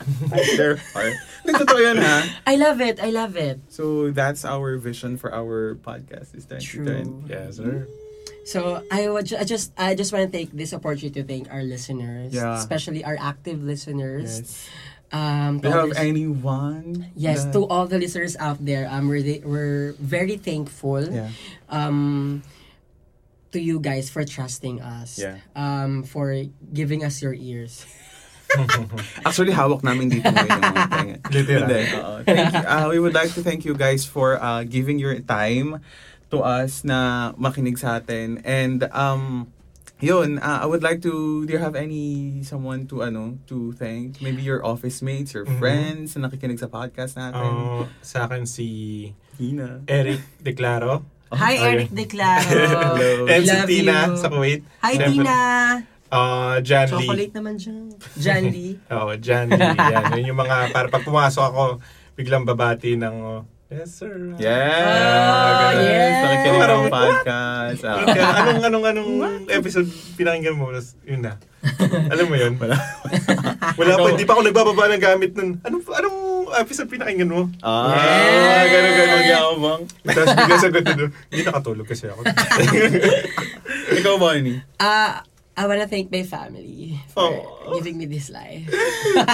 touch 0.32 0.50
their 0.56 0.76
heart. 0.96 1.12
Hindi, 1.44 1.52
totoo 1.60 1.80
yun, 1.84 1.96
ha? 2.00 2.24
I 2.48 2.56
love 2.56 2.80
it. 2.80 2.96
I 2.96 3.12
love 3.12 3.36
it. 3.36 3.60
So, 3.68 4.08
that's 4.10 4.48
our 4.48 4.80
vision 4.80 5.20
for 5.20 5.28
our 5.28 5.76
podcast 5.76 6.32
is 6.32 6.48
2020. 6.48 7.04
True. 7.04 7.24
Yes, 7.28 7.56
sir. 7.60 7.84
So 8.48 8.82
I 8.90 9.06
would 9.12 9.26
ju- 9.28 9.36
I 9.36 9.44
just 9.44 9.70
I 9.76 9.92
just 9.94 10.10
want 10.16 10.24
to 10.26 10.32
take 10.32 10.50
this 10.56 10.72
opportunity 10.72 11.12
to 11.20 11.22
thank 11.28 11.52
our 11.52 11.62
listeners, 11.62 12.32
Yeah. 12.32 12.56
especially 12.56 13.04
our 13.04 13.14
active 13.20 13.62
listeners. 13.62 14.40
Yes. 14.40 14.68
Um, 15.10 15.58
Do 15.58 15.68
you 15.68 15.74
have 15.74 15.96
anyone? 15.98 17.10
Yes, 17.18 17.44
that- 17.44 17.52
to 17.58 17.66
all 17.66 17.86
the 17.90 17.98
listeners 17.98 18.36
out 18.38 18.62
there, 18.64 18.86
um, 18.86 19.08
we're, 19.10 19.22
the- 19.22 19.42
we're 19.44 19.98
very 19.98 20.36
thankful 20.38 21.02
Yeah. 21.02 21.30
um, 21.68 22.42
to 23.50 23.58
you 23.58 23.80
guys 23.82 24.06
for 24.08 24.22
trusting 24.22 24.78
us. 24.80 25.18
Yeah. 25.18 25.42
Um, 25.58 26.06
for 26.06 26.30
giving 26.72 27.02
us 27.02 27.18
your 27.22 27.34
ears. 27.34 27.82
Actually, 29.26 29.54
hawak 29.54 29.82
namin 29.82 30.10
dito 30.10 30.26
ngayon 30.26 30.58
tenga. 30.94 31.16
Literal. 31.30 32.22
Thank 32.26 32.50
you. 32.54 32.62
Uh, 32.66 32.86
we 32.90 32.98
would 32.98 33.14
like 33.14 33.30
to 33.34 33.42
thank 33.42 33.62
you 33.66 33.74
guys 33.74 34.02
for 34.02 34.42
uh, 34.42 34.62
giving 34.66 34.98
your 34.98 35.18
time 35.22 35.78
to 36.30 36.42
us 36.42 36.82
na 36.82 37.30
makinig 37.38 37.78
sa 37.78 37.98
atin. 38.02 38.42
And, 38.42 38.86
um, 38.90 39.50
yun, 40.00 40.38
uh, 40.38 40.58
I 40.60 40.66
would 40.66 40.80
like 40.80 41.00
to, 41.02 41.44
do 41.44 41.50
you 41.52 41.58
have 41.58 41.76
any 41.76 42.40
someone 42.42 42.88
to, 42.88 43.02
ano, 43.02 43.36
to 43.46 43.72
thank? 43.72 44.20
Maybe 44.20 44.40
your 44.40 44.64
office 44.64 45.00
mates, 45.00 45.32
your 45.32 45.44
Mhm. 45.44 45.58
friends 45.58 46.16
na 46.16 46.26
nakikinig 46.26 46.56
sa 46.56 46.66
podcast 46.66 47.14
natin. 47.14 47.40
Oh, 47.40 47.84
sa 48.00 48.24
akin 48.24 48.44
si 48.44 48.68
Hina. 49.36 49.84
Eric 49.86 50.20
Declaro. 50.38 51.04
Hi, 51.30 51.54
ayun. 51.54 51.64
Eric 51.86 51.90
Declaro. 51.94 52.42
Hello. 52.50 53.28
And 53.28 53.44
si 53.44 53.58
Tina 53.64 53.96
you. 54.08 54.16
sa 54.16 54.26
Kuwait. 54.26 54.60
Hi, 54.82 54.94
Siyempre, 54.98 55.22
Tina. 55.22 55.36
ah, 56.10 56.56
Jan 56.58 56.88
Lee. 56.90 57.06
Chocolate 57.06 57.34
naman 57.36 57.54
dyan. 57.54 57.84
Jan 58.18 58.44
Lee. 58.50 58.74
Oo, 58.98 59.12
Jan 59.14 59.46
Lee. 59.46 59.62
Yan. 59.78 60.04
Yun 60.18 60.26
yung 60.34 60.40
mga, 60.40 60.74
para 60.74 60.88
pag 60.88 61.06
pumasok 61.06 61.44
ako, 61.46 61.62
biglang 62.18 62.42
babati 62.42 62.98
ng, 62.98 63.16
oh, 63.22 63.40
yes 63.70 63.90
sir. 63.94 64.34
Yes! 64.36 64.50
Ah, 64.74 65.70
Ganun. 65.72 65.86
yes. 65.86 66.14
Nakikinig 66.20 66.60
ng 66.60 66.84
podcast. 66.90 67.80
Ah. 67.86 68.02
Ika, 68.02 68.24
anong, 68.42 68.62
anong, 68.66 68.84
anong 68.90 69.10
episode 69.48 69.86
pinakinggan 70.14 70.58
mo? 70.58 70.68
Tapos, 70.68 70.98
yun 71.02 71.22
na. 71.22 71.38
Alam 72.10 72.26
mo 72.26 72.34
yun? 72.34 72.58
Wala. 72.58 72.76
Wala 73.78 73.92
pa, 73.94 74.06
hindi 74.10 74.26
pa 74.26 74.32
ako 74.34 74.42
nagbababa 74.42 74.90
ng 74.90 75.02
gamit 75.02 75.30
nun. 75.32 75.62
Anong, 75.62 75.82
anong 75.86 76.18
episode 76.58 76.90
pinakinggan 76.90 77.30
mo? 77.30 77.46
Ah, 77.62 77.94
Yes. 77.94 78.66
ganun, 78.68 78.92
ganun, 78.92 79.22
yabang. 79.24 79.82
Tapos 80.04 80.28
bigla 80.34 80.56
sagot 80.58 80.82
na 80.82 80.94
doon, 80.96 81.10
hindi 81.30 81.42
nakatulog 81.44 81.86
kasi 81.86 82.04
ako. 82.10 82.20
Ikaw, 84.02 84.14
Bonnie. 84.18 84.58
Uh, 84.76 85.22
I 85.54 85.68
wanna 85.68 85.84
thank 85.84 86.08
my 86.08 86.24
family 86.24 86.96
for 87.12 87.28
Oh. 87.28 87.76
giving 87.76 87.98
me 87.98 88.06
this 88.06 88.32
life. 88.32 88.64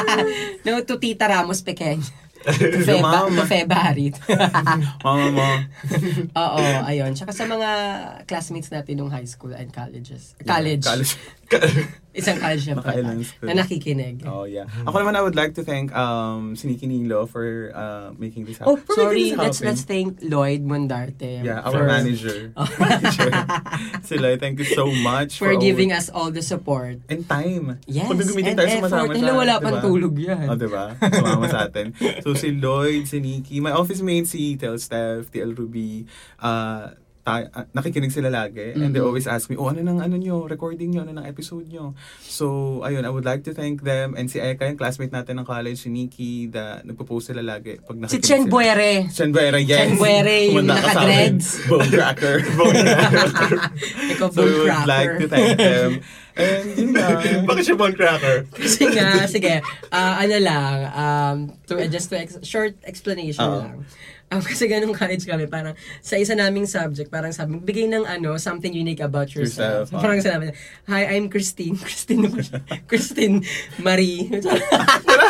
no, 0.66 0.82
to 0.82 0.98
Tita 0.98 1.24
Ramos 1.24 1.62
Pequeño. 1.62 2.25
Mama. 3.02 3.42
to 3.42 3.44
Feba 3.48 3.76
Harit. 3.78 4.14
Mama 5.04 5.26
mo. 5.32 5.48
Oo, 6.34 6.60
ayun. 6.86 7.12
Tsaka 7.16 7.32
sa 7.34 7.44
mga 7.48 7.70
classmates 8.28 8.70
natin 8.70 9.02
nung 9.02 9.10
high 9.10 9.26
school 9.26 9.54
and 9.54 9.72
colleges. 9.74 10.36
College. 10.44 10.84
College. 10.84 11.12
Isang 12.16 12.40
college 12.40 12.64
na 12.72 12.80
pala. 12.80 13.12
Na 13.44 13.52
nakikinig. 13.52 14.24
Oh, 14.24 14.48
yeah. 14.48 14.64
Ako 14.88 15.04
naman, 15.04 15.14
I 15.14 15.20
would 15.20 15.36
like 15.36 15.52
to 15.60 15.62
thank 15.62 15.92
um, 15.92 16.56
Siniki 16.56 16.88
Nilo 16.88 17.28
for 17.28 17.68
uh, 17.76 18.16
making 18.16 18.48
this 18.48 18.56
Oh, 18.64 18.80
happen. 18.80 18.88
for 18.88 18.94
sorry. 18.96 19.36
Let's 19.36 19.60
let's 19.60 19.84
thank 19.84 20.24
Lloyd 20.24 20.64
Mondarte. 20.64 21.44
Yeah, 21.44 21.60
for, 21.68 21.84
our 21.84 21.86
manager. 21.86 22.56
Oh. 22.56 22.64
manager. 22.80 23.28
Sila, 24.00 24.40
thank 24.40 24.56
you 24.58 24.64
so 24.64 24.88
much 25.04 25.36
for 25.36 25.52
giving 25.60 25.92
our- 25.92 26.00
us 26.00 26.08
all 26.08 26.32
the 26.32 26.40
support. 26.40 27.04
And 27.12 27.28
time. 27.28 27.84
Yes, 27.84 28.08
Kung 28.08 28.16
gumitin 28.16 28.56
tayo, 28.56 28.64
effort. 28.64 28.88
sumasama 28.88 29.12
siya. 29.12 29.20
Hello, 29.20 29.32
wala 29.36 29.54
diba? 29.60 29.64
pang 29.68 29.78
tulog 29.84 30.14
yan. 30.16 30.46
Oh, 30.48 30.56
diba? 30.56 30.84
Sumama 30.96 31.46
sa 31.52 31.68
atin. 31.68 31.92
So, 32.24 32.32
si 32.32 32.56
Lloyd, 32.56 33.04
si 33.04 33.20
Nikki, 33.20 33.60
my 33.60 33.76
office 33.76 34.00
mate, 34.00 34.24
si 34.24 34.56
Tel 34.56 34.80
Steph, 34.80 35.28
TL 35.28 35.52
Ruby, 35.52 36.08
uh, 36.40 36.96
ta- 37.26 37.50
ah, 37.50 37.66
nakikinig 37.72 38.08
sila 38.08 38.30
lagi. 38.30 38.70
And 38.72 38.94
they 38.94 39.02
Mhm. 39.02 39.08
always 39.10 39.26
ask 39.26 39.50
me, 39.50 39.58
oh, 39.58 39.66
ano 39.66 39.82
nang 39.82 39.98
ano 39.98 40.14
nyo, 40.14 40.46
recording 40.46 40.94
nyo, 40.94 41.02
ano 41.02 41.10
nang 41.10 41.26
episode 41.26 41.66
nyo. 41.66 41.98
So, 42.22 42.46
ayun, 42.80 43.02
I 43.02 43.10
would 43.10 43.26
like 43.26 43.42
to 43.42 43.52
thank 43.52 43.82
them. 43.82 44.14
And 44.14 44.30
si 44.30 44.38
Eka, 44.38 44.62
yung 44.64 44.78
classmate 44.78 45.10
natin 45.10 45.36
ng 45.36 45.44
college, 45.44 45.82
si 45.82 45.90
Nikki, 45.90 46.46
da, 46.46 46.78
nagpo-post 46.80 47.34
sila 47.34 47.42
lagi. 47.42 47.82
Pag 47.82 47.98
Si 48.06 48.22
nakikinig 48.22 48.22
Chen 48.22 48.40
sila. 48.40 48.52
Buere. 48.54 48.90
Chen 49.10 49.30
Buere, 49.30 49.58
yes. 49.58 49.74
Chen 49.76 49.92
Buere, 49.96 50.36
yung 50.46 50.54
Kumanda 50.62 50.74
ka 50.76 50.86
sa 50.86 51.02
akin. 51.02 51.34
naka-dreads. 51.34 51.46
Bone 51.66 51.88
cracker. 51.90 52.36
Ikaw, 54.14 54.28
so, 54.30 54.38
we 54.38 54.46
Bull 54.46 54.56
would 54.56 54.70
Cracker. 54.70 54.86
like 54.86 55.10
to 55.18 55.26
thank 55.26 55.58
them. 55.58 55.90
And 56.36 56.66
yun. 56.76 56.92
Bakit 57.48 57.62
siya 57.64 57.76
bone 57.76 57.96
cracker? 57.96 58.44
Kasi 58.52 58.92
nga, 58.92 59.24
sige, 59.26 59.64
ah, 59.88 60.20
ano 60.20 60.36
lang, 60.36 60.74
um, 60.92 61.36
to, 61.64 61.74
uh, 61.74 61.88
just 61.88 62.06
to 62.06 62.16
ex- 62.16 62.38
short 62.42 62.76
explanation 62.84 63.40
Oo. 63.42 63.60
lang. 63.64 63.76
Um, 64.26 64.42
kasi 64.50 64.66
ganung 64.66 64.94
college 64.94 65.22
kami, 65.22 65.46
parang 65.46 65.78
sa 66.02 66.18
isa 66.18 66.34
naming 66.34 66.66
subject, 66.66 67.10
parang 67.10 67.30
sabi, 67.30 67.62
bigay 67.62 67.86
ng 67.86 68.04
ano, 68.06 68.34
something 68.38 68.74
unique 68.74 68.98
about 69.02 69.30
yourself. 69.34 69.90
Yourself, 69.90 69.98
ah. 69.98 70.02
Parang 70.02 70.18
sinabi 70.18 70.44
Hi, 70.90 71.14
I'm 71.14 71.30
Christine. 71.32 71.78
Christine. 71.78 72.26
Christine 72.90 73.36
Marie. 73.78 74.26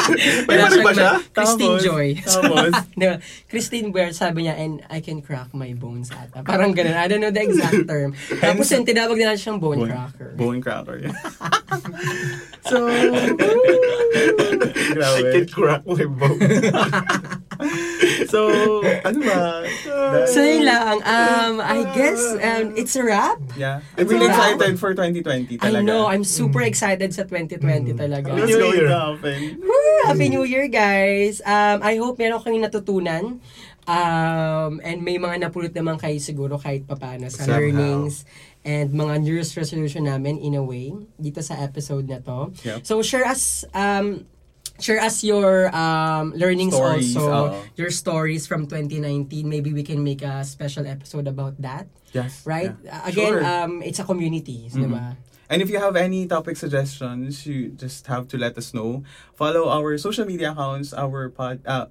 May 0.46 0.57
ano 0.57 0.76
ba 0.80 0.90
siya? 0.92 1.11
Christine 1.30 1.76
Tapos- 1.76 1.84
Joy. 1.84 2.07
tapos? 2.26 2.70
Diba? 2.94 3.14
Christine 3.48 3.88
Buer, 3.90 4.11
sabi 4.12 4.46
niya, 4.46 4.54
and 4.57 4.82
I 4.86 5.00
can 5.00 5.20
crack 5.20 5.52
my 5.52 5.72
bones 5.72 6.11
ata. 6.11 6.42
Parang 6.42 6.72
ganun. 6.72 6.94
I 6.94 7.07
don't 7.09 7.20
know 7.20 7.30
the 7.30 7.42
exact 7.42 7.86
term. 7.86 8.12
Tapos 8.38 8.66
yun, 8.68 8.84
tinawag 8.84 9.16
nila 9.16 9.34
siyang 9.34 9.59
bone, 9.59 9.84
Bone- 9.84 9.90
cracker. 9.90 10.28
Bone 10.36 10.61
cracker. 10.61 10.98
So, 12.66 12.90
I 12.98 13.30
can 15.30 15.46
crack 15.46 15.86
my 15.86 16.02
bone. 16.02 16.40
So, 18.26 18.82
ano 19.07 19.18
ba? 19.22 19.62
So 20.26 20.42
yun 20.42 20.66
lang. 20.66 20.98
Um, 21.07 21.62
I 21.62 21.86
guess 21.94 22.18
um, 22.36 22.74
it's 22.76 22.96
a 22.98 23.04
wrap. 23.07 23.38
Yeah. 23.57 23.80
I'm 23.96 24.02
It's 24.02 24.11
really 24.11 24.26
excited 24.26 24.74
for 24.82 24.94
2020 24.98 25.62
I 25.62 25.62
talaga. 25.62 25.84
know, 25.86 26.07
I'm 26.11 26.24
super 26.26 26.59
excited 26.62 27.14
sa 27.14 27.22
2020 27.22 27.94
talaga. 27.94 28.34
What's 28.34 28.50
New 28.50 28.59
going 28.59 28.74
Year. 28.82 28.88
to 28.90 28.98
happen? 28.98 29.62
Woo! 29.62 29.95
Happy 30.05 30.28
New 30.28 30.44
Year, 30.44 30.68
guys! 30.68 31.40
Um, 31.40 31.80
I 31.80 31.97
hope 31.97 32.20
meron 32.20 32.42
kayong 32.42 32.62
natutunan. 32.62 33.24
Um, 33.86 34.82
and 34.82 35.01
may 35.01 35.14
mga 35.16 35.47
napulot 35.47 35.70
naman 35.70 35.97
kayo 35.97 36.18
siguro 36.18 36.59
kahit 36.59 36.84
papano 36.84 37.30
sa 37.30 37.47
Somehow. 37.47 37.62
learnings 37.62 38.26
and 38.66 38.90
mga 38.90 39.22
New 39.22 39.30
Year's 39.32 39.55
resolution 39.55 40.11
namin 40.11 40.42
in 40.42 40.59
a 40.59 40.62
way 40.62 40.90
dito 41.16 41.38
sa 41.38 41.55
episode 41.62 42.11
na 42.11 42.18
to. 42.18 42.51
Yep. 42.66 42.82
So 42.82 42.99
share 43.01 43.22
us 43.22 43.62
um 43.70 44.26
share 44.82 44.99
us 44.99 45.22
your 45.22 45.70
um 45.70 46.34
learnings 46.34 46.74
Stories, 46.74 47.14
also, 47.14 47.30
oo. 47.30 47.62
your 47.78 47.94
stories 47.94 48.42
from 48.51 48.66
2019. 48.66 49.47
Maybe 49.47 49.70
we 49.70 49.86
can 49.86 50.03
make 50.03 50.26
a 50.26 50.42
special 50.42 50.82
episode 50.82 51.30
about 51.30 51.55
that, 51.62 51.86
Yes. 52.11 52.42
right? 52.42 52.74
yeah. 52.82 52.90
Uh, 52.90 53.03
again, 53.07 53.32
Sure. 53.38 53.42
um 53.47 53.72
it's 53.86 54.03
a 54.03 54.07
community, 54.07 54.66
di 54.66 54.82
ba? 54.90 55.14
And 55.49 55.62
if 55.62 55.70
you 55.70 55.78
have 55.78 55.97
any 55.97 56.26
topic 56.26 56.57
suggestions, 56.57 57.47
you 57.47 57.68
just 57.70 58.07
have 58.09 58.28
to 58.28 58.38
let 58.38 58.59
us 58.59 58.74
know. 58.74 59.05
Follow 59.34 59.68
our 59.68 59.97
social 59.99 60.26
media 60.26 60.53
accounts. 60.53 60.92
Our 60.92 61.28
pod, 61.30 61.61
uh, 61.66 61.86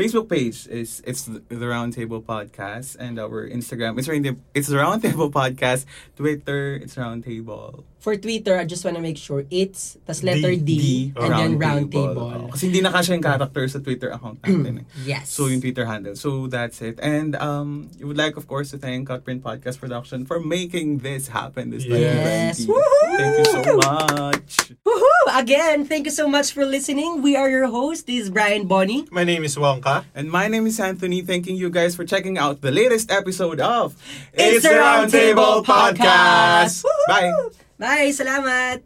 Facebook 0.00 0.32
page 0.32 0.64
is 0.72 1.04
it's 1.04 1.28
the 1.28 1.44
Roundtable 1.68 2.24
Podcast, 2.24 2.96
and 2.96 3.20
our 3.20 3.44
Instagram 3.44 4.00
it's 4.00 4.08
it's 4.56 4.68
the 4.72 4.80
Roundtable 4.80 5.28
Podcast. 5.28 5.84
Twitter 6.16 6.80
it's 6.80 6.96
Roundtable. 6.96 7.84
For 8.00 8.16
Twitter, 8.16 8.56
I 8.56 8.64
just 8.64 8.80
wanna 8.80 9.04
make 9.04 9.20
sure 9.20 9.44
it's 9.52 10.00
tas 10.08 10.24
letter 10.24 10.56
D, 10.56 10.64
D, 10.64 10.82
and 11.20 11.32
then 11.36 11.50
round 11.60 11.92
table. 11.92 12.32
Oo. 12.32 12.48
Kasi 12.48 12.72
hindi 12.72 12.80
na 12.80 12.88
kasya 12.88 13.20
yung 13.20 13.24
character 13.28 13.68
sa 13.68 13.76
Twitter 13.84 14.08
account 14.08 14.40
natin. 14.48 14.80
eh. 14.80 14.84
Yes. 15.04 15.28
So 15.28 15.52
yung 15.52 15.60
Twitter 15.60 15.84
handle. 15.84 16.16
So 16.16 16.48
that's 16.48 16.80
it. 16.80 16.96
And 17.04 17.36
um, 17.36 17.92
you 18.00 18.08
would 18.08 18.16
like, 18.16 18.40
of 18.40 18.48
course, 18.48 18.72
to 18.72 18.80
thank 18.80 19.04
Cutprint 19.12 19.44
Podcast 19.44 19.84
Production 19.84 20.24
for 20.24 20.40
making 20.40 21.04
this 21.04 21.28
happen 21.28 21.68
this 21.76 21.84
Yes. 21.84 22.64
2020. 22.64 22.72
Woohoo! 22.72 23.04
Thank 23.20 23.32
you 23.36 23.46
so 23.52 23.60
much. 23.84 24.50
Woohoo! 24.80 25.09
Again, 25.30 25.86
thank 25.86 26.06
you 26.06 26.10
so 26.10 26.26
much 26.26 26.50
for 26.50 26.66
listening. 26.66 27.22
We 27.22 27.36
are 27.36 27.48
your 27.48 27.68
hosts. 27.68 28.02
This 28.02 28.24
is 28.24 28.30
Brian 28.30 28.66
Bonnie. 28.66 29.06
My 29.12 29.22
name 29.22 29.44
is 29.44 29.54
Wonka. 29.54 30.04
And 30.14 30.30
my 30.30 30.48
name 30.48 30.66
is 30.66 30.80
Anthony. 30.80 31.22
Thanking 31.22 31.54
you 31.54 31.70
guys 31.70 31.94
for 31.94 32.04
checking 32.04 32.36
out 32.36 32.60
the 32.62 32.70
latest 32.70 33.12
episode 33.12 33.60
of 33.60 33.94
It's 34.34 34.64
the 34.64 34.74
Roundtable 34.74 35.64
Podcast. 35.64 36.82
Bye. 37.06 37.30
Bye! 37.78 38.10
Salamat! 38.10 38.82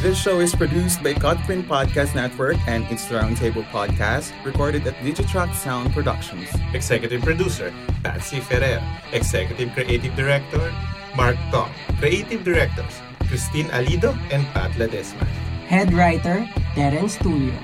This 0.00 0.16
show 0.16 0.38
is 0.38 0.54
produced 0.54 1.02
by 1.02 1.12
Cutprint 1.12 1.66
Podcast 1.66 2.14
Network 2.14 2.56
and 2.70 2.86
It's 2.88 3.04
the 3.10 3.18
Roundtable 3.18 3.66
Podcast, 3.74 4.30
recorded 4.46 4.86
at 4.86 4.94
Digitrack 5.02 5.52
Sound 5.58 5.92
Productions. 5.92 6.48
Executive 6.72 7.20
Producer, 7.20 7.74
Patsy 8.04 8.38
Ferrer. 8.38 8.80
Executive 9.12 9.74
Creative 9.74 10.14
Director, 10.14 10.72
Mark 11.16 11.36
Tong. 11.50 11.74
Creative 11.98 12.44
Directors, 12.44 13.02
Christine 13.26 13.66
Alido 13.74 14.14
and 14.30 14.46
Pat 14.54 14.70
Ledesma. 14.78 15.26
Head 15.70 15.94
writer, 15.94 16.42
Terence 16.74 17.14
Tulio. 17.18 17.54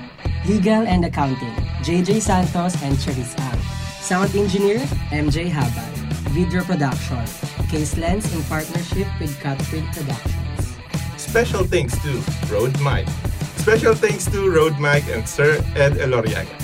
Legal 0.47 0.87
and 0.87 1.03
Accounting, 1.03 1.51
JJ 1.83 2.21
Santos 2.23 2.79
and 2.81 2.95
Cherise 2.95 3.35
Ang. 3.37 3.59
Sound 3.99 4.33
engineer, 4.33 4.79
MJ 5.11 5.51
Habal. 5.51 5.91
Video 6.31 6.63
production, 6.63 7.19
Case 7.67 7.97
Lens 7.97 8.23
in 8.33 8.41
partnership 8.47 9.07
with 9.19 9.35
Cutprint 9.43 9.91
Productions. 9.91 10.79
Special 11.19 11.65
thanks 11.67 11.99
to 11.99 12.23
Road 12.47 12.79
Mike. 12.79 13.09
Special 13.59 13.91
thanks 13.93 14.23
to 14.31 14.49
Road 14.49 14.79
Mike 14.79 15.03
and 15.11 15.27
Sir 15.27 15.59
Ed 15.75 15.99
Eloriaga. 15.99 16.55